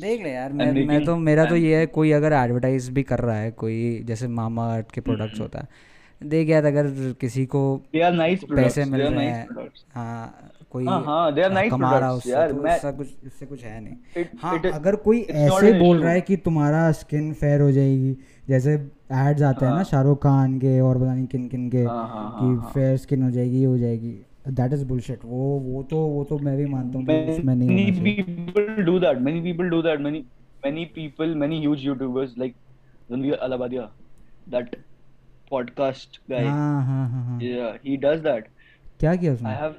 देख 0.00 0.22
ले 0.22 0.30
यार 0.32 0.52
मैं 0.52 0.72
मैं 0.86 1.04
तो 1.04 1.16
मेरा 1.16 1.44
तो 1.46 1.56
ये 1.56 1.76
है 1.76 1.86
कोई 1.96 2.10
अगर 2.12 2.32
एडवर्टाइज 2.32 2.88
भी 2.98 3.02
कर 3.10 3.20
रहा 3.20 3.36
है 3.36 3.50
कोई 3.62 3.76
जैसे 4.06 4.28
मामा 4.38 4.66
अर्थ 4.74 4.90
के 4.94 5.00
प्रोडक्ट्स 5.00 5.34
हम्म। 5.34 5.42
होता 5.42 5.58
है 5.58 5.68
देख 6.20 6.48
यार 6.48 6.64
अगर 6.64 6.86
किसी 7.20 7.44
को 7.46 7.60
nice 7.94 8.44
पैसे 8.54 8.84
मिल 8.84 9.00
रहे 9.00 9.24
हैं। 9.26 9.46
हाँ, 9.94 10.50
कोई 10.70 10.86
हाँ, 10.86 11.00
कमा 11.70 11.98
रहा 11.98 12.12
तो 12.12 13.02
उससे 13.26 13.46
कुछ 13.46 13.64
है 13.64 13.80
नहीं। 13.80 14.24
हाँ 14.42 14.58
अगर 14.72 14.96
कोई 14.96 15.20
ऐसे 15.20 15.72
बोल 15.78 16.00
रहा 16.00 16.12
है 16.12 16.20
कि 16.20 16.36
तुम्हारा 16.36 16.90
स्किन 16.92 17.32
फेयर 17.32 17.60
हो 17.60 17.70
जाएगी 17.72 18.16
जैसे 18.48 18.74
एड्स 18.74 19.42
आते 19.42 19.66
हैं 19.66 19.72
ना 19.72 19.82
शाहरुख 19.82 20.22
खान 20.22 20.58
के 20.58 20.80
और 20.80 20.98
पता 20.98 21.14
नहीं 21.14 21.26
किन 21.26 21.48
किन 21.48 21.68
के 21.70 21.84
कि 21.88 22.70
फेयर 22.74 22.96
स्किन 22.96 23.22
हो 23.22 23.30
जाएगी 23.30 23.64
हो 23.64 23.78
जाएगी 23.78 24.12
दैट 24.48 24.72
इज़ 24.72 24.84
बुलशिट 24.84 25.20
वो 25.24 25.48
वो 25.58 25.82
तो 25.82 25.96
वो 25.96 26.24
तो 26.24 26.38
मैं 26.38 26.56
भी 26.56 26.66
मानता 26.66 26.98
हूँ 26.98 27.06
उसमें 27.30 27.54
नहीं 27.54 27.68
many 27.68 28.22
people 28.22 28.82
do 28.84 28.98
that 28.98 29.18
many 29.18 29.40
people 29.40 29.68
do 29.68 29.82
that 29.82 30.00
many 30.00 30.24
many 30.66 30.84
people 30.84 31.34
many 31.34 31.60
huge 31.60 31.84
YouTubers 31.86 32.34
like 32.38 32.54
Ranveer 33.12 33.34
Allahbadia 33.34 33.90
that 34.48 34.76
podcast 35.50 36.20
guy 36.30 36.44
he 37.84 37.96
does 37.96 38.20
that 38.22 38.48
क्या 39.00 39.14
किया 39.14 39.32
उसने? 39.32 39.48
I 39.48 39.56
have 39.56 39.74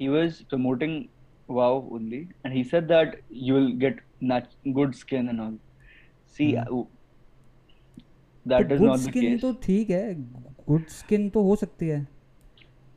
he 0.00 0.08
was 0.08 0.40
promoting 0.50 1.04
wow 1.48 1.80
only 1.94 2.18
and 2.18 2.54
he 2.54 2.64
said 2.64 2.84
that 2.88 3.20
you 3.32 3.54
will 3.54 3.72
get 3.78 4.00
good 4.68 4.94
skin 4.94 5.28
and 5.28 5.40
all 5.40 5.58
see 6.36 6.52
that 8.46 8.72
is 8.72 8.82
not 8.82 8.98
the 8.98 9.10
case 9.10 9.40
तो 9.40 9.52
ठीक 9.62 9.90
है. 9.90 10.14
Good 10.68 10.86
skin 10.90 11.28
तो 11.30 11.42
हो 11.42 11.56
सकती 11.56 11.88
है. 11.88 12.06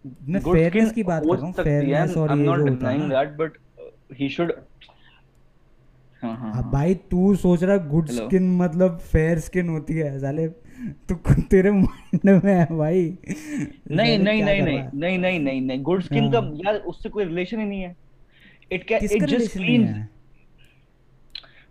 मैं 0.06 0.40
फेयरनेस 0.42 0.92
की 0.92 1.04
बात 1.04 1.24
कर 1.24 1.36
रहा 1.36 1.46
हूँ. 1.46 1.54
फेयरनेस 1.54 2.18
और 2.18 2.30
I 2.30 2.38
am 2.38 2.44
not 2.44 2.60
denying 2.70 3.10
that 3.10 3.30
but 3.38 3.58
he 4.20 4.30
should 4.30 4.54
हाँ 6.22 6.36
हाँ 6.38 6.70
भाई 6.72 6.96
तू 7.12 7.36
सोच 7.36 7.64
रहा 7.64 7.78
गुड 7.90 8.08
स्किन 8.12 8.56
मतलब 8.58 8.98
फेयर 9.12 9.40
स्किन 9.40 9.70
होती 9.70 9.94
है. 9.94 10.20
साले 10.20 10.48
तू 11.10 11.16
तेरे 11.42 11.72
माइंड 11.72 12.44
में 12.44 12.54
है 12.54 12.66
भाई। 12.78 13.02
नहीं 13.92 14.18
नहीं 14.20 14.44
नहीं 14.44 14.62
नहीं 14.62 14.78
नहीं 14.94 15.18
नहीं 15.20 15.40
नहीं 15.40 15.62
नहीं 15.62 15.82
गुड 15.84 16.02
स्किन 16.04 16.32
का 16.32 16.40
हाँ। 16.40 16.52
यार 16.56 16.76
उससे 16.92 17.10
कोई 17.10 17.24
रिलेशन 17.24 17.60
ही 17.60 17.66
नहीं 17.66 17.82
है। 17.82 17.96
It 18.72 18.84
can 18.84 19.06
it 19.12 19.24
just 19.24 19.52
clean 19.54 19.84
है? 19.84 20.10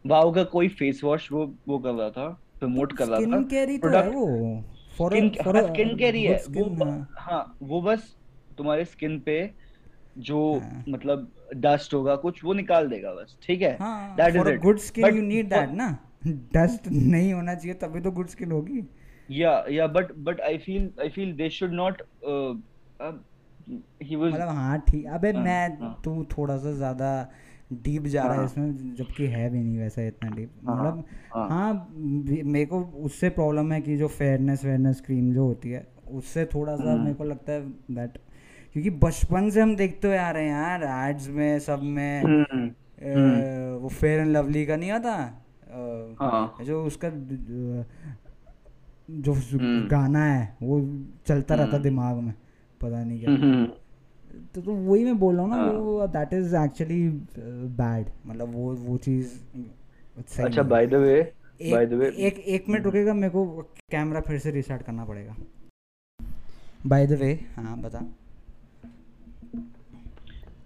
वाओ 0.06 0.32
का 0.32 0.42
कोई 0.44 0.68
फेस 0.68 1.00
वॉश 1.04 1.30
वो 1.32 1.54
वो 1.68 1.78
कर 1.78 1.92
रहा 1.92 2.10
था 2.10 2.28
प्रमोट 2.60 2.92
कर 2.92 3.06
रहा 3.08 3.20
था 3.20 3.24
स्किन 3.24 3.44
केयर 3.44 3.68
ही 3.68 3.78
तो 3.78 3.88
है 3.88 4.08
वो 4.10 4.64
फॉर 4.98 5.16
स्किन 5.16 5.30
हाँ 5.46 5.62
स्किन 5.62 5.96
केयर 5.96 6.14
ही। 6.14 6.24
है 6.24 6.36
वो 6.50 6.64
ब- 6.64 7.06
हाँ 7.18 7.58
वो 7.62 7.80
बस 7.82 8.14
तुम्हारे 8.58 8.84
स्किन 8.84 9.18
पे 9.20 9.38
जो 10.18 10.38
हाँ। 10.58 10.84
मतलब 10.88 11.30
डस्ट 11.56 11.94
होगा 11.94 12.16
कुछ 12.16 12.44
वो 12.44 12.52
निकाल 12.52 12.88
देगा 12.88 13.12
बस 13.14 13.36
ठीक 13.42 13.62
है? 13.62 13.76
हाँ 13.80 14.14
that 14.16 14.36
is 14.36 14.48
it 14.48 14.60
good 14.60 14.78
skin 14.78 15.16
you 15.16 15.22
need 15.22 15.48
that 15.48 15.70
ना। 15.70 15.88
डस्ट 16.26 16.88
नहीं 16.88 17.32
होना 17.32 17.54
चाहिए 17.54 17.74
तभी 17.74 18.00
तो 18.00 18.10
गुड 18.10 18.28
स्किन 18.28 18.52
होगी। 18.52 18.82
या 19.28 19.62
या 19.70 19.86
but 19.86 20.12
but 20.18 20.40
I 20.40 20.58
feel 20.58 20.90
I 21.00 21.08
feel 21.08 21.32
they 21.36 21.48
should 21.50 21.72
not 21.72 22.02
he 24.02 24.16
was 24.16 24.32
मतलब 24.32 24.48
हाँ 24.48 24.78
ठीक 24.80 25.06
अबे 25.06 25.30
हाँ, 25.30 25.44
मैं 25.44 25.78
हाँ। 25.80 26.00
तू 26.04 26.24
थोड़ा 26.38 26.56
सा 26.58 26.72
ज़्यादा 26.72 27.10
डीप 27.72 28.02
जा 28.02 28.22
रहा 28.22 28.32
है 28.32 28.38
हाँ। 28.38 28.46
इसमें 28.46 28.94
जबकि 28.94 29.26
है 29.26 29.48
भी 29.50 29.58
नहीं 29.58 29.78
वैसा 29.78 30.02
इतना 30.02 30.30
डीप 30.30 30.52
मतलब 30.64 31.04
हाँ। 31.34 31.92
मेरे 31.94 32.64
को 32.66 32.80
उससे 33.04 33.28
प्रॉब्लम 33.30 33.72
है 33.72 33.80
कि 33.80 33.96
जो 33.96 34.08
फेयरनेस 34.08 34.64
वेयरनेस 34.64 35.00
क्रीम 35.00 35.32
जो 35.34 35.44
होती 35.44 35.70
है 35.70 35.86
उससे 36.10 36.44
थोड़ा 36.44 36.76
सा 36.76 36.90
हम्म। 36.90 37.02
मेरे 37.02 37.14
को 37.14 37.24
लगता 37.24 37.52
है 37.52 37.68
दैट 37.90 38.18
क्योंकि 38.72 38.90
बचपन 38.98 39.50
से 39.50 39.60
हम 39.60 39.74
देखते 39.76 40.08
हुए 40.08 40.16
आ 40.16 40.30
रहे 40.30 40.44
हैं 40.44 40.50
यार 40.50 40.82
एड्स 41.10 41.28
में 41.28 41.58
सब 41.58 41.82
में 41.82 42.22
हम्म, 42.22 43.78
वो 43.78 43.88
फेयर 43.90 44.20
एंड 44.20 44.30
लवली 44.32 44.64
का 44.66 44.76
नहीं 44.76 44.90
आता 44.90 45.14
जो 46.64 46.82
उसका 46.84 47.08
जो 49.10 49.32
हम्म। 49.32 49.86
गाना 49.88 50.24
है 50.24 50.56
वो 50.62 50.80
चलता 51.26 51.54
रहता 51.54 51.70
हम्म। 51.70 51.82
दिमाग 51.82 52.16
में 52.16 52.32
पता 52.80 53.02
नहीं 53.04 53.20
क्या 53.20 53.30
हम्म, 53.30 53.64
तो 54.54 54.60
तो 54.60 54.72
वही 54.72 55.04
मैं 55.04 55.18
बोल 55.18 55.34
रहा 55.34 55.44
हूँ 55.44 55.50
ना 55.50 55.56
हाँ। 55.56 55.72
वो 55.72 56.06
दैट 56.06 56.32
इज़ 56.34 56.56
एक्चुअली 56.56 57.08
बैड 57.78 58.10
मतलब 58.26 58.52
वो 58.54 58.74
वो 58.76 58.96
चीज़ 58.98 59.38
अच्छा 60.18 60.62
by 60.64 60.86
the 60.86 60.94
way 60.96 61.20
by 61.62 61.86
the 61.86 61.92
way 61.92 62.08
एक 62.26 62.38
एक 62.38 62.68
मिनट 62.68 62.84
रुकेगा 62.84 63.14
मेरे 63.14 63.32
को 63.32 63.46
कैमरा 63.90 64.20
फिर 64.20 64.38
से 64.38 64.50
रिस्टार्ट 64.50 64.82
करना 64.82 65.04
पड़ेगा 65.04 65.36
बाय 66.86 67.06
द 67.06 67.20
वे 67.20 67.32
हाँ 67.56 67.80
बता 67.82 68.06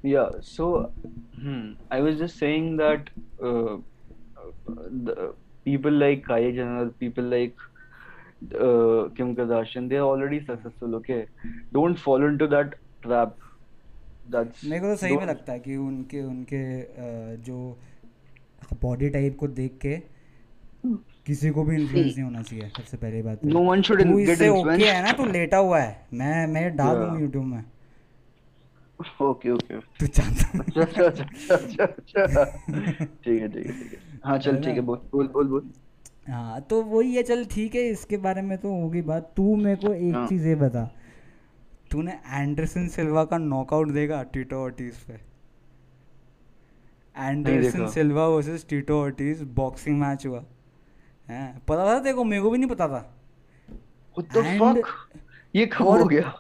Yeah, 0.05 0.31
so 0.43 0.91
hmm, 1.41 1.75
I 1.89 2.01
was 2.01 2.19
just 2.19 2.37
saying 2.37 2.77
that 2.79 3.11
uh, 3.41 3.77
the 4.67 5.35
people 5.67 5.93
like 5.93 6.27
Jenner, 6.27 6.89
people 7.03 7.23
like 7.25 7.55
uh, 8.51 9.09
Kim 9.17 9.35
Kardashian, 9.37 9.89
they 9.89 9.97
are 9.97 10.07
already 10.07 10.45
successful. 10.47 10.95
Okay, 10.97 11.27
don't 11.73 11.97
fall 11.97 12.23
into 12.23 12.47
that 12.47 12.75
trap. 13.03 13.37
That's 14.31 14.65
मेरे 14.65 14.81
को 14.81 14.87
तो 14.87 14.97
सही 14.97 15.17
में 15.17 15.27
लगता 15.27 15.53
है 15.53 15.61
कि 15.61 15.77
उनके 15.77 16.23
उनके 16.23 16.63
जो 17.37 17.79
बॉडी 18.83 19.09
टाइप 19.09 19.37
को 19.39 19.49
देख 19.49 19.79
के 19.87 19.97
किसी 21.27 21.51
को 21.51 21.65
भी 21.65 21.77
इन्फ्लुएंस 21.77 22.15
नहीं 22.15 22.25
होना 22.25 22.43
चाहिए 22.43 22.69
सबसे 22.69 22.97
पहली 22.97 23.23
बात 23.23 23.45
one 23.45 23.83
should 23.83 24.03
तू 24.03 24.19
get 24.19 24.31
इससे 24.31 24.49
ओके 24.49 24.85
है 24.85 25.03
ना? 25.03 25.13
तू 25.13 25.25
लेटा 25.25 25.57
हुआ 25.57 25.79
है। 25.81 26.07
मैं 26.15 26.47
मैं 26.47 26.77
डाल. 26.77 26.95
दूँगा 26.95 27.19
यूट्यूब 27.21 27.45
में। 27.45 27.65
Okay, 29.03 29.51
okay. 29.51 29.79
तू 30.01 30.07
चाहता 30.07 30.59
अच्छा 30.83 31.05
अच्छा 31.05 31.55
अच्छा 31.55 31.85
अच्छा। 31.85 32.25
ठीक 33.25 33.43
है 33.43 33.49
ठीक 33.49 33.67
है 33.67 33.73
ठीक 33.73 33.93
है। 33.93 33.99
हाँ 34.25 34.39
चल 34.39 34.57
ठीक 34.57 34.75
है 34.75 34.81
बोल 34.81 34.99
बोल 35.13 35.47
बोल। 35.47 35.71
हाँ 36.29 36.61
तो 36.61 36.83
वही 36.83 37.15
है 37.15 37.23
चल 37.23 37.45
ठीक 37.45 37.75
है 37.75 37.83
इसके 37.83 38.17
बारे 38.17 38.43
में 38.43 38.59
तो 38.59 38.69
होगी 38.81 39.03
बात। 39.03 39.33
तू 39.37 39.57
मेरे 39.57 39.77
को 39.77 39.95
एक 39.95 40.15
हाँ। 40.15 40.27
चीज़ 40.27 40.49
ये 40.49 40.55
बता। 40.55 40.95
तूने 41.91 42.13
एंडरसन 42.27 42.89
सिल्वा 42.89 43.25
का 43.25 43.39
नॉकआउट 43.39 43.89
देखा 43.89 44.23
टीटो 44.23 44.57
ऑर्टिज 44.57 44.95
पे? 44.95 45.21
Anderson 47.17 47.87
Silva 47.87 48.27
versus 48.29 48.67
Tito 48.69 49.01
Ortiz 49.01 49.43
boxing 49.43 50.01
match 50.01 50.27
हुआ। 50.27 50.45
है 51.29 51.59
पता 51.69 51.87
था 51.87 51.99
देखो 51.99 52.25
मेरे 52.25 52.43
को 52.43 52.51
भी 52.51 52.59
नहीं 52.59 52.71
पता 52.71 52.89
था। 52.89 53.17
And- 54.19 54.83
ये 55.55 55.67
कब 55.67 55.83
हो 55.83 56.05
गया? 56.05 56.35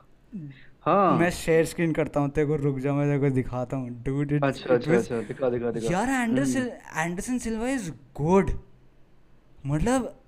हाँ। 0.82 1.18
मैं 1.18 1.30
शेयर 1.30 1.64
स्क्रीन 1.64 1.92
करता 1.92 2.20
हूँ 2.20 2.30
तेरे 2.30 2.46
को 2.46 2.56
रुक 2.56 2.78
जा 2.78 2.92
मैं 2.92 3.06
तेरे 3.06 3.18
को 3.18 3.34
दिखाता 3.34 3.76
हूँ। 3.76 4.02
डूड 4.02 4.44
अच्छा 4.44 4.74
अच्छा 4.74 4.94
अच्छा 4.94 5.20
दिखा 5.20 5.50
दिखा 5.50 5.70
दिखा। 5.70 5.92
यार 5.92 6.08
Anderson 6.08 6.70
Anderson 6.96 7.38
Silva 7.38 7.68
is 7.68 7.90
good 7.90 8.50
मतलब 9.66 10.20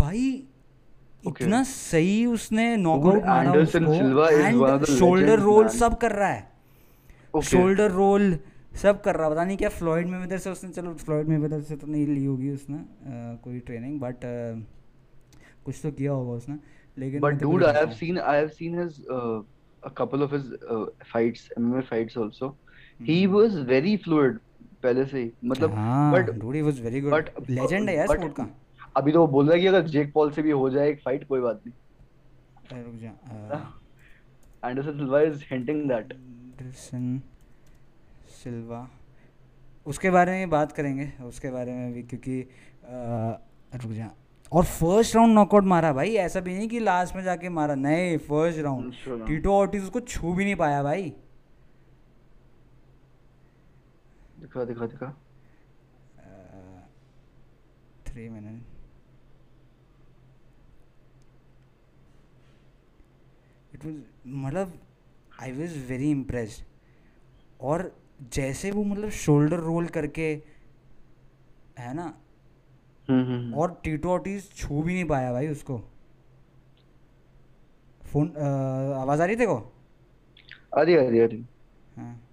भाई 0.00 0.48
okay. 1.26 1.42
इतना 1.42 1.62
सही 1.62 2.26
उसने 2.26 2.76
शोल्डर 4.98 5.38
रोल 5.38 5.68
सब 5.68 5.98
कर 5.98 6.12
रहा 6.12 6.28
है। 6.28 6.50
Shoulder 7.44 7.84
okay. 7.84 7.96
रोल 7.96 8.38
सब 8.74 9.02
कर 9.02 9.16
रहा 9.16 9.30
पता 9.30 9.44
नहीं 9.44 9.56
क्या 9.56 9.68
फ्लॉइड 9.68 10.06
में 10.06 10.38
से 10.38 10.50
उसने 10.50 10.70
चलो 10.70 10.94
फ्लॉइड 10.94 11.26
में 11.28 11.62
से 11.62 11.76
तो 11.76 11.86
नहीं 11.86 12.06
ली 12.06 12.24
होगी 12.24 12.50
उसने 12.50 12.76
आ, 12.76 13.34
कोई 13.34 13.58
ट्रेनिंग 13.58 14.00
बट 14.00 14.14
आ, 14.14 14.60
कुछ 15.64 15.80
तो 15.82 15.90
किया 15.90 16.12
होगा 16.12 16.32
उसने 16.32 16.56
लेकिन 16.98 17.20
but 17.20 17.34
dude 17.34 17.64
I 17.64 17.74
have 17.74 17.90
seen 17.90 18.18
I 18.18 18.38
have 18.38 18.48
seen 18.48 18.80
his 18.80 19.06
a 19.84 19.88
couple 19.96 20.22
of 20.22 20.34
his 20.34 20.58
fights 21.12 21.48
MMA 21.58 21.80
fights 21.80 22.18
also 22.18 22.58
he 23.02 23.26
was 23.26 23.56
very 23.56 23.96
fluid 23.96 24.38
पहले 24.82 25.04
से 25.06 25.20
ही। 25.20 25.30
मतलब 25.44 25.74
हाँ 25.74 26.12
but 26.12 26.28
dude 26.34 26.56
he 26.56 26.62
was 26.66 26.80
very 26.82 27.00
good. 27.04 27.30
Legend 27.50 27.88
है 27.88 27.96
यार 27.96 28.06
स्पोर्ट 28.06 28.32
का। 28.34 28.48
अभी 28.96 29.12
तो 29.12 29.20
वो 29.20 29.26
बोल 29.26 29.46
रहा 29.46 29.54
है 29.54 29.60
कि 29.60 29.66
अगर 29.66 29.86
जेक 29.88 30.12
पॉल 30.12 30.30
से 30.32 30.42
भी 30.42 30.50
हो 30.50 30.68
जाए 30.70 30.88
एक 30.90 31.00
फाइट 31.02 31.26
कोई 31.28 31.40
बात 31.40 31.62
नहीं। 31.66 32.82
रुक 32.82 32.94
जा 33.00 33.10
Anderson 34.64 34.92
Silva 34.92 35.20
is 35.22 35.42
hinting 35.50 35.88
that 35.88 36.12
Anderson 36.12 37.20
Silva 38.42 38.88
उसके 39.86 40.10
बारे 40.10 40.32
में 40.32 40.50
बात 40.50 40.72
करेंगे 40.72 41.12
उसके 41.24 41.50
बारे 41.50 41.72
में 41.72 41.92
भी 41.92 42.02
क्योंकि 42.02 42.40
रुक 43.74 43.92
जा। 43.92 44.10
और 44.52 44.64
फ़र्स्ट 44.64 45.16
राउंड 45.16 45.34
नॉकआउट 45.34 45.64
मारा 45.66 45.92
भाई 45.92 46.14
ऐसा 46.16 46.40
भी 46.40 46.56
नहीं 46.56 46.68
कि 46.68 46.78
लास्ट 46.80 47.16
में 47.16 47.22
जाके 47.22 47.48
मारा। 47.50 47.74
नहीं 47.76 48.16
फ़र्स्ट 48.18 48.58
राउंड. 48.60 48.92
टीटो 49.26 49.54
ऑर्टिज 49.54 49.82
उसको 49.82 50.00
छू 50.02 50.32
भी 50.34 50.44
नहीं 50.44 50.56
पाया 50.56 50.82
भाई। 50.82 51.12
दिखा 54.40 54.64
दिखा 54.64 54.86
दिखा। 54.86 55.08
थ्री 58.06 58.28
मिनट 58.28 58.62
इट 63.74 63.84
वाज 63.84 63.94
मतलब 64.26 64.78
आई 65.42 65.52
वाज 65.52 65.76
वेरी 65.88 66.10
इम्प्रेस्ड 66.10 66.64
और 67.60 67.90
जैसे 68.32 68.70
वो 68.70 68.82
मतलब 68.84 69.10
शोल्डर 69.16 69.58
रोल 69.60 69.86
करके 69.88 70.30
है 71.78 71.92
ना? 71.94 72.04
हम्म 73.08 73.24
हम्म 73.24 73.54
और 73.54 73.80
टीटो 73.84 74.10
ऑर्टिज 74.10 74.50
छू 74.56 74.82
भी 74.82 74.94
नहीं 74.94 75.04
पाया 75.04 75.32
भाई 75.32 75.48
उसको। 75.48 75.78
फ़ोन 78.02 78.28
आवाज़ 78.96 79.22
आ 79.22 79.24
रही 79.24 79.36
देखो 79.36 79.56
अरे 80.76 80.94
अरे 80.96 81.20
अरे 81.20 81.36
हाँ। 81.96 82.27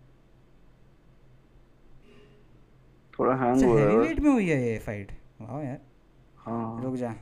थोड़ा 3.19 3.35
हैंग 3.35 3.63
हो 3.63 3.77
रहा 3.77 3.89
है 3.89 3.97
वेट 3.97 4.19
में 4.19 4.31
हुई 4.31 4.49
है 4.49 4.61
ये 4.63 4.77
फाइट 4.79 5.11
वाह 5.41 5.61
यार। 5.63 5.79
हाँ। 6.37 6.83
रुक 6.83 6.95
जा। 6.95 7.13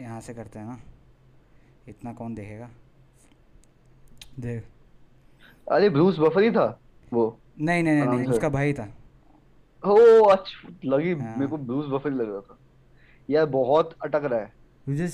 यहाँ 0.00 0.20
से 0.20 0.34
करते 0.34 0.58
हैं 0.58 0.66
ना। 0.66 0.78
इतना 1.88 2.12
कौन 2.12 2.34
देखेगा? 2.34 2.68
देख। 4.40 4.64
अरे 5.66 5.88
ब्रूस 5.90 6.18
बफर 6.18 6.42
ही 6.42 6.50
था 6.50 6.66
वो। 7.12 7.38
नहीं 7.60 7.82
नहीं 7.82 7.94
नहीं, 7.94 8.18
नहीं 8.18 8.28
उसका 8.28 8.48
भाई 8.48 8.72
था। 8.72 8.88
ओ 9.82 10.24
अच्छा 10.24 10.68
लगी 10.84 11.12
हाँ। 11.14 11.34
मेरे 11.36 11.46
को 11.46 11.56
ब्रूस 11.56 11.86
बफर 11.86 12.10
ही 12.10 12.16
लग 12.16 12.30
रहा 12.30 12.40
था। 12.40 12.58
यार 13.28 13.46
बहुत 13.46 13.94
अटक 14.04 14.24
रहा 14.24 14.40
है। 14.40 14.52
मुझे 14.88 15.06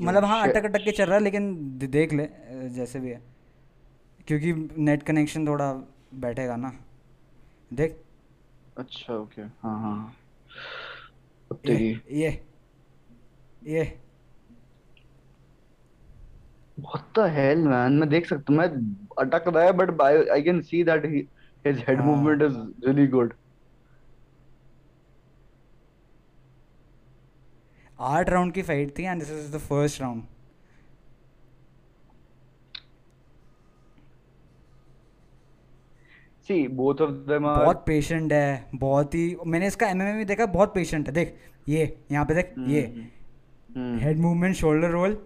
मतलब 0.00 0.24
हाँ 0.24 0.42
अटक 0.48 0.64
अटक 0.64 0.84
के 0.84 0.92
चल 0.92 1.04
रहा 1.04 1.14
है 1.14 1.22
लेकिन 1.22 1.78
देख 1.78 2.12
ले 2.12 2.28
जैसे 2.70 3.00
भी 3.00 3.10
है। 3.10 3.20
क्योंकि 4.26 4.52
नेट 4.82 5.02
कनेक्शन 5.02 5.46
थोड़ा 5.46 5.72
बैठेगा 6.14 6.56
ना। 6.56 6.72
देख 7.72 8.00
अच्छा 8.76 9.14
ओके 9.14 9.42
हाँ 9.42 9.80
हाँ. 9.80 10.16
ये 11.66 12.00
ये. 12.10 12.30
ये. 13.64 13.84
What 16.78 17.04
the 17.16 17.28
hell 17.28 17.64
man? 17.64 17.98
मैं 18.00 18.08
देख 18.08 18.26
सकता 18.26 18.52
हूँ 18.52 18.58
मैं 18.58 18.68
अटक 19.24 19.48
रहा 19.48 19.64
है 19.64 19.72
but 19.72 20.00
I 20.02 20.42
can 20.42 20.60
see 20.62 20.82
that 20.84 21.04
his 21.64 21.78
head 21.86 22.00
हाँ. 22.00 22.06
movement 22.06 22.46
is 22.48 22.56
really 22.86 23.08
good. 23.14 23.32
आठ 28.00 28.28
राउंड 28.30 28.52
की 28.52 28.62
फाइट 28.62 28.98
थी 28.98 29.02
and 29.02 29.20
this 29.20 29.30
is 29.30 29.52
the 29.52 29.58
first 29.60 30.00
round 30.00 30.22
see 36.48 36.56
both 36.78 37.00
of 37.00 37.12
them 37.28 37.46
are 37.48 37.58
बहुत 37.58 37.82
पेशेंट 37.86 38.32
है 38.32 38.68
बहुत 38.74 39.14
ही 39.14 39.36
मैंने 39.46 39.66
इसका 39.66 39.86
एमएमए 39.88 40.12
में 40.12 40.26
देखा 40.26 40.46
बहुत 40.54 40.74
पेशेंट 40.74 41.06
है। 41.08 41.14
देख 41.14 41.36
ये 41.68 41.96
यहाँ 42.12 42.24
पे 42.26 42.34
देख 42.34 42.54
ये। 42.68 42.80
Hmm 43.76 43.98
head 43.98 44.18
movement 44.20 44.54
shoulder 44.56 44.90
role 44.90 45.16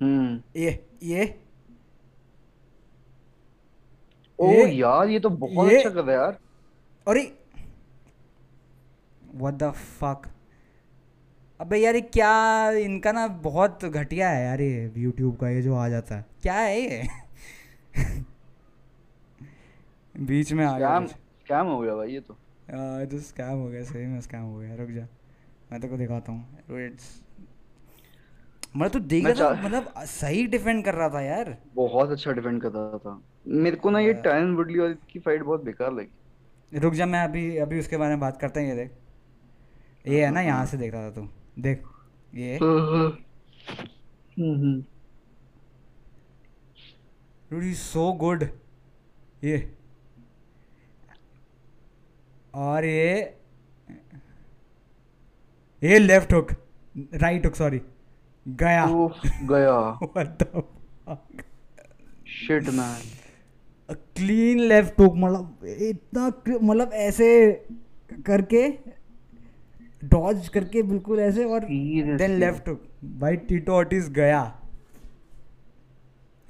हम्म। 0.00 0.40
ये 0.56 0.78
ये। 1.02 1.24
ओ 4.38 4.50
ये। 4.50 4.66
यार 4.72 5.08
ये 5.08 5.18
तो 5.20 5.30
बहुत 5.30 5.70
ये। 5.72 5.76
अच्छा 5.76 5.90
कर 5.90 6.02
रहा 6.02 6.16
है 6.16 6.20
यार। 6.22 6.38
अरे। 7.06 7.22
व्हाट 9.34 9.54
द 9.54 9.70
फक 10.00 10.28
अबे 11.60 11.78
यार 11.78 11.94
ये 11.94 12.00
क्या 12.00 12.70
इनका 12.78 13.12
ना 13.12 13.26
बहुत 13.42 13.84
घटिया 13.84 14.28
है 14.30 14.44
यार 14.44 14.60
ये 14.60 14.92
यूट्यूब 14.96 15.36
का 15.36 15.48
ये 15.48 15.62
जो 15.62 15.74
आ 15.74 15.88
जाता 15.88 16.16
है। 16.16 16.24
क्या 16.42 16.54
है 16.54 16.80
ये? 16.80 17.02
बीच 20.14 20.52
में 20.52 20.64
आ 20.64 20.78
गया 20.78 21.06
स्कैम 21.06 21.66
हो 21.66 21.78
गया 21.80 21.94
भाई 21.96 22.12
ये 22.12 22.20
तो। 22.20 22.36
ये 22.70 23.06
तो 23.06 23.18
स्कैम 23.18 23.58
हो 23.58 23.68
गया 23.68 23.82
सही 23.84 24.06
में 24.06 24.20
स्कैम 24.20 24.42
हो 24.42 24.58
गया। 24.58 24.74
रुक 24.74 24.90
जा 24.90 25.06
मैं 25.72 25.80
तेरे 25.80 25.88
को 25.88 25.96
दिखाता 25.98 26.32
हूँ। 26.32 26.58
मतलब 28.76 28.90
तू 28.92 28.98
देख 28.98 29.26
रहा 29.26 29.34
था 29.34 29.62
मतलब 29.62 29.92
सही 29.98 30.46
डिफेंड 30.46 30.84
कर 30.84 30.94
रहा 30.94 31.08
था 31.08 31.20
यार। 31.20 31.56
बहुत 31.74 32.10
अच्छा 32.10 32.32
डिफेंड 32.32 32.62
कर 32.62 32.68
रहा 32.68 32.98
था। 32.98 33.20
मेरे 33.46 33.76
को 33.76 33.90
ना 33.90 33.98
ये। 34.00 34.14
टायन 34.14 34.54
वुडली 34.56 34.78
और 34.78 34.92
की 35.10 35.18
फाइट 35.18 35.42
बहुत 35.42 35.64
बेकार 35.64 35.92
लगी। 35.92 36.78
रुक 36.78 36.94
जा 36.94 37.06
मैं 37.06 37.24
अभी 37.24 37.56
अभी 37.56 37.78
उसके 37.78 37.96
बारे 37.96 38.10
में 38.10 38.20
बात 38.20 38.40
करते 38.40 38.60
हैं 38.60 38.68
ये 38.68 38.74
देख। 38.74 38.90
ये 40.08 40.24
है 40.24 40.30
ना 40.30 40.40
यहाँ 40.40 40.66
से 40.66 40.76
देख 40.76 40.92
रहा 40.94 41.10
था 41.10 41.10
तू। 41.10 41.28
देख 41.58 41.82
ये। 42.34 42.56
हम्म 44.38 44.82
he's 47.50 47.82
so 47.86 48.04
good. 48.20 48.44
ये। 49.44 49.73
और 52.54 52.84
ये 52.84 53.14
ये 55.82 55.98
left 55.98 56.32
hook 56.32 56.50
right 57.14 57.46
hook 57.46 57.54
sorry 57.54 57.80
गया. 58.46 58.86
गया? 59.50 59.98
Shit 62.38 62.68
man 62.68 63.94
clean 64.16 64.58
left 64.60 65.00
hook 65.00 65.14
मतलब 65.16 65.64
इतना 65.64 66.26
मतलब 66.62 66.92
ऐसे 67.08 67.28
करके 68.26 68.68
डॉज 70.04 70.48
करके 70.48 70.82
बिल्कुल 70.82 71.20
ऐसे 71.20 71.44
और 71.44 71.64
देन 71.64 72.38
लेफ़्ट 72.40 72.68
हुक 72.68 72.82
भाई 73.20 73.36
टीटो 73.36 73.72
ऑटिस 73.72 74.10
गया. 74.10 74.42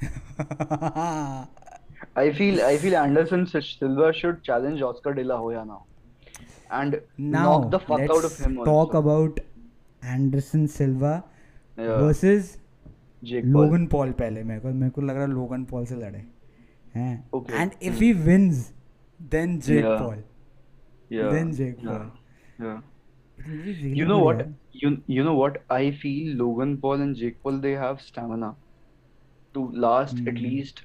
I 2.16 2.30
feel 2.38 2.60
I 2.64 2.76
feel 2.78 2.94
Anderson 2.96 3.46
Silva 3.46 4.12
should 4.12 4.42
challenge 4.42 4.82
Oscar 4.82 5.12
De 5.14 5.24
La 5.24 5.36
Hoya 5.38 5.64
now, 5.64 5.84
and 6.80 6.94
now 7.18 7.44
knock 7.46 7.70
the 7.74 7.80
fuck 7.88 8.00
out 8.00 8.10
of 8.10 8.22
let's 8.22 8.38
him. 8.44 8.56
talk 8.68 8.94
also. 8.94 8.98
about 8.98 9.40
Anderson 10.16 10.66
Silva 10.76 11.12
Yeah, 11.78 11.96
versus 12.02 12.56
Jake 13.22 13.44
Paul. 13.44 13.52
Logan 13.52 13.86
Paul 13.92 14.10
पहले 14.22 14.42
मेरे 14.50 14.60
को 14.60 14.72
मेरे 14.82 14.90
को 14.92 15.02
लग 15.02 15.14
रहा 15.16 15.24
है 15.26 15.30
Logan 15.32 15.64
Paul 15.70 15.84
से 15.86 15.96
लड़े 15.96 16.24
हैं 16.94 17.12
Okay. 17.36 17.52
And 17.60 17.72
if 17.82 18.02
he 18.02 18.12
wins 18.28 18.72
then 19.36 19.58
Jake 19.68 19.84
Yeah. 19.84 19.98
Paul 20.02 20.22
Yeah, 21.14 21.30
then 21.32 21.50
Jake 21.56 21.82
yeah, 21.82 21.88
Paul. 21.88 22.04
yeah. 22.66 22.82
You 23.98 24.04
know 24.10 24.18
what? 24.24 24.38
You 24.82 24.90
you 25.14 25.24
know 25.26 25.34
what? 25.40 25.56
I 25.76 25.90
feel 26.02 26.30
Logan 26.42 26.70
Paul 26.84 27.02
and 27.06 27.16
Jake 27.22 27.36
Paul 27.46 27.58
they 27.64 27.72
have 27.82 28.00
stamina 28.06 28.48
to 29.54 29.64
last 29.84 30.22
at 30.32 30.38
Hmm. 30.38 30.44
least 30.46 30.82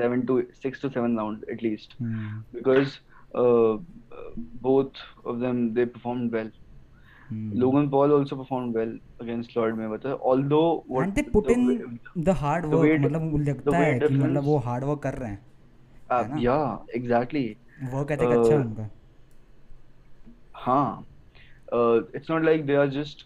seven 0.00 0.24
to 0.30 0.36
six 0.64 0.82
to 0.84 0.90
seven 0.96 1.16
rounds 1.22 1.46
at 1.54 1.62
least 1.66 1.96
Hmm. 2.02 2.28
because 2.58 2.98
uh, 3.34 3.46
uh, 3.46 3.78
both 4.66 5.00
of 5.26 5.40
them 5.40 5.62
they 5.74 5.86
performed 5.96 6.32
well. 6.32 6.50
Hmm. 7.28 7.50
Logan 7.62 7.88
Paul 7.90 8.12
also 8.12 8.36
performed 8.36 8.74
well 8.74 8.90
against 9.20 9.52
Floyd 9.52 9.74
Mayweather. 9.74 10.14
Although 10.32 10.66
what 10.94 11.06
and 11.06 11.14
they 11.14 11.22
put 11.36 11.46
the 11.46 11.52
in 11.52 11.66
way- 11.68 12.24
the 12.24 12.36
hard 12.42 12.66
the 12.66 12.72
work 12.72 12.82
weight- 12.82 13.04
मतलब 13.04 13.30
the 13.36 13.48
लगता 13.48 13.76
है 13.78 13.98
कि 13.98 14.14
मतलब 14.14 14.44
वो 14.44 14.56
hard 14.68 14.84
work 14.84 15.02
कर 15.02 15.14
रहे 15.14 15.30
हैं 15.30 15.40
uh, 16.10 16.24
yeah, 16.46 16.64
exactly. 17.00 17.44
अच्छा 17.82 18.24
है 18.24 18.28
Uh, 18.28 18.64
उनका 18.64 18.90
Huh. 20.64 21.02
Uh, 21.72 22.02
it's 22.18 22.28
not 22.28 22.44
like 22.48 22.66
they 22.66 22.74
are 22.80 22.88
just 22.96 23.24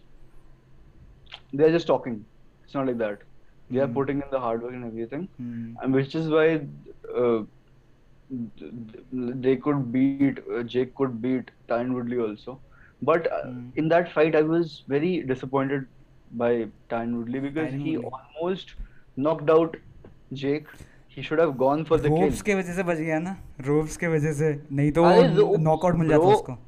they 1.53 1.65
are 1.65 1.73
just 1.73 1.87
talking. 1.87 2.15
It's 2.63 2.77
not 2.77 2.87
like 2.87 2.97
that. 3.01 3.19
They 3.69 3.77
hmm. 3.77 3.83
are 3.83 3.87
Hmm. 3.87 3.97
putting 3.97 4.21
in 4.25 4.31
the 4.31 4.39
hard 4.39 4.63
work 4.63 4.73
and 4.73 4.85
everything, 4.85 5.27
Hmm. 5.41 5.67
and 5.83 5.99
which 5.99 6.15
is 6.21 6.29
why 6.35 6.45
uh, 7.23 7.39
they 9.42 9.56
could 9.56 9.80
beat 9.92 10.38
uh, 10.50 10.62
Jake 10.62 10.94
could 10.94 11.20
beat 11.22 11.50
Tyron 11.68 11.92
Woodley 11.94 12.18
also. 12.18 12.58
But 13.02 13.26
uh, 13.32 13.42
Hmm. 13.46 13.68
in 13.82 13.88
that 13.88 14.12
fight, 14.12 14.36
I 14.36 14.42
was 14.42 14.82
very 14.94 15.10
disappointed 15.32 15.86
by 16.42 16.50
Tyron 16.90 17.14
Woodley 17.18 17.40
because 17.40 17.68
Tyron 17.72 17.82
he 17.86 17.96
Woodley. 17.96 18.10
almost 18.38 18.74
knocked 19.16 19.50
out 19.50 19.76
Jake. 20.32 20.66
He 21.08 21.20
should 21.22 21.40
have 21.44 21.56
gone 21.62 21.84
for 21.88 21.96
the 21.98 22.08
kill. 22.08 22.20
Ropes 22.22 22.42
के 22.42 22.54
वजह 22.54 22.74
से 22.74 22.82
बच 22.90 22.98
गया 22.98 23.18
ना 23.24 23.36
ropes 23.66 23.96
के 24.02 24.08
वजह 24.12 24.32
से 24.36 24.52
नहीं 24.72 24.92
तो 24.98 25.02
अरे 25.04 25.22
ropes, 25.34 25.58
नॉकआउट 25.64 25.94
मिल 26.02 26.08
जाता 26.08 26.22
bro. 26.24 26.34
उसको 26.36 26.58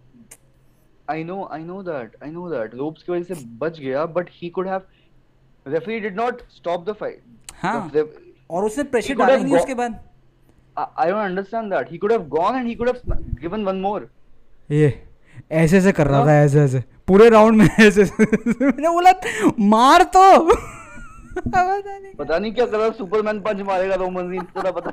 I 1.09 1.23
know, 1.29 1.39
I 1.55 1.61
know 1.69 1.79
that, 1.87 2.19
I 2.27 2.29
know 2.35 2.49
that. 2.51 2.75
Ropes 2.81 3.03
की 3.07 3.13
वजह 3.13 3.35
से 3.35 3.45
बच 3.63 3.79
गया, 3.81 4.05
but 4.19 4.29
he 4.41 4.51
could 4.59 4.69
have. 4.73 4.85
Referee 5.67 6.01
did 6.09 6.21
not 6.21 6.43
stop 6.59 6.85
the 6.91 6.95
fight. 7.01 7.23
हाँ 7.63 7.91
The 7.93 8.03
ref- 8.03 8.21
और 8.51 8.65
उसने 8.65 8.85
प्रेशर 8.93 9.15
could 9.15 9.19
डाला 9.27 9.35
have 9.35 9.43
नहीं 9.45 9.55
go- 9.55 9.61
उसके 9.61 9.75
बाद 9.81 9.99
I, 10.80 10.86
I 10.96 11.08
don't 11.10 11.26
understand 11.26 11.72
that. 11.72 11.90
He 11.90 11.98
could 11.98 12.12
have 12.12 12.30
gone 12.30 12.56
and 12.56 12.68
he 12.68 12.76
could 12.76 12.88
have 12.88 13.02
given 13.42 13.66
one 13.66 13.82
more. 13.82 14.02
ये 14.70 14.90
ऐसे 15.52 15.78
ऐसे 15.78 15.92
कर 15.92 16.08
रहा 16.08 16.18
हाँ। 16.18 16.28
था 16.28 16.34
ऐसे 16.42 16.60
ऐसे 16.62 16.84
पूरे 17.08 17.30
राउंड 17.30 17.56
में 17.58 17.68
ऐसे 17.80 18.04
मैंने 18.04 18.90
बोला 18.90 19.12
मार 19.70 20.04
तो 20.16 20.24
पता 21.38 22.38
नहीं 22.38 22.54
क्या 22.54 22.66
कर 22.66 22.78
रहा 22.78 22.90
सुपरमैन 22.98 23.40
पंच 23.42 23.62
मारेगा 23.68 23.96
रोमन 23.96 24.30
रीन्स 24.32 24.50
पूरा 24.54 24.72
पता 24.72 24.92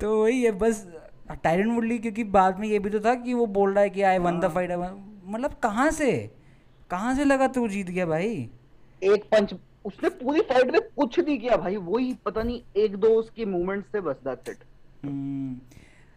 तो 0.00 0.22
वही 0.22 0.42
है 0.42 0.50
बस 0.58 0.86
टायरन 1.44 1.70
वुडली 1.70 1.98
क्योंकि 1.98 2.24
बाद 2.38 2.58
में 2.60 2.68
ये 2.68 2.78
भी 2.78 2.90
तो 2.90 3.00
था 3.00 3.14
कि 3.14 3.34
वो 3.34 3.46
बोल 3.58 3.72
रहा 3.74 3.82
है 3.84 3.90
कि 3.90 4.02
आई 4.02 4.18
वन 4.18 4.40
द। 4.40 4.48
फाइट 4.54 4.72
मतलब 5.26 5.54
कहाँ 5.62 5.90
से 5.90 6.10
कहाँ 6.90 7.14
से 7.14 7.24
लगा 7.24 7.46
तू 7.56 7.66
जीत 7.68 7.90
गया 7.90 8.06
भाई 8.06 8.28
एक 9.02 9.24
पंच 9.32 9.54
उसने 9.86 10.08
पूरी 10.08 10.40
फाइट 10.40 10.70
में 10.70 10.80
कुछ 10.80 11.18
नहीं 11.20 11.38
किया 11.38 11.56
भाई 11.56 11.76
वही 11.76 12.14
पता 12.24 12.42
नहीं 12.42 12.62
एक 12.76 12.96
दो 12.96 13.08
उसके 13.08 13.44
मूवमेंट्स 13.44 13.94
थे 13.94 14.00
बस 14.00 14.16
दैट्स 14.28 14.50
इट 14.50 14.58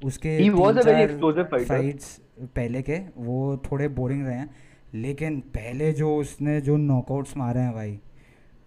उसके 0.04 0.40
he 0.40 0.50
was 0.50 0.62
a 0.62 0.74
very 0.74 0.84
चार 0.84 1.08
explosive 1.08 1.46
fighter. 1.46 1.68
फाइट्स 1.68 2.22
पहले 2.42 2.82
के 2.82 2.98
वो 3.18 3.58
थोड़े 3.58 3.88
बोरिंग 3.88 4.26
रहे 4.26 4.36
हैं। 4.36 4.50
लेकिन 4.94 5.40
पहले 5.40 5.92
जो 5.94 6.16
उसने 6.18 6.62
जो 6.62 6.78
नॉकआउट्स 6.78 7.38
मारे 7.38 7.60
हैं 7.60 7.74
भाई 7.74 8.00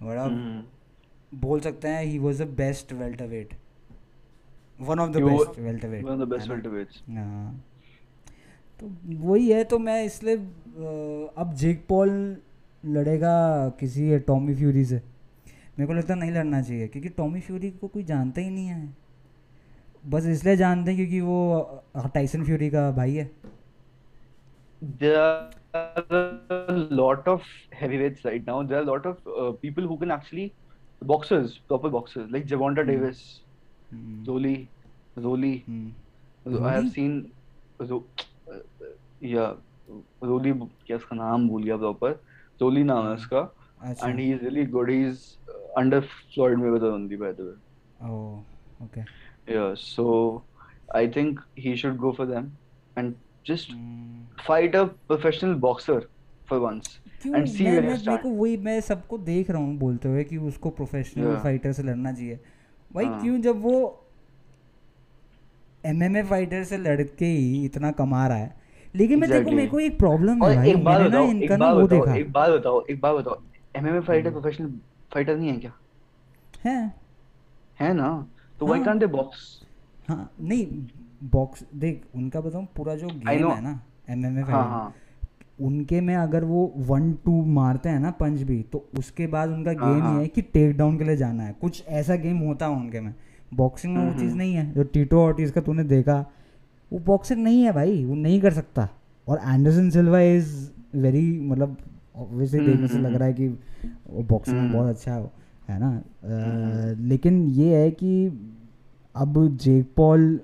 बड़ा 0.02 0.24
Hmm. 0.24 1.38
बोल 1.40 1.60
सकते 1.60 1.88
हैं 1.88 2.04
he 2.04 2.18
was 2.18 2.42
the 2.42 2.46
best 2.46 2.92
welterweight 2.92 3.54
one 4.80 4.98
of 4.98 5.10
the 5.10 5.16
best 5.16 5.58
welterweight 5.58 6.04
One 6.04 6.12
of 6.12 6.20
the 6.20 6.28
best 6.34 6.50
welterweights. 6.50 7.10
हाँ। 7.10 7.64
तो 8.80 8.90
वही 9.08 9.48
है 9.52 9.64
तो 9.64 9.78
मैं 9.78 10.04
इसलिए 10.04 10.36
अब 11.38 11.54
जेक 11.54 11.84
पॉल 11.88 12.36
लड़ेगा 12.86 13.68
किसी 13.68 14.18
टॉमी 14.18 14.54
फ्यूरी 14.54 14.84
से। 14.84 15.13
मेरे 15.78 15.86
को 15.86 15.92
लगता 15.92 16.14
नहीं 16.14 16.30
लड़ना 16.30 16.62
चाहिए 16.62 16.88
क्योंकि 16.88 17.08
टॉमी 17.08 17.40
फ्यूरी 17.40 17.70
को 17.70 17.88
कोई 17.88 18.02
जानता 18.04 18.40
ही 18.40 18.50
नहीं 18.50 18.66
है 18.66 18.94
बस 20.04 20.26
इसलिए 20.26 20.56
जानते 20.56 20.90
हैं 20.90 20.98
क्योंकि 20.98 21.20
वो 21.20 21.84
टाइसन 22.14 22.44
फ्यूरी 22.44 22.70
का 22.70 22.90
भाई 22.92 23.14
है 23.14 23.30
There 25.00 25.18
are 25.18 25.50
a 25.74 26.72
lot 27.00 27.26
of 27.26 27.42
heavyweights 27.72 28.24
right 28.24 28.46
now. 28.46 28.62
There 28.62 28.78
are 28.78 28.82
a 28.82 28.86
lot 28.86 29.06
of 29.06 29.16
uh, 29.26 29.52
people 29.62 29.86
who 29.86 29.96
can 29.98 30.10
actually 30.10 30.54
boxers, 31.02 31.54
proper 31.68 31.88
boxers, 31.88 32.30
like 32.30 32.46
Javonta 32.46 32.84
Hmm. 32.84 32.90
Davis, 32.90 33.22
hmm, 33.92 34.24
Zoli, 34.24 34.54
Zoli. 35.16 35.52
Mm. 35.70 35.88
Hmm, 36.46 36.66
I 36.66 36.74
have 36.74 36.90
seen, 36.90 37.16
Zo- 37.80 38.02
uh, 38.48 38.60
yeah, 39.22 39.54
Zoli. 40.22 40.52
क्या 40.86 40.96
उसका 40.96 41.16
नाम 41.16 41.48
भूल 41.48 41.64
गया 41.64 41.76
proper. 41.76 42.12
Zoli 42.62 42.84
नाम 42.84 43.06
है 43.06 43.14
उसका. 43.14 43.42
अच्छा 43.84 44.06
and 44.08 44.20
he's 44.20 44.42
really 44.42 44.64
good. 44.66 44.90
He's 44.90 45.22
uh, 45.48 45.80
under 45.80 46.00
Floyd 46.34 46.58
Mayweather 46.58 46.92
only, 46.92 47.16
by 47.16 47.32
the 47.32 47.44
way. 47.50 47.56
Oh 48.02 48.84
okay 48.84 49.04
Yeah, 49.48 49.74
so 49.76 50.04
I 51.00 51.06
think 51.16 51.40
he 51.56 51.76
should 51.76 51.98
go 52.04 52.12
for 52.18 52.26
them 52.26 52.46
and 52.96 53.14
just 53.50 53.70
हम्म, 53.70 54.26
fight 54.46 54.74
a 54.74 54.84
professional 55.10 55.56
boxer 55.66 55.98
for 56.48 56.60
once 56.60 56.94
क्यों 57.22 57.34
and 57.34 57.50
see 57.56 57.64
मैं 57.64 57.74
where 57.76 57.82
मैं 57.88 57.96
you 57.96 58.08
मेरे. 58.08 58.22
को 58.22 58.30
वही 58.40 58.56
मैं 58.68 58.80
सबको 58.88 59.18
देख 59.28 59.50
रहा 59.50 59.62
हूँ 59.62 59.76
बोलते 59.78 60.08
हुए 60.08 60.24
कि 60.32 60.36
उसको 60.52 60.70
प्रोफेशनल 60.80 61.24
Yeah. 61.26 61.42
फाइटर 61.42 61.72
से 61.72 61.82
लड़ना 61.82 62.12
चाहिए 62.12 62.38
भाई 62.90 63.04
हाँ. 63.04 63.20
क्यों 63.20 63.38
जब 63.48 63.60
वो 63.62 63.76
एमएमए 65.84 66.22
फाइटर 66.28 66.62
से 66.64 66.76
लड़के 66.78 67.24
ही 67.26 67.64
इतना 67.64 67.90
कमा 68.00 68.26
रहा 68.28 68.36
है 68.38 68.54
लेकिन 68.96 69.20
मैं 69.20 69.30
देखो 69.30 69.50
मेरे 69.50 69.66
को 69.68 69.80
एक 69.80 69.98
प्रॉब्लम 69.98 70.42
है 70.44 70.54
भाई 70.56 70.70
एक 70.70 70.84
बात 70.84 71.00
बताओ, 71.02 71.30
एक 71.30 71.56
बात 71.58 71.74
बताओ, 71.76 72.06
एक 72.16 72.32
बात 72.32 72.50
बताओ, 72.52 72.84
एक 72.90 73.00
बात 73.00 73.14
बताओ. 73.16 73.42
MMA 73.74 74.00
fighter. 74.00 74.30
प्रोफेशनल 74.30 74.72
फाइटर 75.14 75.36
नहीं 75.36 75.48
है 75.48 75.56
क्या? 75.56 75.72
है 76.64 76.94
है 77.80 77.92
ना? 77.94 78.28
तो 78.60 78.66
हाँ. 78.66 78.84
can't 78.84 79.02
they 79.02 79.14
box? 79.14 79.28
हाँ 80.08 80.30
नहीं 80.40 80.66
बॉक्स 81.24 81.64
देख 81.74 82.02
उनका 82.14 82.40
बताऊँ 82.40 82.66
पूरा 82.76 82.94
जो 82.94 83.06
गेम. 83.06 83.50
है 83.50 83.60
ना 83.60 83.80
एमएमए 84.10 84.40
हाँ 84.40 84.46
फाइटर 84.46 84.68
हाँ. 84.70 84.94
उनके 85.60 86.00
में 86.00 86.16
अगर 86.16 86.44
वो 86.44 86.72
वन 86.76 87.12
टू 87.12 87.44
मारते 87.44 87.88
हैं 87.88 88.00
ना 88.00 88.10
पंच 88.10 88.40
भी 88.42 88.62
तो 88.62 88.88
उसके 88.98 89.26
बाद 89.26 89.50
उनका 89.50 89.70
हाँ, 89.70 89.94
गेम 89.94 90.02
हाँ. 90.02 90.14
ये 90.16 90.22
है 90.22 90.28
कि 90.28 90.42
टेक 90.42 90.76
डाउन 90.76 90.98
के 90.98 91.04
लिए 91.04 91.16
जाना 91.16 91.42
है 91.42 91.54
कुछ 91.60 91.84
ऐसा 91.88 92.14
गेम 92.16 92.38
होता 92.38 92.66
है 92.66 92.72
उनके 92.72 93.00
में 93.00 93.14
बॉक्सिंग 93.54 93.96
में 93.96 94.02
वो 94.02 94.08
हम्म, 94.08 94.18
चीज़ 94.18 94.28
हम्म. 94.30 94.38
नहीं 94.38 94.54
है 94.54 94.72
जो 94.72 94.82
टीटो 94.82 95.20
ऑर्टिस 95.20 95.50
का 95.50 95.60
तूने 95.60 95.84
देखा 95.84 96.24
वो 96.92 96.98
बॉक्सर 96.98 97.36
नहीं 97.36 97.62
है 97.62 97.72
भाई 97.72 98.04
वो 98.04 98.14
नहीं 98.14 98.40
कर 98.40 98.52
सकता 98.52 98.88
और 99.28 99.38
एंडरसन 99.38 99.90
सिल्वा 99.90 100.20
इज़ 100.20 100.70
वेरी 100.94 101.40
मतलब 101.40 101.76
ऑब्वियसली 102.14 102.58
हम्म, 102.58 102.70
देखने 102.70 102.88
से 102.88 102.98
लग 102.98 103.04
हम्म. 103.04 103.16
रहा 103.16 103.28
है 103.28 103.34
कि 103.34 103.48
वो 103.48 104.22
बॉक्सिंग 104.22 104.56
में 104.56 104.62
हम्म. 104.64 104.74
बहुत 104.74 104.88
अच्छा 104.88 105.14
है 105.68 105.78
ना 105.80 105.88
हम्म. 106.24 107.08
लेकिन 107.08 107.46
ये 107.48 107.76
है 107.76 107.90
कि 107.90 108.26
अब 109.14 109.56
जेक 109.56 109.86
पॉल 109.96 110.40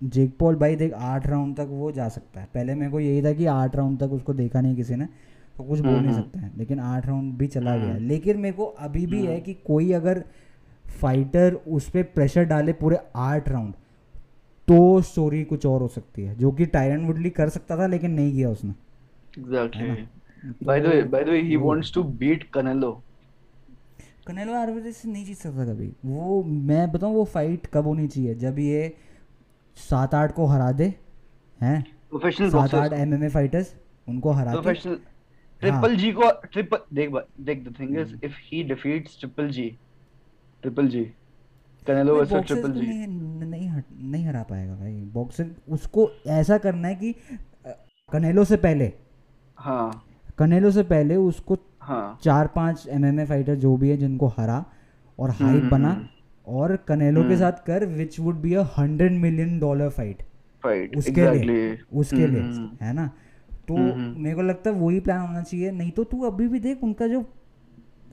जेक 0.00 0.36
पॉल 0.38 0.56
भाई 0.56 0.76
देख 0.76 0.92
आठ 0.94 1.26
राउंड 1.26 1.56
तक 1.56 1.68
वो 1.70 1.90
जा 1.92 2.08
सकता 2.08 2.40
है 2.40 2.48
पहले 2.54 2.74
मेरे 2.74 2.90
को 2.92 3.00
यही 3.00 3.22
था 3.22 3.32
कि 3.32 3.46
आठ 3.46 3.76
राउंड 3.76 3.98
तक 3.98 4.12
उसको 4.12 4.34
देखा 4.34 4.60
नहीं 4.60 4.76
किसी 4.76 4.94
ने 4.94 5.08
तो 5.56 5.64
कुछ 5.64 5.80
बोल 5.80 5.94
नहीं. 5.94 6.14
सकते 6.14 6.38
हैं 6.38 6.52
लेकिन 6.58 6.80
आठ 6.80 7.06
राउंड 7.06 7.32
भी 7.34 7.46
चला 7.46 7.76
गया. 7.76 7.96
लेकिन 7.96 8.38
मेरे 8.38 8.56
को 8.56 8.64
अभी 8.64 9.06
भी 9.06 9.26
है. 9.26 9.40
कि 9.40 9.54
कोई 9.66 9.92
अगर 9.92 10.24
फाइटर 11.00 11.54
उस 11.54 11.88
पर 11.90 12.02
प्रेशर 12.02 12.44
डाले 12.44 12.72
पूरे 12.72 12.98
आठ 13.16 13.48
राउंड 13.48 13.72
तो 14.68 15.00
स्टोरी 15.02 15.42
कुछ 15.44 15.66
और 15.66 15.80
हो 15.80 15.88
सकती 15.88 16.22
है 16.22 16.34
जो 16.36 16.50
कि 16.50 16.66
टायरन 16.66 17.04
वुडली 17.06 17.30
कर 17.30 17.48
सकता 17.48 17.76
था 17.78 17.86
लेकिन 17.86 18.10
नहीं 18.10 18.32
किया 18.32 18.50
उसने 18.50 18.72
Exactly. 19.40 19.94
By 20.44 20.80
the 20.80 20.88
way, 20.88 21.02
by 21.02 21.22
the 21.24 21.30
way, 21.30 21.42
he 21.42 21.54
hmm. 21.54 21.64
wants 21.64 21.90
to 21.90 22.02
beat 22.22 22.52
Canelo. 22.52 22.92
कनेलो 24.26 24.54
आर्वेज 24.54 25.02
नहीं 25.06 25.24
जीत 25.24 25.36
सकता 25.36 25.64
कभी। 25.64 25.86
वो 26.04 26.42
मैं 26.42 26.90
बताऊँ 26.92 27.14
वो 27.14 27.24
फाइट 27.24 27.66
कब 27.66 27.86
होनी 27.86 28.06
चाहिए? 28.08 28.34
जब 28.34 28.58
ये 28.58 28.94
सात 29.76 30.14
आठ 30.14 30.32
को 30.32 30.46
हरा 30.46 30.70
दे 30.72 30.84
हैं? 31.62 31.82
प्रोफेशनल 32.10 32.50
सात 32.50 32.74
आठ 32.74 32.92
एम 32.92 33.14
एम 33.14 33.28
फाइटर्स 33.28 33.74
उनको 34.08 34.30
हरा 34.30 34.52
प्रोफेशनल 34.52 34.94
ट्रिपल 35.60 35.96
जी 35.96 36.12
को 36.12 36.30
ट्रिपल 36.52 36.78
देख 36.94 37.12
देख 37.40 37.68
the 37.68 37.74
thing 37.80 37.98
is 37.98 38.14
if 38.24 38.32
he 38.44 38.62
defeats 38.62 39.18
triple 39.20 39.48
G 39.48 39.78
triple 40.62 40.88
G 40.88 41.04
Canelo 41.86 42.16
versus 42.16 42.44
triple 42.46 42.72
G 42.72 42.86
नहीं 42.86 43.06
नहीं, 43.46 43.70
नहीं 44.10 44.24
हरा 44.26 44.42
पाएगा 44.42 44.74
भाई। 44.74 44.94
बॉक्सर 45.14 45.54
उसको 45.68 46.10
ऐसा 46.26 46.58
करना 46.58 46.88
है 46.88 46.94
कि 46.94 47.14
कनेलो 48.12 48.44
से 48.44 48.56
पहले। 48.56 48.92
हाँ। 49.56 50.04
कनेलो 50.38 50.70
से 50.70 50.82
पहले 50.82 51.16
उसको 51.16 51.56
हाँ 51.80 52.18
चार 52.22 52.46
पाँच 52.46 52.86
एमएमए 52.88 53.24
फाइटर 53.24 53.54
जो 53.56 53.76
भी 53.76 53.90
है 53.90 53.96
जिनको 53.96 54.26
हरा 54.28 54.64
और 55.18 55.30
हम्म, 55.30 55.44
हाइप 55.44 55.60
हम्म, 55.60 55.70
बना 55.70 55.90
हम्म। 55.90 56.54
और 56.54 56.76
कनेलो 56.88 57.20
के 57.20 57.26
हम्म। 57.26 57.38
साथ 57.38 57.64
कर 57.66 57.84
which 57.86 58.18
would 58.20 58.40
be 58.40 58.54
a 58.54 58.62
hundred 58.78 59.12
million 59.12 59.58
dollar 59.60 59.88
fight 59.90 60.22
उसके 60.96 61.10
exactly. 61.12 61.46
लिए 61.46 61.78
उसके 61.92 62.16
हम्म, 62.16 62.32
लिए 62.32 62.42
हम्म, 62.42 62.68
है 62.82 62.92
ना 62.92 63.10
तो 63.68 63.76
हम्म, 63.76 63.90
हम्म। 63.90 64.22
मेरे 64.22 64.36
को 64.36 64.42
लगता 64.42 64.70
है 64.70 64.76
वही 64.76 65.00
प्लान 65.00 65.20
होना 65.20 65.42
चाहिए 65.42 65.70
नहीं 65.70 65.90
तो 65.90 66.04
तू 66.04 66.22
अभी 66.22 66.48
भी 66.48 66.60
देख 66.60 66.82
उनका 66.84 67.06
जो 67.06 67.20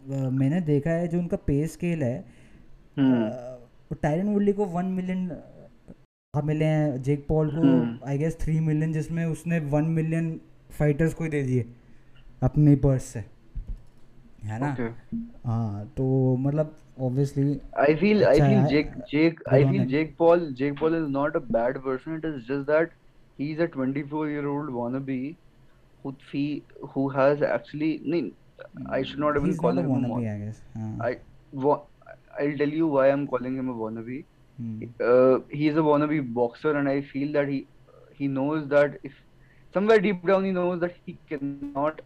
मैंने 0.07 0.61
देखा 0.61 0.91
है 0.91 1.07
जो 1.07 1.19
उनका 1.19 1.37
पे 1.37 1.65
स्केल 1.67 2.03
है 2.03 2.17
हम्म, 2.99 3.95
टायरन 3.95 4.27
वुडली 4.27 4.53
को 4.53 4.65
वन 4.65 4.85
मिलियन 4.85 5.29
मिले 6.33 6.65
हैं 6.65 7.01
जेक 7.01 7.25
पॉल 7.29 7.49
को 7.49 7.61
हम्म। 7.61 8.09
आई 8.09 8.17
गेस 8.17 8.37
थ्री 8.41 8.59
मिलियन 8.59 8.93
जिसमें 8.93 9.25
उसने 9.25 9.59
वन 9.69 9.85
मिलियन 9.91 10.39
फाइटर्स 10.71 11.13
को 11.13 11.23
ही 11.23 11.29
दे 11.29 11.41
दिए 11.43 11.65
अपने 12.43 12.75
पर्स 12.83 13.03
से 13.13 13.23
है 14.45 14.59
ना. 14.59 14.71
हाँ 15.45 15.85
तो 15.97 16.35
मतलब 16.39 16.75
ऑब्वियसली 17.01 17.59
I 17.77 17.95
feel 17.95 18.25
I 18.25 18.39
अच्छा 18.39 18.45
feel 18.45 18.63
Jake 18.63 18.91
Jake 19.11 19.39
I 19.49 19.63
feel. 19.65 19.85
Jake 19.85 20.17
Paul 20.17 20.51
Jake 20.51 20.77
Paul 20.79 20.93
is 20.93 21.09
not 21.09 21.35
a 21.35 21.39
bad 21.39 21.81
person. 21.83 22.15
It 22.15 22.25
is 22.25 22.45
just 22.45 22.65
that 22.67 22.91
he's 23.37 23.59
a 23.59 23.67
24 23.67 24.29
year 24.29 24.47
old 24.47 24.69
wannabe 24.69 25.37
who 26.03 26.15
he 26.31 26.65
who 26.93 27.09
has 27.09 27.41
actually 27.41 28.01
no, 28.05 28.21
I 28.87 29.03
should 29.03 29.19
not 29.19 29.37
even 29.37 29.51
he's 29.51 29.57
call 29.57 29.77
not 29.77 29.85
him 29.85 29.85
a 29.85 29.89
wannabe. 29.93 30.27
I 30.33 30.37
guess 30.45 30.61
हाँ 30.77 30.91
I 31.01 31.17
wa- 31.51 31.85
I'll 32.39 32.57
tell 32.57 32.69
you 32.81 32.87
why 32.87 33.09
I'm 33.11 33.27
calling 33.27 33.57
him 33.57 33.69
a 33.69 33.73
wannabe. 33.75 34.25
हम्म, 34.59 34.93
Uh, 34.99 35.39
he's 35.51 35.77
a 35.77 35.85
wannabe 35.91 36.33
boxer, 36.33 36.75
and 36.77 36.89
I 36.89 37.01
feel 37.01 37.33
that 37.33 37.49
he 37.49 37.67
he 38.17 38.27
knows 38.27 38.67
that 38.69 38.99
if 39.03 39.13
somewhere 39.73 39.99
deep 39.99 40.25
down 40.27 40.45
he 40.45 40.51
knows 40.51 40.79
that 40.81 40.95
he 41.05 41.19
cannot 41.29 42.01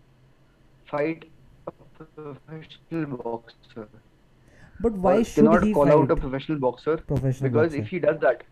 fight 0.86 1.26
a 1.68 1.72
professional 1.72 3.18
boxer. 3.18 3.88
But 4.80 4.94
why 4.94 5.18
or 5.18 5.24
should 5.24 5.64
he 5.64 5.74
call 5.74 5.90
out 5.90 6.12
a 6.12 6.16
professional 6.16 6.60
boxer? 6.60 6.98
Professional 6.98 7.50
because 7.50 7.72
boxer. 7.72 7.82
if 7.82 7.90
he 7.90 8.00
does 8.00 8.20
that. 8.20 8.44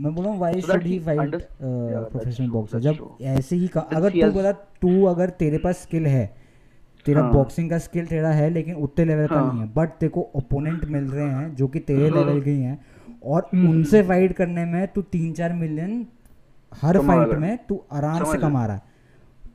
मैं 0.00 0.14
बोल 0.14 0.24
रहा 0.24 0.32
हूँ 0.32 0.40
why 0.40 0.60
should 0.60 0.82
fight 1.04 1.34
professional 1.60 2.48
boxer 2.50 2.80
जब 2.80 3.16
ऐसे 3.22 3.56
ही 3.56 3.68
अगर 3.76 4.10
तू 4.10 4.30
बोला 4.32 4.52
तू 4.52 5.04
अगर 5.06 5.30
तेरे 5.42 5.58
पास 5.58 5.82
स्किल 5.82 6.06
है 6.06 6.26
तेरा 7.06 7.22
हाँ। 7.22 7.32
बॉक्सिंग 7.32 7.70
का 7.70 7.78
स्किल 7.78 8.06
तेरा 8.06 8.30
है 8.30 8.50
लेकिन 8.50 8.74
उतने 8.74 9.04
लेवल 9.04 9.26
का 9.26 9.34
हाँ। 9.34 9.52
नहीं 9.52 9.60
है 9.60 9.72
बट 9.74 9.88
तेरे 9.88 10.10
को 10.10 10.20
ओपोनेंट 10.36 10.84
मिल 10.84 11.04
रहे 11.04 11.28
हैं 11.28 11.54
जो 11.54 11.68
कि 11.68 11.80
तेरे 11.80 12.08
हाँ। 12.08 12.18
लेवल 12.18 12.40
के 12.42 12.50
ही 12.50 12.62
हैं 12.62 12.84
और 13.24 13.42
हम्म, 13.42 13.66
हम्म, 13.66 13.76
उनसे 13.76 13.98
हम्म। 13.98 14.08
फाइट 14.08 14.32
करने 14.32 14.64
में 14.64 14.86
तू 14.92 15.02
तीन 15.02 15.32
चार 15.32 15.52
मिलियन 15.52 16.06
हर 16.74 16.98
फाइट 16.98 17.38
में 17.38 17.58
तू 17.66 17.82
आराम 17.92 18.24
से 18.32 18.38
कमा 18.38 18.66
रहा 18.66 18.76
है। 18.76 18.82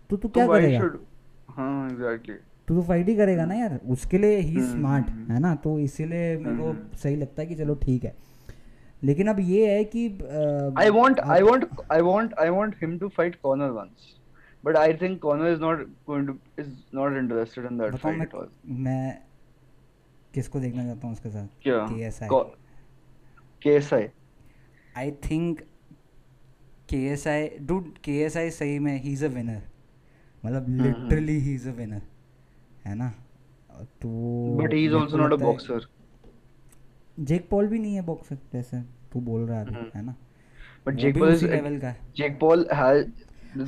तो 0.10 0.18
तू 0.18 0.28
तो 0.28 0.30
क्या 0.30 0.48
करेगा? 0.48 0.90
हाँ 1.56 2.18
तू 2.68 2.76
तो 2.76 2.82
फाइट 2.82 3.08
ही 3.10 3.16
करेगा 3.16 3.46
ना 3.46 3.54
यार। 3.56 3.80
उसके 3.90 4.18
लिए 4.18 4.38
ही 4.38 4.56
हम्म, 4.56 4.72
स्मार्ट 4.72 5.10
हम्म, 5.10 5.32
है 5.34 5.40
ना? 5.40 5.56
तो 5.56 5.80
इसीलिए 5.80 6.38
मेरे 6.38 6.58
को 6.58 6.70
हम्म। 6.70 6.98
सही 6.98 7.16
लगता 7.16 7.42
है 7.42 7.48
कि 7.48 7.56
चलो 7.56 7.76
ठीक 7.76 8.04
है। 8.04 8.16
लेकिन 9.04 9.28
अब 9.28 9.40
ये 9.40 9.72
है 9.74 9.84
कि 9.84 10.10
I 10.80 10.90
want 10.90 11.20
I 11.36 11.42
want 11.44 11.64
I 11.92 12.02
want 12.02 12.34
I 12.46 12.50
want 12.50 12.76
him 12.84 13.00
to 13.00 13.10
fight 13.10 13.38
Connor 13.42 13.74
once. 13.74 14.10
But 14.66 14.76
I 14.76 14.94
think 14.94 15.22
Connor 15.22 15.48
is 15.54 15.60
not 15.60 15.80
going 16.08 16.28
to 16.28 16.38
is 16.58 16.68
not 16.94 17.18
interested 17.18 17.66
in 17.72 17.78
that 17.78 17.92
बताऊँ 17.92 18.18
fight 18.18 18.36
मैं 18.66 18.84
मैं 18.84 19.18
किसको 20.34 20.60
देखना 20.60 20.86
चाहता 20.86 21.08
हूँ 21.08 21.16
उसके 21.16 21.30
साथ? 21.30 21.48
क्या? 21.64 21.78
K 23.64 23.70
S 23.70 23.94
I 23.94 24.08
I 24.98 25.12
think 25.12 25.62
K 26.90 26.98
S 26.98 27.28
I 27.28 27.50
dude 27.62 27.98
K 28.04 28.22
S 28.22 28.38
I 28.38 28.50
सही 28.50 28.80
में 28.80 29.02
ही 29.02 29.14
इज़ 29.14 29.26
अ 29.26 29.28
विनर 29.28 29.62
मतलब 30.44 30.66
literally 30.82 31.38
he 31.40 31.54
is 31.56 31.68
a 31.70 31.72
winner 31.74 32.02
है 32.86 32.96
ना? 32.96 33.10
तो 34.02 34.10
but 34.58 34.74
he 34.74 34.86
is 34.86 34.94
also 34.96 35.18
not 35.18 35.34
a 35.34 35.36
boxer 35.44 35.86
Jake 37.18 37.48
Paul 37.50 37.68
भी 37.68 37.80
नहीं 37.80 37.96
है 37.96 38.02
बॉक्सर 38.06 38.38
जैसे 38.54 38.82
तू 39.14 39.20
बोल 39.22 39.42
रहा 39.42 39.60
है 39.60 39.66
हम्म। 39.66 39.86
है 39.96 40.06
ना? 40.06 40.16
But 40.88 40.96
Jake 40.96 41.18
Paul 41.20 41.34
is 41.34 41.46
level 41.46 41.78
का 41.80 41.94
जेक 42.18 42.40
पॉल 42.40 42.68
हैज़ 42.74 43.08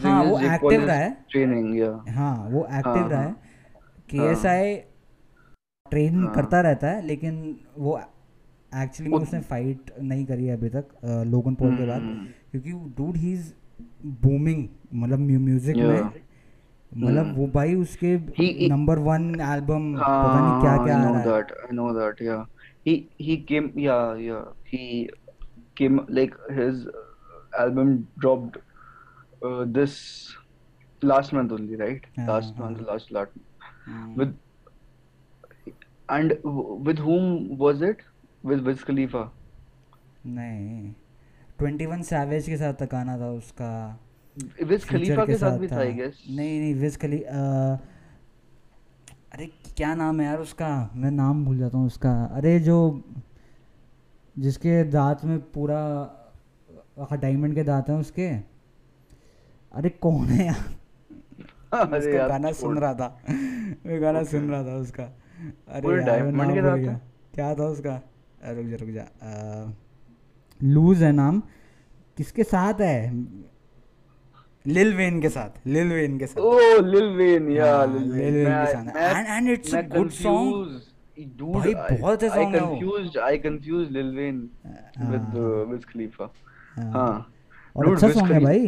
हाँ 0.05 0.23
वो 0.23 0.39
एक्टिव 0.39 0.85
रहा 0.85 0.95
है। 0.95 1.11
ट्रेनिंग 1.31 1.77
या 1.79 1.91
हाँ 2.09 2.35
वो 2.49 2.63
एक्टिव 2.65 2.93
हाँ 2.93 3.09
रहा 3.09 3.21
हाँ 3.21 3.27
है। 3.27 3.35
के 4.09 4.17
एस 4.31 4.45
आई 4.45 4.75
ट्रेन 5.85 6.23
हाँ। 6.23 6.33
करता 6.35 6.61
रहता 6.61 6.91
है 6.91 7.05
लेकिन 7.05 7.35
वो 7.77 7.97
एक्चुअली 8.71 9.11
में 9.11 9.17
उसने 9.19 9.39
फाइट 9.49 9.91
नहीं 10.01 10.25
करी 10.25 10.45
है 10.45 10.55
अभी 10.57 10.69
तक 10.69 10.87
लोगन 11.27 11.55
पॉल 11.55 11.75
के 11.77 11.85
बाद। 11.87 12.01
हम्म। 12.01 12.25
क्योंकि 12.51 12.71
डूड 12.97 13.17
ही 13.17 13.33
इज़ 13.33 13.51
बूमिंग 14.23 14.67
मतलब 14.93 15.19
म्यूज़िक 15.19 15.75
में 15.77 16.22
मतलब 16.97 17.25
हम्म 17.25 17.35
वो 17.35 17.47
भाई 17.53 17.75
उसके 17.75 18.15
नंबर 18.69 18.99
वन 19.09 19.23
एल्बम 19.41 19.85
हाँ 19.97 20.07
पता 20.23 20.39
नहीं 20.41 20.53
क्या 20.63 20.77
हाँ, 20.77 20.83
क्या 20.83 20.97
आ 20.97 21.09
रहा 21.09 21.21
है 21.21 21.27
that 21.27 21.51
I 21.67 21.73
know 21.77 21.91
that 21.97 22.21
yeah 22.21 22.45
he 22.85 22.95
he 23.27 23.37
came 23.51 23.67
yeah 23.85 24.15
yeah 24.27 24.45
he 24.73 25.09
came 25.81 25.99
like 26.19 26.35
his 26.59 26.85
album 27.63 27.93
dropped 28.19 28.57
uh, 29.41 29.65
this 29.79 29.97
last 31.01 31.33
month 31.33 31.51
only 31.51 31.75
right 31.75 32.05
हाँ 32.17 32.27
last 32.27 32.57
हाँ 32.57 32.65
month 32.65 32.81
last 32.89 33.11
last 33.11 33.31
हम्म, 33.87 34.15
with 34.17 34.35
and 36.09 36.37
with 36.85 36.97
whom 36.99 37.57
was 37.57 37.81
it 37.81 38.01
with 38.43 38.65
Wiz 38.65 38.83
Khalifa 38.83 39.29
नहीं 40.25 40.93
twenty 41.59 41.85
one 41.85 42.01
Savage 42.03 42.45
के 42.49 42.57
साथ 42.57 42.73
तक 42.81 42.93
आना 42.95 43.17
था 43.17 43.29
उसका 43.31 43.69
फ्यूचर 44.39 44.97
Khalifa 44.97 45.25
के 45.25 45.25
के 45.25 45.37
साथ 45.37 45.57
भी 45.57 45.67
था 45.67 45.75
I 45.75 45.87
guess. 45.87 46.13
नहीं 46.29 46.59
नहीं 46.59 46.75
विज 46.75 46.97
खली 46.97 47.19
अरे 49.33 49.45
क्या 49.45 49.95
नाम 49.95 50.19
है 50.19 50.25
यार 50.25 50.37
उसका? 50.37 50.89
मैं 50.95 51.11
नाम 51.11 51.45
भूल 51.45 51.57
जाता 51.57 51.77
हूँ 51.77 51.85
उसका। 51.85 52.23
अरे 52.23 52.59
जो 52.59 53.03
जिसके 54.39 54.83
दांत 54.83 55.25
में 55.25 55.39
पूरा 55.39 56.19
डायमंड 57.13 57.55
के 57.55 57.63
दांत 57.63 57.89
हैं 57.89 57.97
उसके। 57.97 58.27
अरे 59.71 59.89
कौन 59.89 60.25
है 60.25 60.45
यार? 60.45 60.77
अरे 61.73 61.97
उसका 61.97 62.11
यार 62.11 62.29
गाना 62.29 62.51
सुन 62.51 62.77
रहा 62.77 62.93
था। 62.93 63.19
मैं 63.85 64.01
गाना. 64.01 64.23
सुन 64.23 64.49
रहा 64.49 64.63
था 64.63 64.75
उसका। 64.75 65.03
अरे 65.67 65.97
डायमंड 65.97 66.53
के 66.53 66.61
साथ 66.61 66.99
क्या 67.33 67.55
था 67.55 67.65
उसका? 67.65 68.01
रुक 68.45 68.65
जा 68.65 68.75
रुक 68.75 68.89
जा। 68.89 69.07
लूज 70.63 71.03
है 71.03 71.11
नाम। 71.11 71.39
किसके 72.17 72.43
साथ 72.43 72.73
है? 72.73 73.25
लिल 74.67 74.93
वेन 74.95 75.21
के 75.21 75.29
साथ 75.29 75.67
लिल 75.67 75.91
वेन 75.93 76.17
के 76.19 76.27
साथ। 76.27 76.41
Lil 76.83 77.09
Wayne, 77.19 77.47
yeah, 77.55 77.67
हाँ 77.67 77.87
लिल 77.93 78.11
वेन 78.11 78.33
के 78.45 78.71
साथ। 78.71 79.17
And 79.17 79.27
and 79.27 79.49
it's 79.49 79.75
a 79.75 79.81
good 79.97 80.09
song. 80.09 80.81
Dude, 81.39 81.53
भाई 81.55 81.73
बहुत 81.73 82.23
अच्छा 82.23 82.35
सॉन्ग 82.35 82.55
है 82.55 82.61
confused 82.61 83.17
I 83.23 83.37
confused 83.41 83.91
Lil 83.95 84.07
Wayne 84.15 84.39
with 85.09 85.35
uh, 85.35 85.43
हाँ 85.43 85.65
Wiz 85.71 85.83
Khalifa. 85.89 86.27
हाँ। 86.77 86.91
हाँ, 86.91 87.31
और 87.75 87.91
अच्छा 87.91 88.09
सॉन्ग 88.09 88.31
है 88.31 88.39
भाई। 88.39 88.67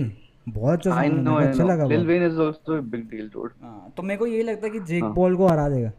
बहुत 0.49 0.73
अच्छा 0.73 0.89
सॉन्ग 0.91 1.03
है 1.03 1.23
know, 1.23 1.38
अच्छा 1.47 1.63
लगा 1.63 1.86
Lil 1.86 1.93
बहुत। 1.93 2.08
Wayne 2.08 2.25
is 2.29 2.38
also 2.45 2.77
a 2.79 2.84
big 2.93 3.10
deal, 3.13 3.27
dude. 3.34 3.51
हाँ 3.62 3.93
तो 3.97 4.03
मेरे 4.03 4.17
को 4.17 4.27
यही 4.27 4.43
लगता 4.43 4.67
है 4.67 4.73
कि 4.73 4.79
जेक 4.79 5.03
हाँ. 5.03 5.13
पॉल 5.13 5.36
को 5.36 5.47
हरा 5.47 5.67
देगा। 5.69 5.91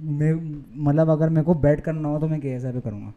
मैं 0.00 0.32
मतलब 0.84 1.10
अगर 1.10 1.28
मेरे 1.28 1.44
को 1.44 1.54
बैट 1.64 1.80
करना 1.80 2.08
हो 2.08 2.18
तो 2.18 2.28
मैं 2.28 2.40
के 2.40 2.48
एस 2.48 2.64
आई 2.64 2.72
पे 2.72 2.80
करूँगा। 2.80 3.12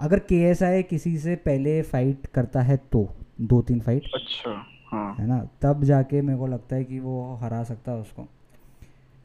अगर 0.00 0.18
के 0.18 0.42
एस 0.50 0.62
आई 0.62 0.82
किसी 0.82 1.16
से 1.18 1.36
पहले 1.44 1.80
फाइट 1.82 2.26
करता 2.26 2.62
है 2.62 2.76
तो 2.92 3.08
दो 3.40 3.60
तीन 3.62 3.80
फाइट 3.80 4.02
अच्छा, 4.14 4.50
हाँ. 4.92 5.14
है 5.14 5.26
ना? 5.26 5.48
तब 5.62 5.84
जाके 5.84 6.20
मेरे 6.22 6.38
को 6.38 6.46
लगता 6.46 6.76
है 6.76 6.84
कि 6.84 7.00
वो 7.00 7.34
हरा 7.34 7.62
सकता 7.64 7.92
है 7.92 7.98
उसको। 7.98 8.22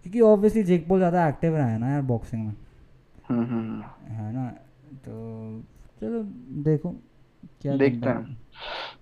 क्योंकि 0.03 0.21
ऑब्वियसली 0.21 0.63
जेक 0.63 0.87
पॉल 0.87 0.97
ज़्यादा 0.99 1.27
एक्टिव 1.27 1.55
रहा 1.55 1.67
है 1.67 1.79
ना 1.79 1.89
यार 1.89 2.01
बॉक्सिंग 2.01 2.45
में। 2.47 2.55
हम्म, 3.29 3.45
हम्म, 3.45 3.81
है 4.13 4.33
ना? 4.33 4.47
तो 4.93 5.63
चलो 6.01 6.23
देखो 6.63 6.89
क्या 7.61 7.75
देखते 7.77 8.09
हैं. 8.09 8.37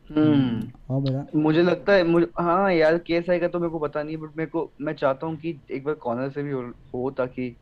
हम्म. 0.09 0.71
और 0.89 1.01
बता 1.01 1.39
मुझे 1.39 1.61
लगता 1.61 1.93
है 1.93 2.03
मुझे 2.03 2.27
हाँ 2.39 2.71
यार 2.73 2.97
केस 2.97 3.29
आएगा 3.29 3.47
तो 3.47 3.59
मेरे 3.59 3.69
को 3.69 3.79
पता 3.79 4.03
नहीं 4.03 4.17
बट 4.17 4.37
मेरे 4.37 4.49
को 4.49 4.69
मैं 4.81 4.93
चाहता 4.93 5.27
हूँ 5.27 5.35
कि 5.35 5.59
एक 5.71 5.83
बार 5.83 5.93
कॉर्नर 5.95 6.29
से 6.29 6.43
भी 6.43 6.51
हो, 6.51 6.61
हो 6.93 7.11
ताकि 7.11 7.55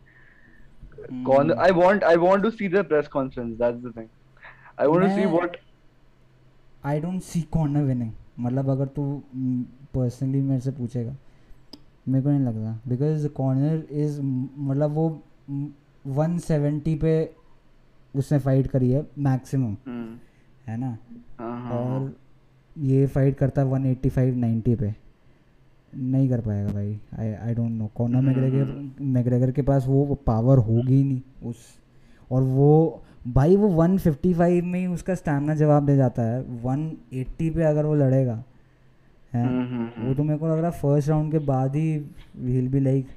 corner 1.25 1.53
hmm, 1.53 1.63
I 1.63 1.71
want 1.71 2.03
I 2.03 2.15
want 2.15 2.43
to 2.43 2.49
see 2.49 2.69
the 2.69 2.83
press 2.85 3.07
conference 3.07 3.57
that's 3.57 3.79
the 3.79 3.93
thing 3.97 4.07
I 4.81 4.87
want 4.87 5.03
to 5.03 5.09
see 5.15 5.25
what 5.25 5.57
I 6.85 6.99
don't 6.99 7.21
see 7.21 7.41
corner 7.41 7.83
winning 7.83 8.11
मतलब 8.39 8.69
अगर 8.69 8.85
तू 8.85 9.21
पर्सनली 9.93 10.41
मेरे 10.41 10.61
से 10.61 10.71
पूछेगा 10.71 11.15
मेरे 12.07 12.23
को 12.23 12.29
नहीं 12.29 12.39
लगता 12.39 12.79
बिकॉज़ 12.87 13.27
कॉर्नर 13.27 13.83
इज़ 13.91 14.21
मतलब 14.21 14.91
वो 14.91 15.21
वन 16.07 16.37
सेवेंटी 16.37 16.95
पे 16.95 17.33
उसने 18.15 18.39
फाइट 18.39 18.67
करी 18.67 18.91
है 18.91 19.05
मैक्सिमम 19.17 19.75
है 20.67 20.77
ना? 20.77 20.97
हाँ 21.39 21.59
हाँ 21.61 21.61
हाँ। 21.61 21.71
और 21.71 22.15
ये 22.77 23.05
फाइट 23.07 23.35
करता 23.37 23.61
है 23.61 23.67
वन 23.67 23.85
एट्टी 23.85 24.09
फाइव 24.09 24.35
नाइन्टी 24.35 24.75
पे। 24.75 24.93
नहीं 25.95 26.29
कर 26.29 26.41
पाएगा 26.41 26.71
भाई। 26.73 26.99
I 27.19 27.33
I 27.33 27.53
don't 27.55 27.71
know 27.71 27.89
corner 27.95 28.21
McGregor 28.21 29.01
McGregor 29.01 29.51
के 29.51 29.61
पास 29.61 29.85
वो 29.87 30.15
पावर 30.27 30.57
होगी 30.57 30.93
ही 30.93 31.03
नहीं 31.03 31.49
उस। 31.49 31.57
और 32.31 32.43
वो 32.43 33.03
भाई 33.27 33.55
वो 33.55 33.67
155 33.85 34.61
में 34.63 34.79
ही 34.79 34.85
उसका 34.87 35.15
स्टैमिना 35.15 35.55
जवाब 35.55 35.85
दे 35.85 35.95
जाता 35.95 36.21
है। 36.21 36.61
180 36.63 37.49
पे 37.55 37.63
अगर 37.63 37.85
वो 37.85 37.95
लड़ेगा 37.95 38.43
है? 39.33 39.45
हम्म 39.45 40.07
वो 40.07 40.13
तो 40.13 40.23
मेरे 40.23 40.39
को 40.39 40.47
लग 40.47 40.59
रहा 40.59 40.71
है 40.71 40.79
फ़र्स्ट 40.79 41.09
राउंड 41.09 41.31
के 41.31 41.39
बाद 41.39 41.75
ही 41.75 41.97
will 42.37 42.67
be 42.67 42.79
like 42.79 43.07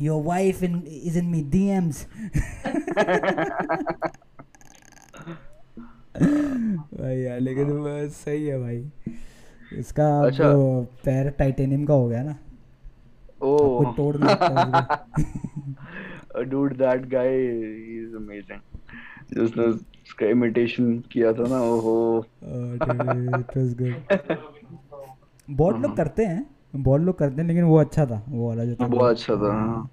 your 0.00 0.22
wife 0.22 0.62
in 0.62 0.82
is 1.04 1.18
in 1.18 1.24
me 1.24 1.42
DMs 1.42 2.06
भाई 6.20 7.16
यार 7.16 7.40
लेकिन 7.40 7.68
सही 8.08 8.46
है 8.46 8.58
भाई। 8.60 8.90
इसका 9.78 10.06
अच्छा। 10.26 10.50
वो 10.50 10.82
पैर 11.04 11.30
टाइटेनियम 11.30 11.84
का 11.84 11.94
हो 11.94 12.08
गया 12.08 12.22
ना। 12.22 12.36
कोई 13.40 13.86
ओह 13.86 13.92
तोड़ 13.96 14.16
नहीं 14.20 14.36
dude 16.50 16.78
that 16.78 17.08
guy 17.08 17.28
he's 17.30 18.14
amazing. 18.14 18.62
Just 19.34 19.54
the 19.54 19.66
उसका 20.06 20.26
imitation 20.26 20.86
किया 21.12 21.32
था 21.32 21.48
ना 21.48 21.60
ओहो। 21.62 21.94
इट 22.44 23.56
वाज 23.56 23.74
गुड 23.82 23.94
बहुत 25.48 25.80
लोग 25.80 25.96
करते 25.96 26.24
हैं 26.24 26.46
बहुत 26.76 27.00
लोग 27.00 27.18
करते 27.18 27.40
हैं 27.40 27.48
लेकिन 27.48 27.64
वो 27.64 27.76
अच्छा 27.80 28.06
था 28.06 28.22
वो 28.28 28.48
वाला 28.48 28.64
जो 28.64 28.74
था। 28.74 28.86
बहुत 28.86 29.10
अच्छा 29.10 29.36
था 29.36 29.52
हाँ। 29.52 29.88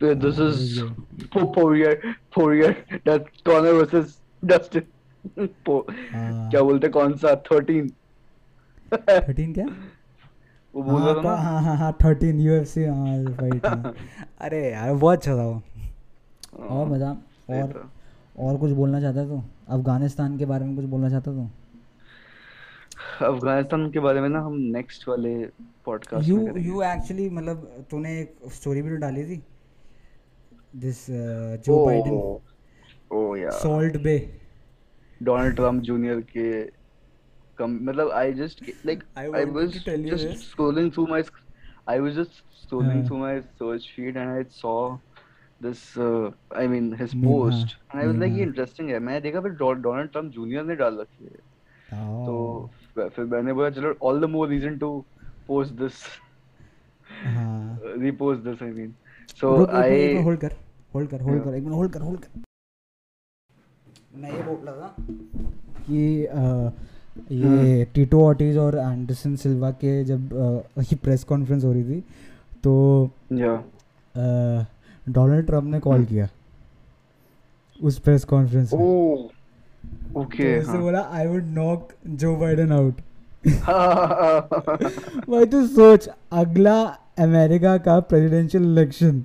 तो 0.00 0.06
हाँ 0.06 0.38
is. 0.38 0.80
Poirier 1.54 1.54
Poirier 1.56 1.94
Poirier 2.36 2.74
that 3.04 3.30
Conor 3.44 3.72
versus 3.74 4.18
Dustin. 4.42 4.82
हाँ। 5.38 6.50
क्या 6.50 6.62
बोलते 6.62 6.88
कौन 6.88 7.16
सा? 7.16 7.34
13 7.52 7.88
थर्टीन 8.92 9.52
क्या? 9.52 9.66
वो 10.74 10.82
बोल 10.82 11.00
हाँ 11.00 11.12
रहा 11.14 11.22
था 11.24 11.34
हाँ 11.42 11.62
हाँ 11.62 11.76
हाँ 11.76 11.92
थर्टीन 12.04 12.40
यूएफसी 12.40 12.84
हाँ 12.84 13.24
फाइट 13.40 13.66
हाँ 13.66 13.94
अरे 14.40 14.70
यार 14.70 14.92
बहुत 14.94 15.18
अच्छा 15.18 15.36
था 15.36 15.46
वो। 15.46 15.62
और 16.52 16.68
हाँ, 16.68 16.88
बता 16.90 17.10
और 17.54 17.90
और 18.46 18.56
कुछ 18.58 18.70
बोलना 18.72 19.00
चाहता 19.00 19.20
है 19.20 19.28
तू? 19.28 19.42
अफ़गानिस्तान 19.76 20.36
के 20.38 20.46
बारे 20.46 20.64
में 20.64 20.74
कुछ 20.76 20.84
बोलना 20.94 21.08
चाहता 21.10 21.32
तू? 21.32 21.48
अफ़गानिस्तान 23.26 23.90
के 23.90 24.00
बारे 24.00 24.20
में 24.20 24.28
ना 24.28 24.40
हम 24.40 24.56
नेक्स्ट 24.76 25.08
वाले 25.08 25.34
पॉडकास्ट 25.86 26.28
यू 26.28 26.38
यू 26.56 26.82
एक्चुअली 26.82 27.28
मतलब 27.30 27.86
तूने 27.90 28.18
एक 28.20 28.34
स्टोरी 28.54 28.82
भी 28.82 28.90
तो 28.90 28.96
डाली 28.96 29.24
थी? 29.24 29.42
दिस 30.76 31.06
जो 31.66 31.84
Biden 31.86 32.14
oh. 32.14 33.16
Oh 33.18 33.38
yeah 33.38 33.50
Salt 33.50 33.96
Bae 34.02 34.18
Donald 35.20 35.54
Trump 35.56 35.82
junior 35.82 36.20
के 36.36 36.50
कम 37.58 37.78
मतलब 37.82 38.10
I 38.14 38.32
just 38.34 38.62
like 38.86 39.02
I 39.18 39.44
was 39.44 39.68
just 40.10 40.26
scrolling 40.44 40.90
through 40.92 41.06
my 41.10 41.22
I 41.88 42.00
was 42.00 42.12
just 42.18 42.42
scrolling 42.62 42.92
हाँ। 42.92 43.06
Through 43.06 43.16
my 43.18 43.40
search 43.40 43.88
feed 43.96 44.16
and 44.16 44.28
I 44.28 44.42
saw 44.50 44.74
this 45.60 45.98
I 45.98 46.66
mean 46.68 46.94
his 47.00 47.14
meme 47.14 47.24
हाँ 47.24 47.32
post 47.32 47.76
and 47.90 48.00
I 48.00 48.06
was 48.06 48.14
meme 48.14 48.20
like 48.20 48.32
ये 48.32 48.38
हाँ 48.38 48.46
interesting 48.46 48.90
है। 48.90 48.98
मैं 49.00 49.20
देखा 49.22 49.40
फिर 49.40 49.52
Donald 49.52 50.10
Trump 50.10 50.32
junior 50.32 50.64
ने 50.64 50.76
डाल 50.76 50.98
रखी 51.00 51.24
है। 51.24 51.46
तो 52.26 52.70
फिर 52.98 53.24
मैंने 53.24 53.52
बोला 53.52 53.70
चलो 53.70 53.94
all 54.02 54.20
the 54.20 54.24
more 54.30 54.48
reason 54.48 54.78
to 54.78 54.90
post 55.46 55.72
this 55.74 56.04
हाँ। 57.24 57.80
मीन 57.98 58.16
रुक 58.18 58.58
एक 58.60 58.74
मिनट 58.74 58.94
एक 59.42 59.74
आई 59.74 59.90
मिनट 60.06 60.24
होल्ड 60.24 60.40
कर 60.40 60.52
होल्ड 60.94 61.10
कर 61.10 61.20
होल्ड 61.20 61.42
कर 61.44 61.54
एक 61.54 61.62
मिनट 61.62 61.74
होल्ड 61.74 61.92
कर 61.92 62.00
होल्ड 62.00 62.20
कर। 62.20 62.42
मैं 64.16 64.32
ये 64.32 64.42
बोल 64.42 64.56
रहा 64.66 64.74
था 64.76 64.94
कि 65.88 65.98
ये 67.34 67.84
टीटो 67.94 68.22
ऑर्टिज 68.24 68.56
और 68.58 68.76
एंडरसन 68.78 69.36
सिल्वा 69.36 69.70
के 69.82 70.02
जब 70.04 70.32
ये 70.80 70.96
प्रेस 71.02 71.24
कॉन्फ्रेंस 71.24 71.64
हो 71.64 71.72
रही 71.72 71.84
थी 71.84 72.00
तो 72.64 73.10
या 73.32 73.54
डोनाल्ड 75.12 75.46
ट्रंप 75.46 75.64
ने 75.64 75.80
कॉल 75.80 76.04
किया 76.04 76.28
उस 77.82 77.98
प्रेस 77.98 78.24
कॉन्फ्रेंस 78.24 78.72
में। 78.74 78.80
ओह 78.80 79.16
तो 80.14 80.20
ओके 80.20 80.58
उसने 80.58 80.72
हाँ। 80.72 80.80
बोला 80.82 81.00
I 81.12 81.26
would 81.26 81.44
knock 81.44 81.88
Joe 82.06 82.36
Biden 82.36 82.72
out 82.72 83.00
भाई 85.30 85.46
तू 85.46 85.66
सोच 85.66 86.08
अगला 86.32 86.82
अमेरिका 87.18 87.76
का 87.78 88.00
प्रेसिडेंशियल 88.00 88.64
इलेक्शन 88.64 89.24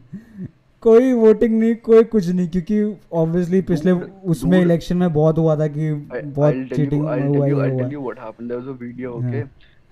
कोई 0.81 1.13
वोटिंग 1.13 1.59
नहीं 1.59 1.75
कोई 1.75 2.03
कुछ 2.03 2.27
नहीं 2.27 2.47
क्योंकि 2.49 2.97
ऑब्वियसली 3.13 3.61
पिछले 3.61 3.91
उसमें 4.31 4.61
इलेक्शन 4.61 4.97
में 4.97 5.13
बहुत 5.13 5.37
हुआ 5.37 5.55
था 5.55 5.67
कि 5.67 5.91
बहुत 5.93 6.53
चीटिंग 6.75 7.05
I'll 7.05 7.21
हुआ 7.27 7.37
tell 7.37 7.45
ही 7.45 7.51
you, 7.51 7.59
I'll 7.59 7.71
हुआ। 7.71 7.81
tell 7.81 7.93
you 7.93 8.01
what 8.01 8.17
happened. 8.19 8.51
There 8.51 8.59
was 8.59 8.67
a 8.67 8.73
video, 8.73 9.11
Yeah. 9.11 9.29
okay, 9.29 9.43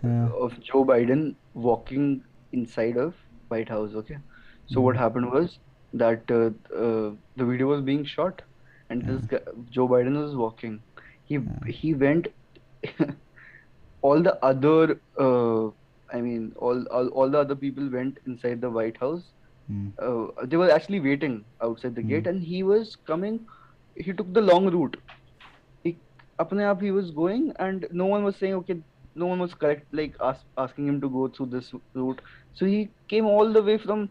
हाँ, 0.04 0.32
of 0.46 0.52
Joe 0.70 0.84
Biden 0.86 1.36
walking 1.68 2.22
inside 2.54 2.98
of 2.98 3.14
White 3.50 3.72
that 5.94 6.30
uh, 6.32 6.50
uh, 6.76 7.12
the 7.36 7.46
video 7.46 7.68
was 7.68 7.82
being 7.82 8.06
shot, 8.06 8.42
and 8.90 9.02
yeah. 9.02 9.12
this 9.12 9.26
guy, 9.26 9.40
Joe 9.70 9.88
Biden 9.88 10.22
was 10.22 10.36
walking. 10.36 10.82
He 11.24 11.36
yeah. 11.36 11.72
he 11.72 11.94
went. 11.94 12.28
all 14.02 14.22
the 14.22 14.44
other, 14.44 15.00
uh, 15.20 15.68
I 16.12 16.22
mean, 16.22 16.54
all, 16.58 16.84
all 16.88 17.08
all 17.10 17.30
the 17.30 17.40
other 17.40 17.56
people 17.56 17.88
went 17.90 18.18
inside 18.26 18.62
the 18.62 18.70
White 18.70 18.98
House. 18.98 19.24
Mm. 19.72 19.92
Uh, 20.00 20.46
they 20.46 20.58
were 20.58 20.72
actually 20.72 21.00
waiting 21.00 21.46
outside 21.62 21.96
the 21.96 22.02
mm. 22.02 22.10
gate, 22.10 22.28
and 22.28 22.44
he 22.44 22.64
was 22.64 22.96
coming. 23.06 23.40
He 23.96 24.14
took 24.14 24.34
the 24.34 24.42
long 24.42 24.70
route. 24.70 24.98
He, 25.84 25.98
he 26.40 26.92
was 26.92 27.12
going, 27.12 27.54
and 27.60 27.88
no 27.92 28.06
one 28.06 28.24
was 28.24 28.36
saying, 28.38 28.54
okay, 28.56 28.78
no 29.16 29.28
one 29.28 29.40
was 29.40 29.54
correct, 29.54 29.86
like 29.92 30.16
ask, 30.22 30.42
asking 30.58 30.88
him 30.88 31.02
to 31.02 31.10
go 31.10 31.28
through 31.28 31.48
this 31.48 31.72
route. 31.94 32.22
So 32.54 32.66
he 32.66 32.90
came 33.08 33.26
all 33.26 33.52
the 33.52 33.62
way 33.62 33.78
from 33.78 34.10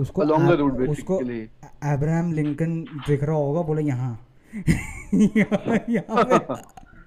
उसको 0.00 0.24
route 0.24 0.88
उसको 0.88 1.18
basically. 1.18 1.48
Abraham 1.82 2.32
Lincoln 2.32 2.84
दिख 3.06 3.22
रहा 3.24 3.36
होगा 3.36 3.62
बोले 3.62 3.82
यहाँ 3.82 4.18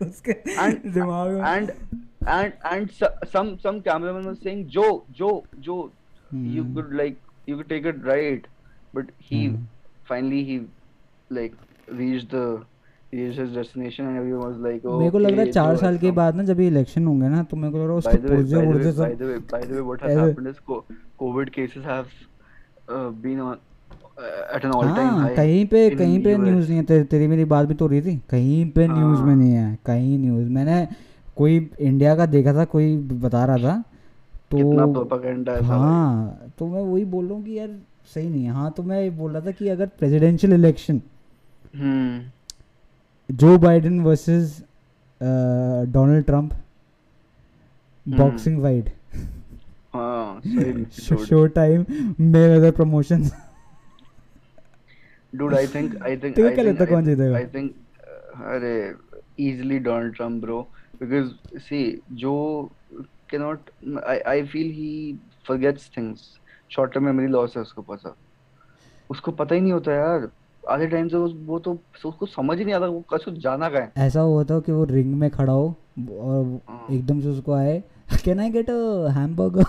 उसके 0.02 0.34
दिमाग 0.91 1.32
में 1.32 1.41
and 1.41 1.72
and 2.28 2.54
and 2.72 2.91
so, 2.91 3.08
some 3.34 3.60
some 3.60 3.82
cameraman 3.82 4.26
was 4.26 4.39
saying 4.39 4.70
Joe 4.70 5.04
Joe 5.12 5.43
Joe 5.60 5.91
you 6.32 6.64
hmm, 6.64 6.76
could 6.76 6.93
like 6.93 7.18
you 7.47 7.58
could 7.58 7.70
take 7.70 7.86
it 7.86 8.04
right, 8.04 8.45
but 8.93 9.06
he 9.18 9.47
hmm, 9.47 9.66
finally 10.06 10.43
he 10.43 10.60
मेरे 13.14 15.09
को 15.12 15.20
लग 15.20 15.32
रहा 15.32 15.41
है 15.41 15.51
चार 15.51 15.78
साल 15.78 15.97
के 15.97 16.12
बाद 16.12 16.36
ना 16.36 16.43
जब 16.43 16.59
इलेक्शन 16.59 17.05
होंगे 17.05 17.28
ना 17.28 17.43
तो 17.43 17.57
मेरे 17.57 17.72
को 17.72 17.78
लग 17.78 17.84
रहा 17.84 17.91
है 17.91 17.97
उसके 17.97 18.18
पुर्जे 18.18 18.55
by 18.55 18.62
the 18.62 18.68
way 18.68 18.72
पुर्जे 18.74 18.89
by 18.89 18.95
सब 18.95 19.18
the 19.18 19.28
way 19.30 19.39
by 19.53 19.62
the 19.66 19.74
way 19.74 19.84
what 19.89 20.03
has 20.03 20.12
ऐसे- 20.12 20.24
happened 20.24 20.49
is 20.51 20.59
co- 20.70 20.84
covid 21.20 21.51
cases 21.57 21.84
have 21.84 22.07
uh, 22.89 23.09
been 23.26 23.39
on 23.39 23.57
uh, 24.18 24.55
at 24.55 24.66
an 24.66 24.72
all 24.72 24.88
time 24.95 25.12
हाँ 25.12 25.30
कहीं 25.36 25.66
पे 25.66 25.89
कहीं 25.89 26.24
पे 26.24 26.38
न्यूज़ 26.38 26.68
नहीं 26.68 26.78
है। 26.78 26.84
तेरी, 26.84 27.03
तेरी 27.03 27.28
मेरी 27.28 27.45
बात 27.45 27.68
भी 27.68 27.74
तो 27.74 27.88
रही 27.88 28.01
थी। 28.01 28.16
कहीं 28.30 28.70
पे 28.72 28.88
न्यूज़ 28.88 29.22
में 29.22 29.28
हाँ। 29.28 29.36
नहीं 29.36 29.53
है 29.53 29.78
कहीं 29.86 30.18
न्यूज़ 30.20 30.49
मैंने 30.49 30.88
कोई 31.38 31.70
इंडिया 31.80 32.16
का 32.16 32.26
देखा 32.26 32.53
था 32.53 32.66
कोई 32.66 32.97
बता 32.97 33.45
रहा 33.45 33.57
था 33.57 33.84
तो 34.51 34.57
है 34.57 34.64
तो 36.59 36.68
मैं 36.68 36.82
वही 36.82 37.05
बोल 37.05 37.26
रहा 37.26 37.34
हूँ 37.34 37.43
कि 37.43 37.57
यार 37.59 37.70
सही 38.14 38.30
नहीं 38.30 38.43
है। 38.43 38.51
हाँ 38.51 38.72
तो 38.78 38.84
मैं 38.84 39.18
बोल 39.18 39.32
रहा 39.32 39.45
था 39.45 39.51
कि 39.51 39.68
अगर 39.70 39.86
presidential 39.99 40.53
election 40.53 41.01
hmm. 41.76 42.20
Joe 43.32 43.58
Biden 43.58 44.00
versus 44.02 44.58
Donald 45.22 46.26
Trump 46.26 46.54
boxing 48.06 48.62
fight 48.62 48.90
show 51.26 51.46
time 51.56 51.86
main 52.20 52.56
other 52.56 52.72
promotion 52.72 53.30
dude 55.34 55.56
I 55.56 55.68
think 55.68 55.96
I 56.04 56.18
think 56.18 56.40
I 56.40 56.56
think 56.58 56.82
कौन 56.90 57.06
जीतेगा। 57.06 57.38
आई 57.38 57.46
थिंक 57.54 57.72
अरे 58.56 58.74
easily 59.40 59.80
Donald 59.80 60.16
Trump 60.16 60.42
bro 60.42 60.62
because 61.02 61.60
see 61.60 61.82
Joe 62.24 62.34
के 63.30 63.38
not 63.38 63.70
I 64.08 64.20
I 64.20 64.44
feel 64.48 64.72
he 64.72 65.20
forgets 65.48 65.90
things 65.98 66.30
short 66.72 66.94
term 66.94 67.06
memory 67.06 67.28
loss 67.28 67.56
है 67.58 67.62
उसको 67.62 67.82
पता। 67.82 68.16
उसको 69.10 69.32
पता 69.32 69.56
ही 69.56 69.62
नहीं 69.62 69.74
होता 69.74 69.94
यार। 69.94 70.30
आधे 70.64 70.88
टाइम 70.88 71.07
से 71.07 71.18
वो 71.45 71.59
तो 71.59 71.72
उसको 72.05 72.26
समझ 72.26 72.57
ही 72.57 72.66
नहीं 72.66 72.76
आता 72.76 72.86
वो 72.88 72.99
कसो 73.14 73.32
जाना 73.41 73.70
कहाँ 73.70 73.82
है। 73.82 74.05
ऐसा 74.05 74.20
हुआ 74.22 74.43
था 74.43 74.59
कि 74.59 74.72
वो 74.72 74.84
रिंग 74.84 75.14
में 75.16 75.30
खड़ा 75.30 75.53
हो 75.53 75.66
और 76.12 76.59
हाँ। 76.70 76.86
एकदम 76.91 77.22
से 77.22 77.28
उसको 77.28 77.53
आए 77.53 77.82
can 78.26 78.39
I 78.39 78.49
get 78.49 78.70
a 78.70 79.09
hamburger 79.12 79.64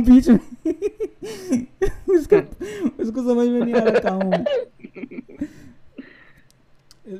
बीच 0.00 0.28
में। 0.28 0.38
उसको 2.10 2.36
उसको 3.02 3.22
समझ 3.22 3.48
में 3.48 3.60
नहीं 3.60 3.74
आ 3.74 3.84
रहा 3.84 3.98
कहाँ 4.00 4.44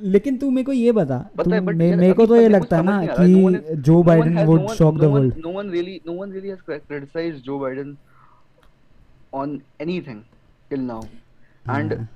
लेकिन 0.05 0.37
तू 0.39 0.51
मेरे 0.51 0.65
को 0.65 0.73
ये 0.73 0.93
बता 0.93 1.19
मेरे 1.47 2.13
को 2.13 2.27
तो 2.27 2.37
ये 2.37 2.49
लगता 2.49 2.77
है 2.77 2.83
ना 2.83 3.01
कि 3.07 3.75
Joe 3.83 4.03
Biden 4.03 4.39
would 4.47 4.67
shock 4.71 4.99
the 4.99 5.05
world 5.05 5.35
no 5.47 5.53
one 5.55 5.71
really 5.71 5.95
no 6.09 6.15
one 6.23 6.35
really 6.37 6.51
has 6.51 6.61
cri- 6.69 6.81
criticized 6.91 7.45
Joe 7.49 7.59
Biden 7.63 7.97
on 9.33 9.57
anything 9.81 10.21
till 10.71 10.85
now. 10.87 11.01
And 11.71 11.93
हाँ। 11.93 12.07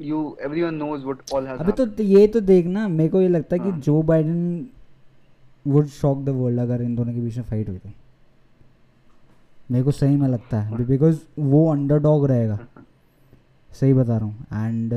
You 0.00 0.36
everyone 0.40 0.78
knows 0.78 1.04
what 1.04 1.18
all 1.32 1.46
has 1.46 1.60
अबे 1.60 1.72
तो 1.72 1.84
happened. 1.84 1.96
तो 1.96 2.02
ये 2.02 2.26
तो 2.26 2.40
देखना 2.40 2.88
मेरे 2.88 3.08
को 3.10 3.20
ये 3.20 3.28
लगता 3.28 3.56
है 3.56 3.62
कि 3.62 3.70
हाँ। 3.70 3.80
Joe 3.80 4.02
Biden 4.02 4.68
would 5.66 5.86
shock 5.86 6.24
the 6.24 6.28
world 6.28 6.60
अगर 6.60 6.82
इन 6.82 6.94
दोनों 6.96 7.12
के 7.14 7.20
बीच 7.20 7.36
में 7.36 7.44
फाइट 7.44 7.68
हुई 7.68 7.78
तो। 7.78 7.90
मेरे 9.70 9.84
को 9.84 9.90
सही 9.90 10.16
में 10.16 10.28
लगता 10.28 10.60
है 10.60 10.84
बिकॉज़ 10.84 11.18
वो 11.38 11.70
अंडरडॉग 11.72 12.26
रहेगा। 12.26 12.58
सही 13.80 13.92
बता 13.94 14.16
रहा 14.16 14.26
हूँ। 14.26 14.66
एंड 14.66 14.92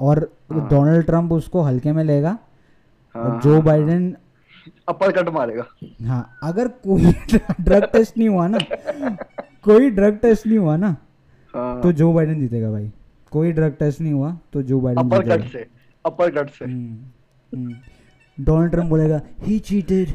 और 0.00 0.28
हाँ। 0.52 0.68
डोनाल्ड 0.68 1.06
ट्रंप 1.06 1.32
उसको 1.32 1.62
हल्के 1.62 1.92
में 1.92 2.04
लेगा 2.04 2.38
और 3.14 3.30
हाँ, 3.30 3.40
जो 3.40 3.52
हाँ, 3.52 3.62
बाइडेन 3.62 4.16
अपर 4.88 5.12
कट 5.12 5.28
मारेगा. 5.28 5.64
हाँ 6.06 6.38
अगर 6.42 6.68
कोई 6.68 7.12
ड्रग 7.60 7.84
टेस्ट 7.92 8.18
नहीं 8.18 8.28
हुआ 8.28 8.46
ना 8.48 8.58
कोई 9.64 9.90
ड्रग 9.90 10.18
टेस्ट 10.18 10.46
नहीं 10.46 10.58
हुआ 10.58 10.76
ना 10.76 10.96
हाँ. 11.54 11.80
तो 11.82 11.92
जो 11.92 12.12
बाइडेन 12.12 12.40
जीतेगा 12.40 12.70
भाई। 12.70 12.90
कोई 13.32 13.52
ड्रग 13.52 13.76
टेस्ट 13.78 14.00
नहीं 14.00 14.12
हुआ 14.12 14.36
तो 14.52 14.62
जो 14.62 14.80
बाइडन 14.80 15.00
अपर 15.00 15.28
कट 15.28 15.48
से 15.52 15.66
अपर 16.04 16.30
कट 16.38 16.50
से 16.50 16.66
डोनाल्ड 18.38 18.70
ट्रंप 18.72 18.88
बोलेगा 18.90 19.20
he 19.46 19.58
cheated 19.70 20.08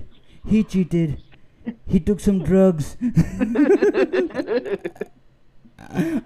he 0.45 0.63
cheated 0.63 1.16
he 1.88 1.99
took 1.99 2.20
some 2.20 2.39
drugs. 2.39 2.97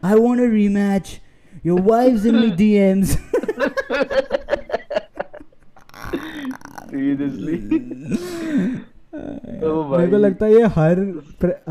I 0.04 0.16
want 0.16 0.42
a 0.42 0.48
rematch. 0.54 1.20
Your 1.64 1.78
wife's 1.82 2.26
in 2.26 2.36
my 2.36 2.50
dms 2.56 3.18
seriously 6.90 7.58
मेरे 9.14 10.08
को 10.12 10.18
लगता 10.18 10.46
है 10.46 10.52
ये 10.54 10.66
हर 10.76 11.00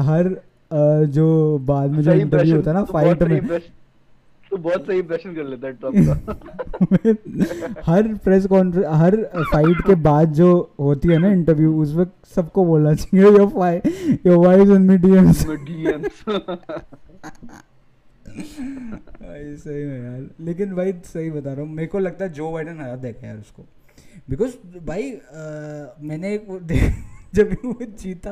हर 0.08 0.28
जो 1.16 1.26
बाद 1.70 1.90
में 1.90 2.02
जो 2.02 2.12
इंटरव्यू 2.12 2.56
होता 2.56 2.70
है 2.70 2.76
ना 2.76 2.82
तू 2.84 2.92
फाइट 2.92 3.22
में 3.22 3.40
impression- 3.40 3.77
तू 4.50 4.56
बहुत 4.56 4.86
सही 4.86 4.98
इंप्रेशन 4.98 5.34
कर 5.34 5.44
लेता 5.44 5.66
है 5.66 5.72
ट्रंप 5.72 5.94
का। 6.08 7.82
हर 7.92 8.02
प्रेस 8.14 8.46
कॉन्फ्रेंस 8.46 8.86
हर 8.90 9.16
फाइट 9.52 9.86
के 9.86 9.94
बाद 9.94 10.32
जो 10.32 10.74
होती 10.80 11.08
है 11.08 11.18
ना 11.18 11.28
इंटरव्यू 11.28 11.82
उस 11.82 11.94
वक्त 11.94 12.26
सबको 12.26 12.64
बोलना 12.64 12.94
चाहिए 12.94 13.24
योर 13.26 13.40
योर 14.26 14.46
वाइफ 14.46 14.68
इन 14.68 14.86
भाई 19.22 19.56
सही 19.56 19.84
में 19.84 20.04
यार। 20.04 20.28
लेकिन 20.40 20.74
भाई 20.74 20.92
सही 20.92 21.30
बता 21.30 21.52
रहा 21.52 21.60
हूँ 21.62 21.70
मेरे 21.70 21.86
को 21.88 21.98
लगता 21.98 22.24
है 22.24 22.32
जो 22.32 22.52
बाइडन 22.52 22.80
हरा 22.80 22.96
देखा 22.96 23.26
यार 23.26 23.36
उसको। 23.38 23.64
बिकॉज़ 24.30 24.52
भाई 24.86 25.10
अ, 25.10 25.96
मैंने 26.00 26.34
एक 26.34 26.46
जब 27.34 27.56
वो 27.64 27.78
जीता 27.82 28.30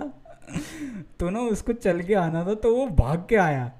तो 1.20 1.30
ना 1.30 1.40
उसको 1.40 1.72
चल 1.72 2.00
के 2.00 2.14
आना 2.14 2.44
था 2.44 2.54
तो 2.54 2.76
वो 2.76 2.86
भाग 2.86 3.26
के 3.28 3.36
आया। 3.36 3.72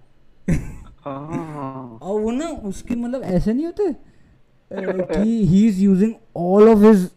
और 1.06 2.20
वो 2.20 2.30
ना 2.30 2.48
उसके 2.68 2.94
मतलब 2.94 3.22
ऐसे 3.22 3.52
नहीं 3.52 3.66
होते? 3.66 3.92
कि 4.70 5.46
he 5.48 5.66
is 5.68 5.80
using 5.80 6.12
all 6.36 6.68
of 6.68 6.78
his 6.84 7.08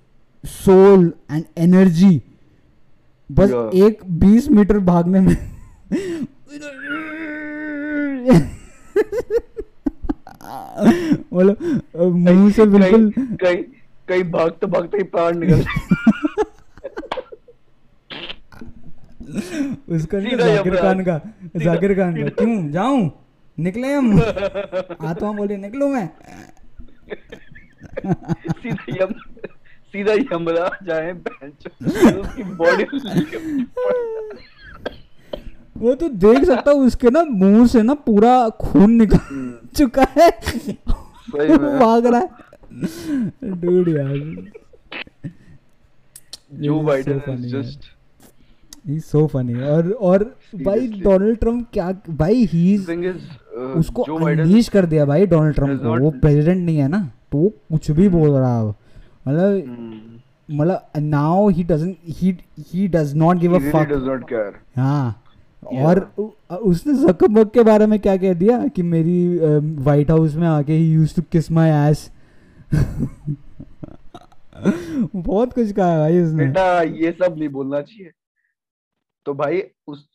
soul 0.44 1.12
and 1.32 1.44
energy 1.58 2.22
बस 3.30 3.52
एक 3.76 4.00
बीस 4.20 4.50
मीटर 4.50 4.80
भागने 4.90 5.20
में। 5.20 5.36
बोलो 11.34 11.56
मुँह 12.10 12.52
से 12.52 12.66
बिल्कुल 12.66 13.12
कहीं 13.18 13.64
कहीं 14.10 14.24
भागते 14.32 14.68
भागते 14.68 14.98
ही 14.98 15.04
प्राण 15.06 15.38
निकल 15.38 15.64
उसका 19.90 20.18
नहीं 20.18 20.38
जाकिर 20.38 20.76
खान 20.76 21.04
का। 21.04 21.18
जाकिर 21.58 21.94
खान 21.96 22.16
का। 22.16 22.30
क्यों? 22.30 22.72
जाऊँ? 22.72 23.10
निकले 23.60 23.94
हम। 23.94 24.20
हूँ 25.26 25.38
बोले 25.38 25.58
निकलो 25.58 25.88
मैं? 25.88 26.10
सीधा 28.62 29.04
यम 29.04 29.14
सीधा 29.94 30.14
यमराज 30.14 30.88
जाए 30.88 31.14
बेंच 31.14 31.68
उसकी 31.88 32.44
बॉडी 32.44 32.84
वो 35.78 35.96
तो 35.96 36.10
देख 36.10 36.44
सकता 36.44 36.72
हूँ 36.72 36.86
उसके 36.86 37.10
ना 37.10 37.24
मुँह 37.24 37.68
से 37.68 37.82
ना 37.82 37.94
पूरा 37.94 38.50
खून 38.50 38.92
निकल 38.92 39.18
हम्म। 39.18 39.68
चुका 39.76 40.06
है। 40.18 40.30
भाग 41.80 42.06
रहा 42.06 42.20
है। 42.20 42.30
डूड 43.44 43.90
यार। 43.90 44.60
Funny, 46.52 47.46
is 47.46 47.54
यार. 47.54 47.64
just 47.64 47.80
ही 48.88 49.00
सो 49.00 49.28
फनी 49.28 49.62
और 49.62 49.92
और 49.92 50.36
भाई 50.56 50.88
डोनाल्ड 50.88 51.38
ट्रंप 51.38 51.68
क्या 51.74 51.92
भाई 52.10 52.46
ही 52.46 52.78
uh, 52.78 52.92
उसको 53.80 54.04
अनलीश 54.04 54.70
कर 54.70 54.86
दिया 54.86 55.06
भाई 55.06 55.26
डोनाल्ड 55.28 55.56
ट्रंप 55.56 55.82
को। 55.82 55.98
वो 56.00 56.12
प्रेसिडेंट 56.12 56.66
नहीं 56.66 56.78
है 56.78 56.88
ना 56.88 57.00
तो 57.32 57.38
वो 57.38 57.50
कुछ 57.72 57.92
भी 57.92 58.10
बोल 58.10 58.30
रहा 58.30 58.60
है। 58.60 58.68
मतलब 59.28 59.78
Hmm. 60.50 60.58
मतलब 60.60 60.82
now 60.98 61.50
he 61.50 61.64
doesn't 61.64 61.98
he 62.10 62.38
he 62.70 62.88
does 62.88 63.14
not 63.16 63.38
give 63.38 63.56
a 63.56 63.60
fuck 63.60 63.90
does 63.90 64.06
not 64.06 64.22
care 64.30 64.54
हाँ 64.76 65.24
और 65.84 66.00
उसने 66.62 66.94
जकरबर्ग 66.94 67.50
के 67.54 67.64
बारे 67.64 67.86
में 67.88 68.00
क्या 68.00 68.16
कह 68.18 68.34
दिया 68.34 68.58
कि 68.68 68.84
मेरी 68.84 69.38
वाइट 69.84 70.12
हाउस 70.12 70.36
में 70.36 70.48
आके 70.48 70.74
he 70.74 70.92
used 70.92 71.16
to 71.16 71.22
kiss 71.32 71.52
my 71.52 71.72
ass 71.90 72.10
बहुत 75.16 75.54
कुछ 75.54 75.72
कहा 75.72 75.92
है 75.92 75.98
भाई 76.00 76.22
उसने। 76.22 76.46
बेटा 76.46 76.82
ये 76.82 77.12
सब 77.12 77.36
नहीं 77.38 77.50
बोलना 77.50 77.82
चाहिए। 77.82 78.12
तो 79.26 79.34
भाई 79.34 79.62
उस 79.88 80.09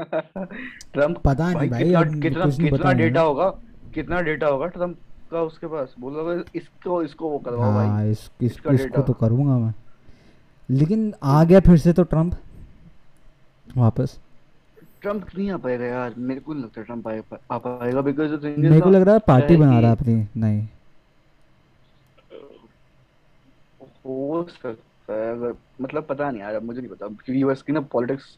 ट्रंप 0.00 1.18
पता 1.18 1.52
नहीं 1.52 1.70
भाई 1.70 1.84
कितना 1.84 2.20
कितना 2.20 2.46
कितना 2.58 2.92
डेटा 2.92 3.20
होगा 3.20 3.48
कितना 3.94 4.20
डेटा 4.20 4.46
होगा 4.46 4.66
ट्रंप 4.66 4.98
का 5.30 5.42
उसके 5.42 5.66
पास? 5.66 5.94
बोला 6.00 6.42
इसको 6.54 7.02
इसको 7.02 7.28
वो 7.30 7.38
करवाओ 7.38 7.70
हाँ 7.70 7.74
भाई 7.74 8.10
इस, 8.10 8.30
इस, 8.40 8.52
इसका 8.52 8.72
इसको 8.72 9.02
तो 9.02 9.12
करूँगा 9.12 9.58
मैं। 9.58 9.72
लेकिन 10.68 11.12
आ 11.22 11.42
गया 11.44 11.60
फिर 11.60 11.76
से 11.78 11.92
तो 11.92 12.02
ट्रंप 12.04 12.36
वापस। 13.76 14.18
ट्रंप 15.02 15.26
नहीं 15.38 15.50
आ 15.50 15.56
पाएगा 15.56 15.84
यार 15.84 16.14
मेरे 16.18 16.40
को 16.40 16.54
नहीं 16.54 16.64
लगता 16.64 16.82
ट्रंप 16.82 17.08
आ 17.52 17.58
पाएगा 17.58 18.00
बिकॉज़ 18.00 18.46
मेरे 18.46 18.80
को 18.80 18.90
लग 18.90 19.02
रहा 19.02 19.14
है 19.14 19.20
पार्टी 19.26 19.56
बना 19.56 19.78
रहा 19.80 19.90
है 19.90 19.96
अपनी 19.96 20.26
नहीं। 20.36 20.66
हो 24.06 24.46
सकता 24.50 25.12
है 25.12 25.30
अगर 25.32 25.54
मतलब 25.80 26.06
पता 26.08 26.30
नहीं 26.30 26.42
यार 26.42 26.60
मुझे 26.60 26.80
नहीं 26.80 26.90
पता 26.90 27.06
क्योंकि 27.06 27.42
यूएस 27.42 27.62
की 27.62 27.72
ना 27.72 27.80
पॉलिटिक्स 27.92 28.36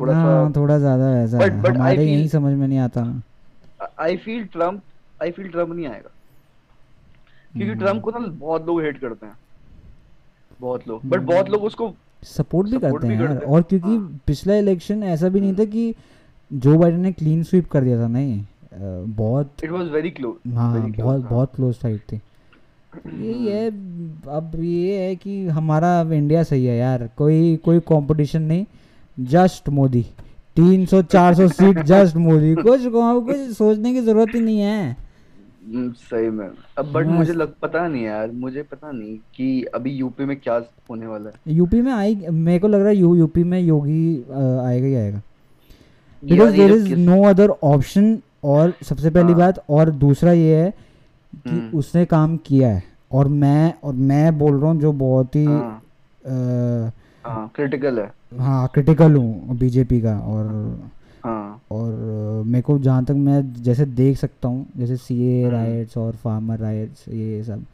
थोड़ा 0.00 0.14
हाँ 0.14 0.48
सा 0.48 0.60
थोड़ा 0.60 0.78
ज़्यादा 0.78 1.10
वैसा 1.10 1.38
है। 1.38 1.48
But- 1.48 1.64
but 1.64 1.74
हमारे 1.76 2.04
यही 2.04 2.28
समझ 2.28 2.54
में 2.54 2.68
नहीं 2.68 2.78
आता। 2.78 3.22
I 4.00 4.16
feel 4.16 4.44
Trump 4.44 4.82
I 5.22 5.30
feel 5.30 5.48
Trump 5.48 5.68
नहीं 5.68 5.86
आएगा। 5.86 6.10
क्योंकि 7.52 7.70
हम्म। 7.70 7.78
ट्रंप 7.78 8.02
को 8.02 8.10
ना 8.10 8.18
बहुत 8.18 8.66
लोग 8.66 8.82
हेट 8.82 8.98
करते 8.98 9.26
हैं। 9.26 9.32
बहुत 10.60 10.88
लोग। 10.88 11.00
But 11.06 11.16
hmm. 11.16 11.26
बहुत 11.26 11.50
लोग 11.50 11.64
उसको 11.64 11.94
सपोर्ट 12.22 12.68
भी 12.68 12.78
करते 12.78 13.06
हैं 13.06 13.20
यार। 13.20 13.36
और 13.36 13.62
क्योंकि 13.62 13.96
हाँ। 13.96 14.20
पिछला 14.26 14.54
इलेक्शन 14.54 15.02
ऐसा 15.02 15.28
भी 15.28 15.40
नहीं 15.40 15.54
था 15.54 15.64
कि 15.64 15.94
जो 16.52 16.78
बाइडन 16.78 17.00
ने 17.00 17.12
क्लीन 17.12 17.42
स्वीप 17.42 17.70
कर 17.70 17.84
दिया 17.84 18.02
था 18.02 18.08
नहीं। 18.08 18.44
बहुत 19.06 19.50
इट 19.64 19.70
वाज 19.70 19.88
वेरी 19.88 20.10
क्लोज 20.10 20.52
हाँ 20.52 20.90
बहुत 20.90 21.20
बहुत 21.20 21.54
क्लोज 21.56 21.74
फाइट 21.74 22.00
थी। 22.00 22.20
यही 23.06 23.46
है 23.46 23.66
अब 24.28 24.52
ये 24.56 25.06
है 25.06 25.16
कि 25.16 25.46
हमारा 25.46 26.00
इंडिया 26.00 26.42
सही 26.42 26.64
है 26.64 26.76
यार। 26.76 27.10
कोई 27.16 27.56
कोई 27.56 27.80
कंपटीशन 27.80 28.42
नहीं। 28.42 28.64
Just 29.20 29.68
Modi. 29.68 30.06
300 30.56 31.02
400 31.02 31.48
seat 31.48 31.78
just 31.84 32.16
Modi. 32.16 32.54
कुछ 32.54 32.80
कुछ 32.86 33.56
सोचने 33.56 33.92
की 33.92 34.00
ज़रूरत 34.00 34.34
ही 34.34 34.40
नहीं 34.40 34.60
है। 34.60 34.96
हम्म, 35.66 35.92
सही 35.92 36.30
में। 36.30 36.48
अब 36.78 36.92
बट। 36.92 37.06
मुझे 37.06 37.32
लग 37.32 37.52
पता 37.62 37.88
नहीं 37.88 38.04
यार 38.04 38.30
मुझे 38.30 38.62
पता 38.62 38.90
नहीं 38.92 39.16
कि 39.34 39.62
अभी 39.64 39.90
यूपी 39.90 40.24
में 40.24 40.36
क्या 40.36 40.54
होने 40.90 41.06
वाला 41.06 41.30
है। 41.30 41.54
यूपी 41.54 41.80
में 41.80 41.92
आई 41.92 42.26
मेरे 42.30 42.58
को 42.58 42.68
लग 42.68 42.80
रहा 42.80 42.88
है 42.88 42.96
यू 42.96 43.14
यूपी 43.16 43.44
में 43.44 43.60
योगी 43.60 44.16
आएगा 44.64 44.86
ही 44.86 44.94
आएगा। 44.94 45.20
Because 46.24 46.56
there 46.56 46.72
is 46.72 46.94
no 46.94 47.22
other 47.24 47.48
option 47.48 48.18
और 48.44 48.72
सबसे 48.82 49.10
पहली 49.10 49.32
हाँ। 49.32 49.38
बात 49.38 49.64
और 49.70 49.90
दूसरा 49.90 50.32
ये 50.32 50.56
है 50.56 50.74
कि 51.34 51.50
हम्म। 51.50 51.78
उसने 51.78 52.04
काम 52.04 52.36
किया 52.36 52.68
है। 52.68 52.82
और 53.12 53.28
मैं 53.28 53.74
और 53.84 53.94
मैं 53.94 54.38
बोल 54.38 54.60
रहा 54.60 54.70
हूँ 54.70 54.80
जो 54.80 54.92
बहुत 54.92 55.36
ही 55.36 55.44
हाँ। 55.44 55.82
क्रिटिकल 57.24 57.98
है। 57.98 58.10
हाँ 58.38 58.68
क्रिटिकल 58.74 59.16
हूँ 59.16 59.56
बीजेपी 59.58 60.00
का 60.00 60.16
और 60.18 60.46
हाँ। 61.24 61.60
और 61.72 61.90
मेरे 62.46 62.62
को 62.62 62.78
जहाँ 62.78 63.04
तक 63.04 63.14
मैं 63.16 63.62
जैसे 63.62 63.84
देख 63.86 64.16
सकता 64.18 64.48
हूँ 64.48 64.66
जैसे 64.76 64.96
सी 64.96 65.16
ए। 65.26 65.50
राइट्स 65.50 65.96
और 65.96 66.16
फार्मर 66.16 66.58
राइट्स 66.58 67.08
ये 67.08 67.42
सब। 67.44 67.64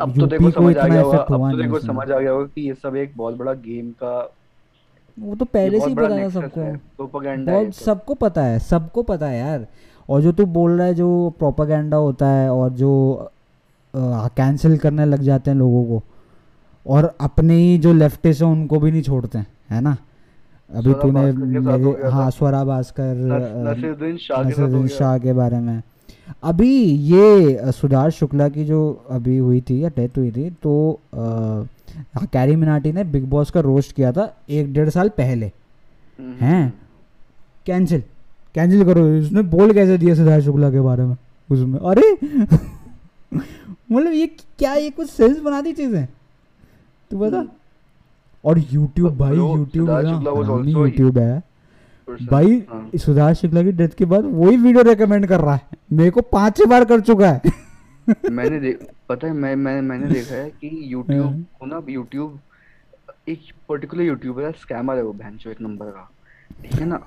अब 0.00 0.18
तो 0.20 0.26
देखो 0.26 0.44
को 0.44 0.50
समझ 0.52 0.76
आ 0.76 0.86
गया 0.86 1.02
होगा 1.02 1.18
अब 1.18 1.50
तो 1.50 1.62
देखो 1.62 1.78
समझ 1.78 2.10
आ 2.10 2.18
गया 2.18 2.30
होगा 2.30 2.46
कि 2.46 2.66
ये 2.68 2.74
सब 2.74 2.96
एक 2.96 3.12
बहुत 3.16 3.36
बड़ा 3.36 3.52
गेम 3.54 3.90
का 4.02 4.16
वो 5.16 5.34
तो 5.34 5.44
पहले 5.44 5.80
से 5.80 5.86
ही 5.86 5.94
पता 5.94 6.18
था 6.18 6.28
सबको। 6.30 6.60
है 6.60 6.70
है 6.70 7.44
बहुत 7.44 7.74
सब 7.74 7.84
सबको 7.84 8.14
पता 8.14 8.42
है 8.42 8.58
सबको 8.58 9.02
पता 9.02 9.26
है 9.26 9.38
यार। 9.38 9.66
और 10.08 10.20
जो 10.22 10.32
तू 10.32 10.46
बोल 10.46 10.78
रहा 10.78 10.86
है 10.86 10.94
जो 10.94 11.08
प्रोपागेंडा 11.38 11.96
होता 11.96 12.26
है 12.28 12.50
और 12.52 12.70
जो 12.72 13.30
कैंसिल 13.94 14.76
करने 14.78 15.04
लग 15.04 15.22
जाते 15.22 15.50
हैं 15.50 15.58
लोगों 15.58 15.84
को 15.84 16.02
और 16.86 17.16
अपने 17.20 17.54
ही 17.54 17.78
जो 17.78 17.92
लेफ्टिस्ट 17.92 18.42
हैं 18.42 18.48
उनको 18.48 18.78
भी 18.78 18.90
नहीं 18.90 19.02
छोड़ते 19.02 19.38
हैं 19.38 19.46
है 19.70 19.80
ना? 19.80 19.96
अभी 20.74 20.92
तूने 20.92 21.30
हो 21.30 21.32
मेरे 21.32 22.08
हाँ 22.08 22.30
स्वरा 22.30 22.64
भास्कर 22.64 23.14
नस- 23.14 23.86
नसीरुद्दीन 24.46 24.88
शाह 24.88 25.18
के 25.18 25.30
हो 25.30 25.36
बारे 25.36 25.58
में। 25.60 25.82
अभी 26.42 26.84
ये 26.84 27.72
सुधार 27.72 28.10
शुक्ला 28.10 28.48
की 28.48 28.64
जो 28.64 29.04
अभी 29.10 29.38
हुई 29.38 29.60
थी 29.60 29.84
या 29.84 29.88
डेथ 29.88 30.18
हुई 30.18 30.30
थी 30.30 30.50
तो 30.50 31.00
अ, 31.14 32.26
कैरी 32.32 32.56
मिनाटी 32.56 32.92
ने 32.92 33.04
बिग 33.04 33.24
बॉस 33.24 33.50
का 33.50 33.60
रोस्ट 33.60 33.92
किया 33.92 34.12
था 34.12 34.36
एक 34.50 34.72
डेढ़ 34.72 34.88
साल 34.88 35.08
पहले। 35.08 35.46
हम्म, 35.46 36.32
हैं? 36.32 36.74
कैंसिल 37.66 38.02
कैंसिल 38.54 38.84
करो 38.84 39.18
उसने 39.20 39.42
बोल 39.42 39.72
कैसे 39.72 39.98
दिया 39.98 40.14
सिद्धार्थ 40.14 40.44
शुक्ला 40.44 40.70
के 40.70 40.80
बारे 40.80 41.04
में? 41.04 41.16
उसमें 41.50 41.78
अरे! 41.78 42.18
मतलब 43.92 44.12
ये 44.12 44.26
क्या 44.58 44.74
ये 44.74 44.90
कुछ 44.90 45.10
सेल्स 45.10 45.38
बना 45.40 45.60
दी 45.60 45.72
चीज़ें? 45.72 46.08
तू 47.10 47.18
बता। 47.18 47.38
हम्म। 47.38 47.48
और 48.44 48.58
YouTube 48.58 49.10
भाई 49.10 49.36
YouTube 49.36 49.88
also- 49.88 50.64
YouTube 50.64 51.18
है। 51.18 51.42
भाई 52.10 52.64
हाँ। 52.70 52.90
सुधार 52.96 53.34
शुक्ला 53.34 53.62
की 53.62 53.72
डेथ 53.72 53.88
के 53.88 54.04
बाद 54.04 54.24
वही 54.24 54.56
वीडियो 54.56 54.82
रेकमेंड 54.82 55.26
कर 55.26 55.40
रहा 55.40 55.54
है। 55.54 55.62
मेरे 55.92 56.10
को 56.10 56.20
पाँच 56.20 56.62
बार 56.62 56.84
कर 56.84 57.00
चुका 57.00 57.30
है। 57.30 57.42
मैंने 58.30 58.60
देख 58.60 58.90
पता 59.08 59.26
है 59.26 59.32
मैं 59.32 59.56
मैं 59.56 59.82
मैंने 59.82 60.06
देखा 60.06 60.34
है 60.34 60.50
कि 60.50 60.68
हाँ। 60.68 61.04
YouTube 61.04 61.42
को 61.60 61.66
ना 61.66 61.82
YouTube 61.82 62.30
एक 63.28 63.40
पर्टिकुलर 63.68 64.02
यूट्यूबर 64.02 64.42
है 64.42 64.52
स्कैमर 64.52 64.96
है 64.96 65.02
वो 65.02 65.12
बहन 65.12 65.50
एक 65.50 65.60
नंबर 65.60 65.86
का। 65.86 66.10
ठीक 66.62 66.72
है 66.72 66.86
ना? 66.86 67.02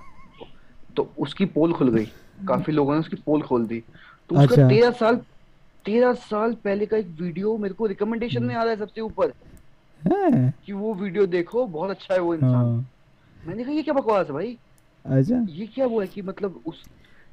तो 0.97 1.09
उसकी 1.19 1.45
पोल 1.45 1.73
खुल 1.73 1.89
गई। 1.89 2.05
काफ़ी 2.47 2.73
लोगों 2.73 2.93
ने 2.93 2.99
उसकी 2.99 3.15
पोल 3.15 3.41
खोल 3.41 3.65
दी। 3.65 3.79
तो 4.29 4.35
उसका 4.35 4.43
अच्छा। 4.43 4.67
तेरह 4.67 4.91
साल 4.91 5.15
तेरह 5.85 6.13
साल 6.13 6.53
पहले 6.53 6.85
का 6.85 6.97
एक 6.97 7.07
वीडियो 7.21 7.57
मेरे 7.57 7.73
को 7.73 7.85
रिकमेंडेशन 7.85 8.43
में 8.43 8.55
आ 8.55 8.61
रहा 8.61 8.71
है 8.71 8.79
सबसे 8.79 9.01
ऊपर। 9.01 9.33
है। 10.01 10.53
कि 10.65 10.73
वो 10.73 10.93
वीडियो 10.93 11.25
देखो 11.27 11.65
बहुत 11.67 11.89
अच्छा 11.89 12.13
है 12.13 12.19
वो 12.19 12.33
इंसान। 12.35 12.53
हाँ 12.55 12.85
मैंने 13.47 13.63
कहा 13.63 13.73
ये 13.73 13.81
क्या 13.83 13.93
बकवास 13.93 14.27
है 14.27 14.33
भाई? 14.33 14.57
अच्छा। 15.05 15.45
ये 15.49 15.65
क्या 15.65 15.85
वो 15.85 16.01
है 16.01 16.07
कि 16.07 16.21
मतलब 16.21 16.59
उस 16.65 16.83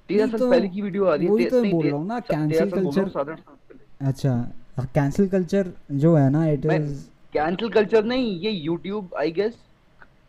तेरह 0.09 0.27
साल 0.27 0.39
तो 0.39 0.51
पहले 0.51 0.69
की 0.69 0.83
वीडियो 0.83 1.05
आ 1.05 1.15
रही 1.15 1.27
है 1.27 1.33
वही 1.33 1.45
तो 1.47 1.63
बोल 1.65 1.87
रहा 1.87 1.97
हूँ 1.97 2.07
ना, 2.07 2.21
तेरह 2.21 2.47
cancel 2.47 2.59
साल 2.59 2.69
बोल 2.71 2.79
रहा 2.79 2.81
हूँ, 2.81 2.93
culture- 2.95 3.13
सात 3.15 3.29
आठ 3.29 3.39
साल 3.39 3.55
पहले। 3.69 4.09
अच्छा 4.09 4.87
कैंसिल 4.95 5.29
कल्चर 5.29 5.73
जो 5.93 6.15
है 6.17 6.29
ना 6.31 6.47
इट 6.49 6.67
इज़ 6.67 7.05
कैंसिल 7.33 7.69
कल्चर 7.69 8.05
नहीं 8.05 8.39
ये 8.41 8.51
यूट्यूब 8.51 9.15
आई 9.19 9.31
गेस 9.33 9.55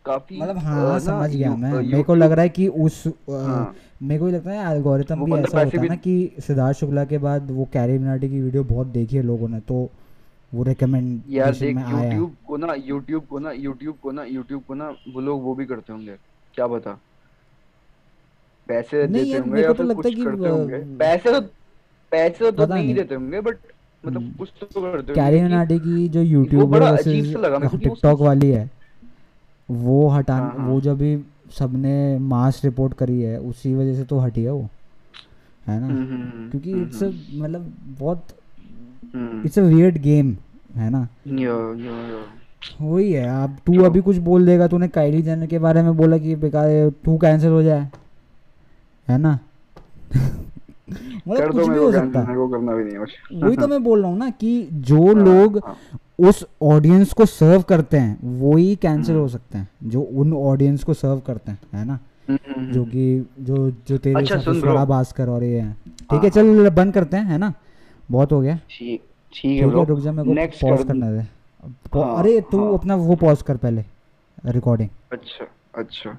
काफ़ी 0.06 0.40
मतलब 0.42 0.58
हाँ 0.58 1.00
समझ 1.00 1.30
गया 1.30 1.56
मैं। 1.56 1.72
मेरे 1.74 2.04
को 2.04 2.16
लग 2.16 2.32
रहा 2.32 2.42
है 2.42 2.50
कि 2.50 2.68
उस 2.68 3.04
हाँ। 3.30 3.76
मेरे 4.04 4.20
को 4.20 4.26
ही 4.26 4.32
लगता 4.32 4.52
है 4.52 4.76
एल्गोरिथम 4.76 5.24
भी 5.26 5.32
ऐसा 5.32 5.60
होता 5.64 5.82
है 5.82 5.88
ना 5.88 5.96
कि 5.96 6.32
सिद्धार्थ 6.40 6.78
शुक्ला 6.78 7.04
के 7.06 7.18
बाद 7.18 7.52
वो 7.52 7.66
कैरी 7.74 7.98
मिनाटी 7.98 8.30
की 8.30 8.42
वीडियो 8.42 8.64
बहुत 8.64 8.88
देखी 8.88 9.16
है 9.16 9.24
लोगों 9.24 9.50
ने 9.50 9.60
तो 9.60 9.90
वो 10.54 10.66
यार 11.30 11.54
देख 11.56 11.78
यूट्यूब 11.78 12.36
को 12.48 12.58
ना 12.58 12.74
यूट्यूब 12.74 13.24
को 13.30 13.40
ना 13.40 13.52
यूट्यूब 13.52 13.96
को 14.04 14.12
ना 14.12 14.24
यूट्यूब 14.24 14.64
को 14.68 14.74
ना 14.74 14.90
वो 15.14 15.22
लोग 15.22 15.44
वो 15.44 15.56
भी 15.56 15.66
करते 15.66 15.94
होंगे 15.94 16.16
क्या 16.56 16.68
बता 16.68 17.00
पैसे 18.68 19.08
देते 19.08 19.38
होंगे 19.38 19.62
या 19.62 19.68
तो 19.68 19.74
फिर 19.74 19.86
लगता 19.86 20.02
कुछ 20.02 20.16
करते 20.16 20.50
होंगे। 20.50 20.78
पैसे 20.78 21.32
तो 21.32 21.42
पैसे 22.12 22.52
तो 22.52 22.66
नहीं। 22.66 22.96
देते 22.96 23.16
होंगे 23.16 23.42
बट 23.42 23.58
मतलब 24.06 24.22
हम्म। 24.22 24.32
कुछ 24.32 24.50
तो 24.62 24.82
करते 24.82 25.14
कैरी 25.14 25.40
होंगे 25.40 25.40
कि- 25.40 25.44
मिनाटी 25.44 25.80
की 25.80 26.10
जो 26.10 26.22
यूट्यूबर 26.22 26.80
बड़ा 26.80 26.92
वर्सेस 26.92 27.08
अजीब 27.08 27.34
सा 27.34 27.40
लगा 27.40 27.60
मेरे 27.60 27.70
को 27.70 27.78
टिकटॉक 27.78 28.20
वाली 28.20 28.52
है 28.52 28.70
वो 29.72 30.08
हटान 30.08 30.42
हाँ, 30.42 30.56
हाँ। 30.58 30.68
वो 30.68 30.82
जब 30.82 30.98
भी 30.98 31.24
सबने 31.52 32.20
मास 32.20 32.62
रिपोर्ट 32.66 32.94
करी 32.94 33.22
है 33.22 33.40
उसी 33.40 33.76
वजह 33.76 33.96
से 33.96 34.04
तो 34.04 34.20
हटी 34.20 34.44
है 34.44 34.52
वो 34.52 34.70
है 35.68 35.80
ना? 35.80 35.88
हम्म, 35.88 36.04
हम्म, 36.04 36.50
क्योंकि 36.50 36.72
इट्स 36.82 37.04
मतलब 37.34 37.74
बहुत 38.00 38.28
इट्स 39.46 39.60
अ 39.60 39.62
वियर्ड 39.62 39.98
गेम 39.98 40.38
है 40.76 40.90
ना? 40.90 41.08
या, 41.28 41.54
या, 41.86 41.92
या। 41.92 42.26
वही 42.82 43.12
है 43.12 43.44
अब 43.44 43.58
तू 43.66 43.84
अभी 43.84 44.02
कुछ 44.02 44.18
बोल 44.18 44.46
देगा 44.46 44.68
तूने 44.68 44.88
काइली 44.88 45.22
जेनर 45.22 45.46
के 45.46 45.60
बारे 45.60 45.82
में 45.82 45.98
बोला 45.98 46.18
कि 46.18 46.36
बेकार 46.36 46.68
है, 46.68 46.90
तू 46.90 47.18
कैंसिल 47.18 47.50
हो 47.50 47.64
जाए 47.64 47.90
है 49.10 49.18
ना? 49.18 49.40
मतलब 51.28 51.52
कुछ 51.52 51.68
भी 51.68 51.78
हो 51.78 51.92
सकता 51.92 52.20
है। 52.20 52.28
है 52.28 52.38
वही 53.44 53.58
तो 53.58 53.68
मैं 53.68 53.84
बोल 53.84 54.02
रहा 54.02 54.12
हूँ 54.12 54.18
ना 54.18 54.30
कि 54.30 54.70
जो 54.72 55.06
हाँ, 55.06 55.26
लोग 55.26 55.58
हाँ। 55.58 55.78
उस 56.20 56.46
ऑडियंस 56.62 57.14
को 57.14 57.26
सर्व 57.26 57.62
करते 57.62 57.98
हैं 57.98 58.18
वो 58.24 58.56
ही 58.56 58.76
कैंसिल 58.76 59.14
हम्म। 59.14 59.22
हो 59.22 59.28
सकते 59.28 59.58
हैं 59.58 59.70
जो 59.84 60.02
उन 60.02 60.34
ऑडियंस 60.34 60.84
को 60.84 60.94
सर्व 60.94 61.20
करते 61.20 61.52
हैं 61.52 61.60
है 61.74 61.86
ना? 61.86 62.00
हम्म, 62.30 62.54
हम्म, 62.56 62.72
जो 62.72 62.86
कि 62.86 63.28
जो 63.40 63.72
जो 63.88 63.98
तेरे 63.98 64.16
अच्छा, 64.16 64.86
भास्कर 64.86 65.30
और 65.30 65.44
ये 65.44 65.60
है। 65.60 65.74
ठीक 65.74 66.12
है 66.12 66.20
हाँ, 66.20 66.30
चल 66.30 66.70
बंद 66.70 66.94
करते 66.94 67.18
हैं 67.18 67.26
है 67.26 67.38
ना? 67.38 67.54
बहुत 68.12 68.32
हो 68.32 68.42
गया। 68.42 68.60
ठीक 68.70 69.02
ठीक 69.34 69.62
है 69.62 69.86
रुक 69.86 70.00
जा 70.00 70.12
मेरे 70.12 70.48
को 70.48 70.68
पॉज 70.68 70.86
करना 70.88 71.06
है। 71.06 71.28
हाँ 71.94 72.18
अरे 72.18 72.40
तू 72.42 72.64
हाँ। 72.64 72.74
अपना 72.74 72.96
वो 72.96 73.16
पॉज 73.16 73.42
कर 73.42 73.58
पहले 73.58 73.84
रिकॉर्डिंग 74.46 74.90
अच्छा 75.12 75.48
अच्छा। 75.76 76.18